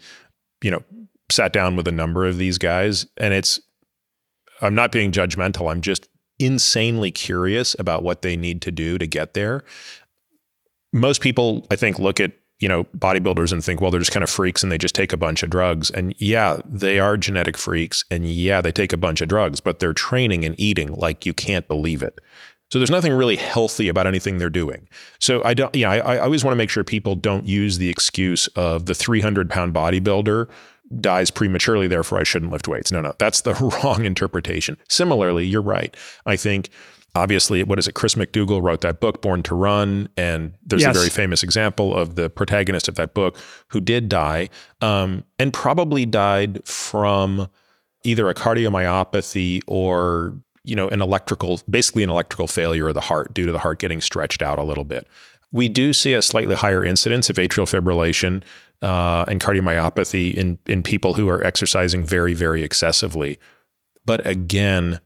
you 0.64 0.72
know 0.72 0.84
sat 1.32 1.54
down 1.54 1.76
with 1.76 1.88
a 1.88 1.92
number 1.92 2.26
of 2.26 2.38
these 2.38 2.58
guys 2.58 3.06
and 3.18 3.36
it's 3.36 3.60
I'm 4.62 4.76
not 4.76 4.92
being 4.92 5.12
judgmental. 5.12 5.72
I'm 5.72 5.82
just 5.82 6.10
insanely 6.40 7.12
curious 7.12 7.76
about 7.80 8.04
what 8.04 8.22
they 8.22 8.38
need 8.38 8.62
to 8.64 8.72
do 8.72 8.98
to 8.98 9.08
get 9.08 9.34
there. 9.34 9.64
Most 10.94 11.22
people, 11.22 11.68
I 11.70 11.76
think, 11.76 12.00
look 12.00 12.20
at 12.20 12.32
you 12.60 12.68
know, 12.68 12.84
bodybuilders 12.98 13.54
and 13.54 13.64
think, 13.64 13.80
well, 13.80 13.90
they're 13.90 14.02
just 14.02 14.12
kind 14.12 14.24
of 14.24 14.30
freaks 14.30 14.64
and 14.64 14.72
they 14.72 14.78
just 14.78 14.96
take 14.96 15.14
a 15.14 15.18
bunch 15.18 15.44
of 15.44 15.50
drugs. 15.50 15.90
And 15.90 16.14
yeah, 16.18 16.60
they 16.66 17.00
are 17.00 17.16
genetic 17.16 17.58
freaks. 17.58 18.04
And 18.12 18.26
yeah, 18.26 18.60
they 18.62 18.72
take 18.72 18.92
a 18.92 18.98
bunch 18.98 19.22
of 19.22 19.30
drugs, 19.30 19.62
but 19.62 19.80
they're 19.80 19.94
training 19.94 20.44
and 20.44 20.60
eating 20.60 20.94
like 20.94 21.26
you 21.26 21.34
can't 21.34 21.68
believe 21.68 22.04
it. 22.04 22.20
So 22.72 22.78
there's 22.78 22.92
nothing 22.92 23.14
really 23.14 23.38
healthy 23.38 23.88
about 23.88 24.06
anything 24.06 24.38
they're 24.38 24.50
doing. 24.50 24.88
So 25.20 25.44
I 25.44 25.54
don't, 25.54 25.74
yeah, 25.74 25.90
I, 25.90 25.98
I 25.98 26.20
always 26.20 26.44
want 26.44 26.52
to 26.52 26.58
make 26.58 26.70
sure 26.70 26.84
people 26.84 27.16
don't 27.16 27.48
use 27.48 27.78
the 27.78 27.90
excuse 27.90 28.48
of 28.50 28.86
the 28.86 28.94
300 28.94 29.50
pound 29.50 29.74
bodybuilder 29.74 30.48
dies 31.00 31.32
prematurely, 31.32 31.88
therefore 31.88 32.20
I 32.20 32.24
shouldn't 32.24 32.52
lift 32.52 32.68
weights. 32.68 32.92
No, 32.92 33.02
no, 33.02 33.14
that's 33.20 33.42
the 33.42 33.54
wrong 33.84 34.06
interpretation. 34.06 34.78
Similarly, 34.90 35.46
you're 35.46 35.62
right. 35.62 35.96
I 36.26 36.36
think 36.36 36.70
obviously, 37.16 37.64
what 37.64 37.80
is 37.80 37.88
it? 37.88 37.94
Chris 37.94 38.16
McDougall 38.16 38.62
wrote 38.62 38.82
that 38.82 39.00
book, 39.00 39.22
Born 39.22 39.44
to 39.44 39.56
Run, 39.56 40.10
and 40.18 40.54
there's 40.66 40.82
yes. 40.82 40.96
a 40.96 41.00
very 41.00 41.10
famous 41.10 41.44
example 41.44 41.96
of 41.96 42.16
the 42.16 42.30
protagonist 42.30 42.88
of 42.88 42.96
that 42.96 43.14
book 43.14 43.38
who 43.70 43.80
did 43.80 44.10
die, 44.10 44.50
um, 44.82 45.24
and 45.38 45.54
probably 45.54 46.06
died 46.06 46.66
from 46.68 47.50
either 48.04 48.30
a 48.30 48.34
cardiomyopathy 48.34 49.62
or 49.68 50.36
you 50.64 50.76
know 50.76 50.88
an 50.90 51.02
electrical, 51.02 51.62
basically 51.70 52.04
an 52.04 52.10
electrical 52.10 52.48
failure 52.48 52.90
of 52.90 52.94
the 52.94 53.02
heart 53.02 53.34
due 53.34 53.46
to 53.46 53.52
the 53.52 53.60
heart 53.60 53.80
getting 53.80 54.02
stretched 54.02 54.42
out 54.42 54.60
a 54.60 54.64
little 54.64 54.86
bit. 54.86 55.08
We 55.52 55.68
do 55.68 55.94
see 55.94 56.14
a 56.14 56.22
slightly 56.22 56.56
higher 56.56 56.86
incidence 56.86 57.30
of 57.30 57.38
atrial 57.38 57.66
fibrillation 57.66 58.44
uh, 58.82 59.26
and 59.28 59.42
cardiomyopathy 59.42 60.34
in 60.34 60.60
in 60.66 60.84
people 60.84 61.14
who 61.14 61.30
are 61.30 61.44
exercising 61.44 62.04
very 62.04 62.34
very 62.34 62.64
excessively. 62.64 63.40
But 64.06 64.26
again, 64.26 65.00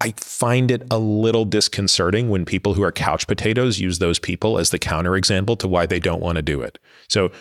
I 0.00 0.14
find 0.16 0.70
it 0.70 0.82
a 0.90 0.98
little 0.98 1.44
disconcerting 1.44 2.28
when 2.28 2.44
people 2.44 2.74
who 2.74 2.82
are 2.82 2.92
couch 2.92 3.26
potatoes 3.26 3.80
use 3.80 3.98
those 3.98 4.18
people 4.18 4.58
as 4.58 4.70
the 4.70 4.78
counterexample 4.78 5.58
to 5.58 5.68
why 5.68 5.86
they 5.86 5.98
don't 5.98 6.22
want 6.22 6.36
to 6.36 6.42
do 6.42 6.60
it. 6.60 6.78
So 7.08 7.32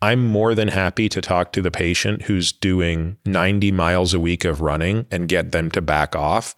I'm 0.00 0.26
more 0.26 0.54
than 0.54 0.68
happy 0.68 1.08
to 1.08 1.20
talk 1.20 1.52
to 1.52 1.62
the 1.62 1.70
patient 1.70 2.22
who's 2.22 2.52
doing 2.52 3.18
90 3.26 3.72
miles 3.72 4.14
a 4.14 4.20
week 4.20 4.44
of 4.44 4.60
running 4.60 5.06
and 5.10 5.28
get 5.28 5.52
them 5.52 5.70
to 5.72 5.82
back 5.82 6.14
off. 6.14 6.54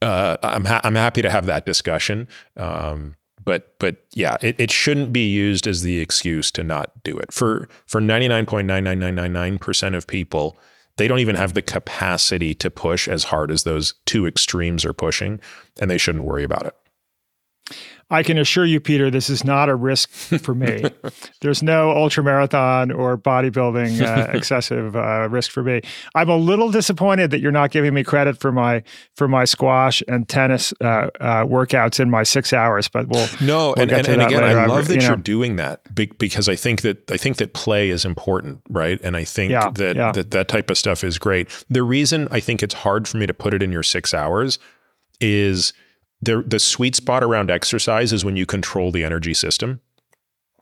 Uh, 0.00 0.36
I'm 0.42 0.64
ha- 0.64 0.80
I'm 0.82 0.96
happy 0.96 1.22
to 1.22 1.30
have 1.30 1.46
that 1.46 1.64
discussion. 1.64 2.26
Um, 2.56 3.14
but 3.44 3.78
but 3.78 3.96
yeah, 4.12 4.36
it, 4.40 4.58
it 4.58 4.70
shouldn't 4.70 5.12
be 5.12 5.28
used 5.28 5.66
as 5.66 5.82
the 5.82 6.00
excuse 6.00 6.50
to 6.52 6.62
not 6.62 7.02
do 7.02 7.16
it. 7.18 7.32
For 7.32 7.68
for 7.86 8.00
99.99999% 8.00 9.96
of 9.96 10.06
people, 10.06 10.58
they 10.96 11.08
don't 11.08 11.18
even 11.20 11.36
have 11.36 11.54
the 11.54 11.62
capacity 11.62 12.54
to 12.54 12.70
push 12.70 13.08
as 13.08 13.24
hard 13.24 13.50
as 13.50 13.64
those 13.64 13.94
two 14.06 14.26
extremes 14.26 14.84
are 14.84 14.92
pushing, 14.92 15.40
and 15.80 15.90
they 15.90 15.98
shouldn't 15.98 16.24
worry 16.24 16.44
about 16.44 16.66
it. 16.66 16.74
I 18.12 18.22
can 18.22 18.36
assure 18.36 18.66
you, 18.66 18.78
Peter, 18.78 19.10
this 19.10 19.30
is 19.30 19.42
not 19.42 19.70
a 19.70 19.74
risk 19.74 20.10
for 20.10 20.54
me. 20.54 20.84
There's 21.40 21.62
no 21.62 21.92
ultra 21.92 22.22
marathon 22.22 22.90
or 22.92 23.16
bodybuilding 23.16 24.02
uh, 24.02 24.30
excessive 24.34 24.94
uh, 24.94 25.28
risk 25.30 25.50
for 25.50 25.62
me. 25.62 25.80
I'm 26.14 26.28
a 26.28 26.36
little 26.36 26.70
disappointed 26.70 27.30
that 27.30 27.40
you're 27.40 27.50
not 27.50 27.70
giving 27.70 27.94
me 27.94 28.04
credit 28.04 28.38
for 28.38 28.52
my 28.52 28.82
for 29.16 29.28
my 29.28 29.46
squash 29.46 30.02
and 30.08 30.28
tennis 30.28 30.74
uh, 30.82 31.08
uh 31.20 31.44
workouts 31.46 32.00
in 32.00 32.10
my 32.10 32.22
six 32.22 32.52
hours. 32.52 32.86
But 32.86 33.08
we'll 33.08 33.28
no, 33.40 33.68
we'll 33.68 33.74
and, 33.78 33.90
and, 33.90 34.06
and 34.06 34.22
again, 34.22 34.44
I 34.44 34.66
love 34.66 34.88
that 34.88 35.00
you 35.00 35.08
are 35.08 35.16
doing 35.16 35.56
that 35.56 35.82
because 35.94 36.50
I 36.50 36.54
think 36.54 36.82
that 36.82 37.10
I 37.10 37.16
think 37.16 37.38
that 37.38 37.54
play 37.54 37.88
is 37.88 38.04
important, 38.04 38.60
right? 38.68 39.00
And 39.02 39.16
I 39.16 39.24
think 39.24 39.52
yeah, 39.52 39.70
that, 39.70 39.96
yeah. 39.96 40.12
that 40.12 40.32
that 40.32 40.48
type 40.48 40.68
of 40.68 40.76
stuff 40.76 41.02
is 41.02 41.18
great. 41.18 41.48
The 41.70 41.82
reason 41.82 42.28
I 42.30 42.40
think 42.40 42.62
it's 42.62 42.74
hard 42.74 43.08
for 43.08 43.16
me 43.16 43.26
to 43.26 43.34
put 43.34 43.54
it 43.54 43.62
in 43.62 43.72
your 43.72 43.82
six 43.82 44.12
hours 44.12 44.58
is 45.18 45.72
the 46.22 46.42
the 46.46 46.58
sweet 46.58 46.94
spot 46.94 47.22
around 47.22 47.50
exercise 47.50 48.12
is 48.12 48.24
when 48.24 48.36
you 48.36 48.46
control 48.46 48.90
the 48.92 49.04
energy 49.04 49.34
system. 49.34 49.80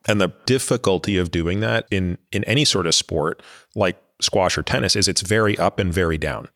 And 0.08 0.18
the 0.18 0.32
difficulty 0.46 1.18
of 1.18 1.30
doing 1.30 1.60
that 1.60 1.86
in 1.90 2.16
in 2.32 2.42
any 2.44 2.64
sort 2.64 2.86
of 2.86 2.94
sport 2.94 3.42
like 3.74 4.02
squash 4.20 4.56
or 4.56 4.62
tennis 4.62 4.96
is 4.96 5.08
it's 5.08 5.20
very 5.20 5.58
up 5.58 5.78
and 5.78 5.92
very 5.92 6.16
down, 6.16 6.48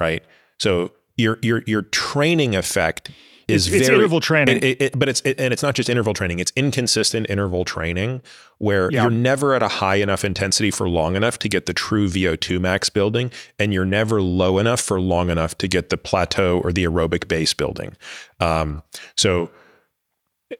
right? 0.00 0.24
So 0.58 0.92
your 1.16 1.38
your 1.42 1.62
your 1.66 1.82
training 1.82 2.56
effect 2.56 3.10
is 3.48 3.68
it's, 3.68 3.86
very, 3.86 3.98
interval 3.98 4.20
training. 4.20 4.56
It, 4.56 4.82
it, 4.82 4.98
but 4.98 5.08
it's 5.08 5.20
it, 5.20 5.38
and 5.40 5.52
it's 5.52 5.62
not 5.62 5.74
just 5.74 5.88
interval 5.88 6.14
training; 6.14 6.40
it's 6.40 6.52
inconsistent 6.56 7.30
interval 7.30 7.64
training 7.64 8.22
where 8.58 8.90
yeah. 8.90 9.02
you're 9.02 9.10
never 9.10 9.54
at 9.54 9.62
a 9.62 9.68
high 9.68 9.96
enough 9.96 10.24
intensity 10.24 10.70
for 10.70 10.88
long 10.88 11.14
enough 11.14 11.38
to 11.38 11.48
get 11.48 11.66
the 11.66 11.72
true 11.72 12.08
VO2 12.08 12.60
max 12.60 12.88
building, 12.88 13.30
and 13.58 13.72
you're 13.72 13.84
never 13.84 14.20
low 14.20 14.58
enough 14.58 14.80
for 14.80 15.00
long 15.00 15.30
enough 15.30 15.56
to 15.58 15.68
get 15.68 15.90
the 15.90 15.96
plateau 15.96 16.60
or 16.64 16.72
the 16.72 16.84
aerobic 16.84 17.28
base 17.28 17.54
building. 17.54 17.96
Um, 18.40 18.82
so, 19.16 19.50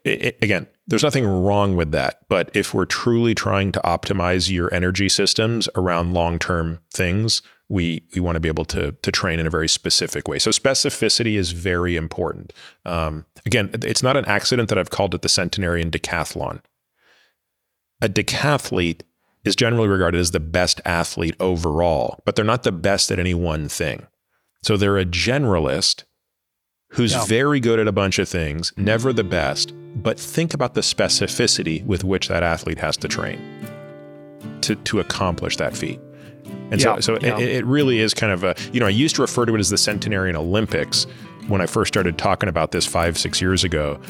again, 0.04 0.68
there's 0.86 1.02
nothing 1.02 1.26
wrong 1.26 1.74
with 1.74 1.90
that. 1.90 2.20
But 2.28 2.50
if 2.54 2.72
we're 2.72 2.84
truly 2.84 3.34
trying 3.34 3.72
to 3.72 3.80
optimize 3.80 4.50
your 4.50 4.72
energy 4.72 5.08
systems 5.08 5.68
around 5.74 6.14
long 6.14 6.38
term 6.38 6.78
things, 6.92 7.42
we 7.68 8.02
we 8.14 8.20
want 8.20 8.36
to 8.36 8.40
be 8.40 8.48
able 8.48 8.64
to 8.66 8.92
to 8.92 9.10
train 9.10 9.40
in 9.40 9.46
a 9.46 9.50
very 9.50 9.68
specific 9.68 10.28
way. 10.28 10.38
So 10.38 10.50
specificity 10.50 11.36
is 11.36 11.52
very 11.52 11.96
important. 11.96 12.52
Um, 12.84 13.26
again, 13.44 13.70
it's 13.82 14.02
not 14.02 14.16
an 14.16 14.24
accident 14.26 14.68
that 14.68 14.78
I've 14.78 14.90
called 14.90 15.14
it 15.14 15.22
the 15.22 15.28
centenarian 15.28 15.90
decathlon. 15.90 16.60
A 18.00 18.08
decathlete 18.08 19.02
is 19.44 19.56
generally 19.56 19.88
regarded 19.88 20.20
as 20.20 20.32
the 20.32 20.40
best 20.40 20.80
athlete 20.84 21.36
overall, 21.40 22.20
but 22.24 22.36
they're 22.36 22.44
not 22.44 22.62
the 22.62 22.72
best 22.72 23.10
at 23.10 23.18
any 23.18 23.34
one 23.34 23.68
thing. 23.68 24.06
So 24.62 24.76
they're 24.76 24.98
a 24.98 25.04
generalist 25.04 26.04
who's 26.90 27.12
yeah. 27.12 27.24
very 27.24 27.60
good 27.60 27.78
at 27.78 27.88
a 27.88 27.92
bunch 27.92 28.18
of 28.18 28.28
things, 28.28 28.72
never 28.76 29.12
the 29.12 29.24
best, 29.24 29.72
but 29.96 30.18
think 30.18 30.54
about 30.54 30.74
the 30.74 30.80
specificity 30.80 31.84
with 31.84 32.04
which 32.04 32.28
that 32.28 32.42
athlete 32.42 32.78
has 32.78 32.96
to 32.98 33.08
train 33.08 33.40
to, 34.62 34.74
to 34.74 35.00
accomplish 35.00 35.56
that 35.56 35.76
feat. 35.76 36.00
And 36.70 36.80
yeah, 36.80 36.96
so, 36.96 37.00
so 37.00 37.18
yeah. 37.20 37.38
it, 37.38 37.48
it, 37.48 37.64
really 37.64 38.00
is 38.00 38.12
kind 38.12 38.32
of 38.32 38.42
a, 38.42 38.54
you 38.72 38.80
know, 38.80 38.86
I 38.86 38.90
used 38.90 39.14
to 39.16 39.22
refer 39.22 39.46
to 39.46 39.54
it 39.54 39.58
as 39.58 39.70
the 39.70 39.76
Centenarian 39.76 40.34
Olympics 40.34 41.06
when 41.46 41.60
I 41.60 41.66
first 41.66 41.92
started 41.92 42.18
talking 42.18 42.48
about 42.48 42.72
this 42.72 42.86
five, 42.86 43.16
six 43.16 43.40
years 43.40 43.62
ago. 43.62 44.00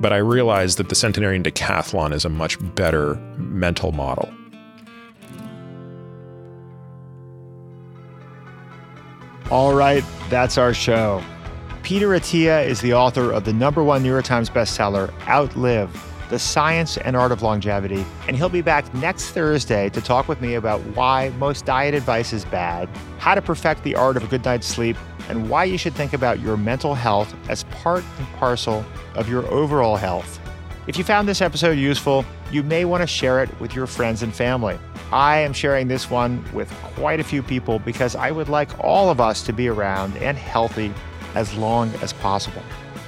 But 0.00 0.12
I 0.12 0.18
realized 0.18 0.78
that 0.78 0.88
the 0.88 0.94
Centenarian 0.94 1.42
Decathlon 1.42 2.12
is 2.12 2.24
a 2.24 2.28
much 2.28 2.56
better 2.74 3.16
mental 3.36 3.92
model. 3.92 4.32
All 9.50 9.74
right, 9.74 10.04
that's 10.30 10.56
our 10.56 10.72
show. 10.72 11.22
Peter 11.82 12.08
Attia 12.08 12.64
is 12.64 12.80
the 12.80 12.94
author 12.94 13.30
of 13.30 13.44
the 13.44 13.52
number 13.52 13.84
one 13.84 14.02
New 14.02 14.08
York 14.08 14.24
Times 14.24 14.48
bestseller, 14.48 15.12
Outlive 15.26 15.90
the 16.28 16.38
science 16.38 16.96
and 16.98 17.16
art 17.16 17.32
of 17.32 17.42
longevity. 17.42 18.04
And 18.26 18.36
he'll 18.36 18.48
be 18.48 18.62
back 18.62 18.92
next 18.94 19.30
Thursday 19.30 19.88
to 19.90 20.00
talk 20.00 20.28
with 20.28 20.40
me 20.40 20.54
about 20.54 20.80
why 20.96 21.30
most 21.38 21.64
diet 21.64 21.94
advice 21.94 22.32
is 22.32 22.44
bad, 22.44 22.88
how 23.18 23.34
to 23.34 23.42
perfect 23.42 23.82
the 23.82 23.94
art 23.94 24.16
of 24.16 24.24
a 24.24 24.26
good 24.26 24.44
night's 24.44 24.66
sleep, 24.66 24.96
and 25.28 25.48
why 25.48 25.64
you 25.64 25.78
should 25.78 25.94
think 25.94 26.12
about 26.12 26.40
your 26.40 26.56
mental 26.56 26.94
health 26.94 27.34
as 27.48 27.64
part 27.64 28.04
and 28.18 28.26
parcel 28.34 28.84
of 29.14 29.28
your 29.28 29.46
overall 29.46 29.96
health. 29.96 30.40
If 30.86 30.98
you 30.98 31.04
found 31.04 31.26
this 31.26 31.40
episode 31.40 31.78
useful, 31.78 32.26
you 32.50 32.62
may 32.62 32.84
want 32.84 33.00
to 33.02 33.06
share 33.06 33.42
it 33.42 33.60
with 33.60 33.74
your 33.74 33.86
friends 33.86 34.22
and 34.22 34.34
family. 34.34 34.78
I 35.12 35.38
am 35.38 35.52
sharing 35.52 35.88
this 35.88 36.10
one 36.10 36.44
with 36.52 36.70
quite 36.96 37.20
a 37.20 37.24
few 37.24 37.42
people 37.42 37.78
because 37.78 38.14
I 38.14 38.30
would 38.30 38.48
like 38.48 38.68
all 38.80 39.10
of 39.10 39.20
us 39.20 39.42
to 39.44 39.52
be 39.52 39.68
around 39.68 40.16
and 40.18 40.36
healthy 40.36 40.92
as 41.34 41.54
long 41.54 41.90
as 42.02 42.12
possible. 42.12 42.62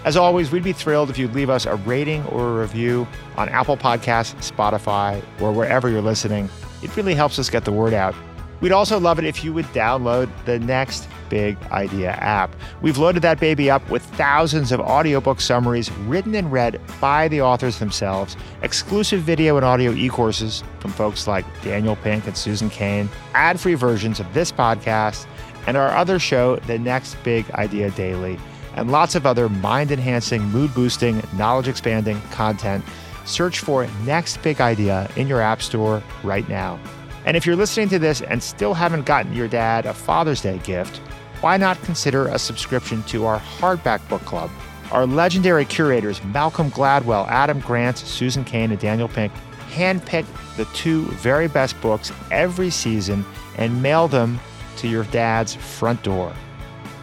As 0.06 0.16
always, 0.16 0.52
we'd 0.52 0.62
be 0.62 0.72
thrilled 0.72 1.10
if 1.10 1.18
you'd 1.18 1.34
leave 1.34 1.50
us 1.50 1.66
a 1.66 1.74
rating 1.74 2.24
or 2.26 2.48
a 2.48 2.60
review 2.60 3.08
on 3.36 3.48
Apple 3.48 3.76
Podcasts, 3.76 4.36
Spotify, 4.36 5.20
or 5.40 5.50
wherever 5.50 5.88
you're 5.88 6.00
listening. 6.00 6.48
It 6.80 6.96
really 6.96 7.14
helps 7.14 7.40
us 7.40 7.50
get 7.50 7.64
the 7.64 7.72
word 7.72 7.92
out. 7.92 8.14
We'd 8.60 8.70
also 8.70 9.00
love 9.00 9.18
it 9.18 9.24
if 9.24 9.42
you 9.42 9.52
would 9.52 9.64
download 9.66 10.30
the 10.44 10.60
Next 10.60 11.08
Big 11.28 11.60
Idea 11.72 12.12
app. 12.12 12.54
We've 12.82 12.98
loaded 12.98 13.22
that 13.22 13.40
baby 13.40 13.68
up 13.68 13.90
with 13.90 14.04
thousands 14.14 14.70
of 14.70 14.78
audiobook 14.78 15.40
summaries 15.40 15.90
written 15.90 16.36
and 16.36 16.52
read 16.52 16.80
by 17.00 17.26
the 17.26 17.42
authors 17.42 17.80
themselves, 17.80 18.36
exclusive 18.62 19.22
video 19.22 19.56
and 19.56 19.66
audio 19.66 19.90
e 19.90 20.08
courses 20.08 20.62
from 20.78 20.92
folks 20.92 21.26
like 21.26 21.44
Daniel 21.62 21.96
Pink 21.96 22.28
and 22.28 22.36
Susan 22.36 22.70
Cain, 22.70 23.08
ad 23.34 23.58
free 23.58 23.74
versions 23.74 24.20
of 24.20 24.32
this 24.32 24.52
podcast, 24.52 25.26
and 25.66 25.76
our 25.76 25.88
other 25.88 26.20
show, 26.20 26.54
The 26.58 26.78
Next 26.78 27.16
Big 27.24 27.50
Idea 27.50 27.90
Daily 27.90 28.38
and 28.76 28.90
lots 28.90 29.14
of 29.14 29.26
other 29.26 29.48
mind 29.48 29.90
enhancing, 29.90 30.42
mood 30.50 30.72
boosting, 30.74 31.22
knowledge 31.34 31.68
expanding 31.68 32.20
content. 32.30 32.84
Search 33.24 33.58
for 33.58 33.86
Next 34.04 34.40
Big 34.42 34.60
Idea 34.60 35.10
in 35.16 35.26
your 35.26 35.40
App 35.40 35.60
Store 35.60 36.02
right 36.22 36.48
now. 36.48 36.78
And 37.24 37.36
if 37.36 37.44
you're 37.44 37.56
listening 37.56 37.88
to 37.88 37.98
this 37.98 38.22
and 38.22 38.40
still 38.40 38.72
haven't 38.72 39.04
gotten 39.04 39.34
your 39.34 39.48
dad 39.48 39.84
a 39.84 39.92
Father's 39.92 40.40
Day 40.40 40.58
gift, 40.58 40.98
why 41.40 41.56
not 41.56 41.82
consider 41.82 42.28
a 42.28 42.38
subscription 42.38 43.02
to 43.04 43.26
our 43.26 43.40
hardback 43.40 44.06
book 44.08 44.22
club? 44.22 44.50
Our 44.92 45.06
legendary 45.06 45.64
curators, 45.64 46.22
Malcolm 46.24 46.70
Gladwell, 46.70 47.26
Adam 47.26 47.58
Grant, 47.58 47.98
Susan 47.98 48.44
Cain, 48.44 48.70
and 48.70 48.78
Daniel 48.78 49.08
Pink, 49.08 49.32
handpick 49.70 50.24
the 50.56 50.64
two 50.66 51.06
very 51.06 51.48
best 51.48 51.78
books 51.80 52.12
every 52.30 52.70
season 52.70 53.24
and 53.56 53.82
mail 53.82 54.06
them 54.06 54.38
to 54.76 54.88
your 54.88 55.04
dad's 55.04 55.54
front 55.54 56.02
door. 56.04 56.32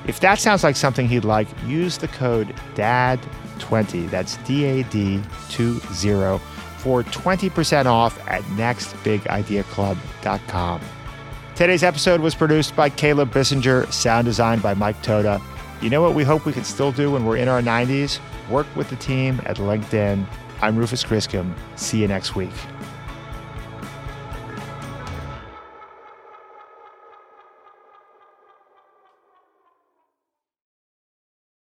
If 0.06 0.20
that 0.20 0.38
sounds 0.40 0.64
like 0.64 0.76
something 0.76 1.08
he'd 1.08 1.24
like, 1.24 1.48
use 1.66 1.98
the 1.98 2.10
code 2.10 2.54
DAD20, 2.76 4.10
that's 4.10 4.36
D 4.38 4.66
A 4.66 4.84
D 4.84 5.22
20, 5.50 5.80
for 6.78 7.04
20% 7.04 7.86
off 7.86 8.20
at 8.28 8.42
nextbigideaclub.com. 8.44 10.82
Today's 11.56 11.84
episode 11.84 12.20
was 12.20 12.36
produced 12.36 12.76
by 12.76 12.90
Caleb 12.90 13.32
Bissinger, 13.32 13.90
sound 13.94 14.26
designed 14.26 14.62
by 14.62 14.74
Mike 14.74 15.02
Toda. 15.04 15.42
You 15.82 15.90
know 15.90 16.02
what 16.02 16.16
we 16.16 16.24
hope 16.24 16.46
we 16.46 16.54
can 16.54 16.64
still 16.64 16.92
do 16.92 17.12
when 17.12 17.26
we're 17.26 17.38
in 17.38 17.48
our 17.48 17.62
90s? 17.62 18.20
Work 18.50 18.68
with 18.76 18.90
the 18.90 18.96
team 18.98 19.42
at 19.46 19.58
LinkedIn. 19.58 20.26
I'm 20.62 20.78
Rufus 20.78 21.04
Griscom. 21.04 21.54
See 21.76 22.02
you 22.02 22.08
next 22.08 22.36
week. 22.36 22.52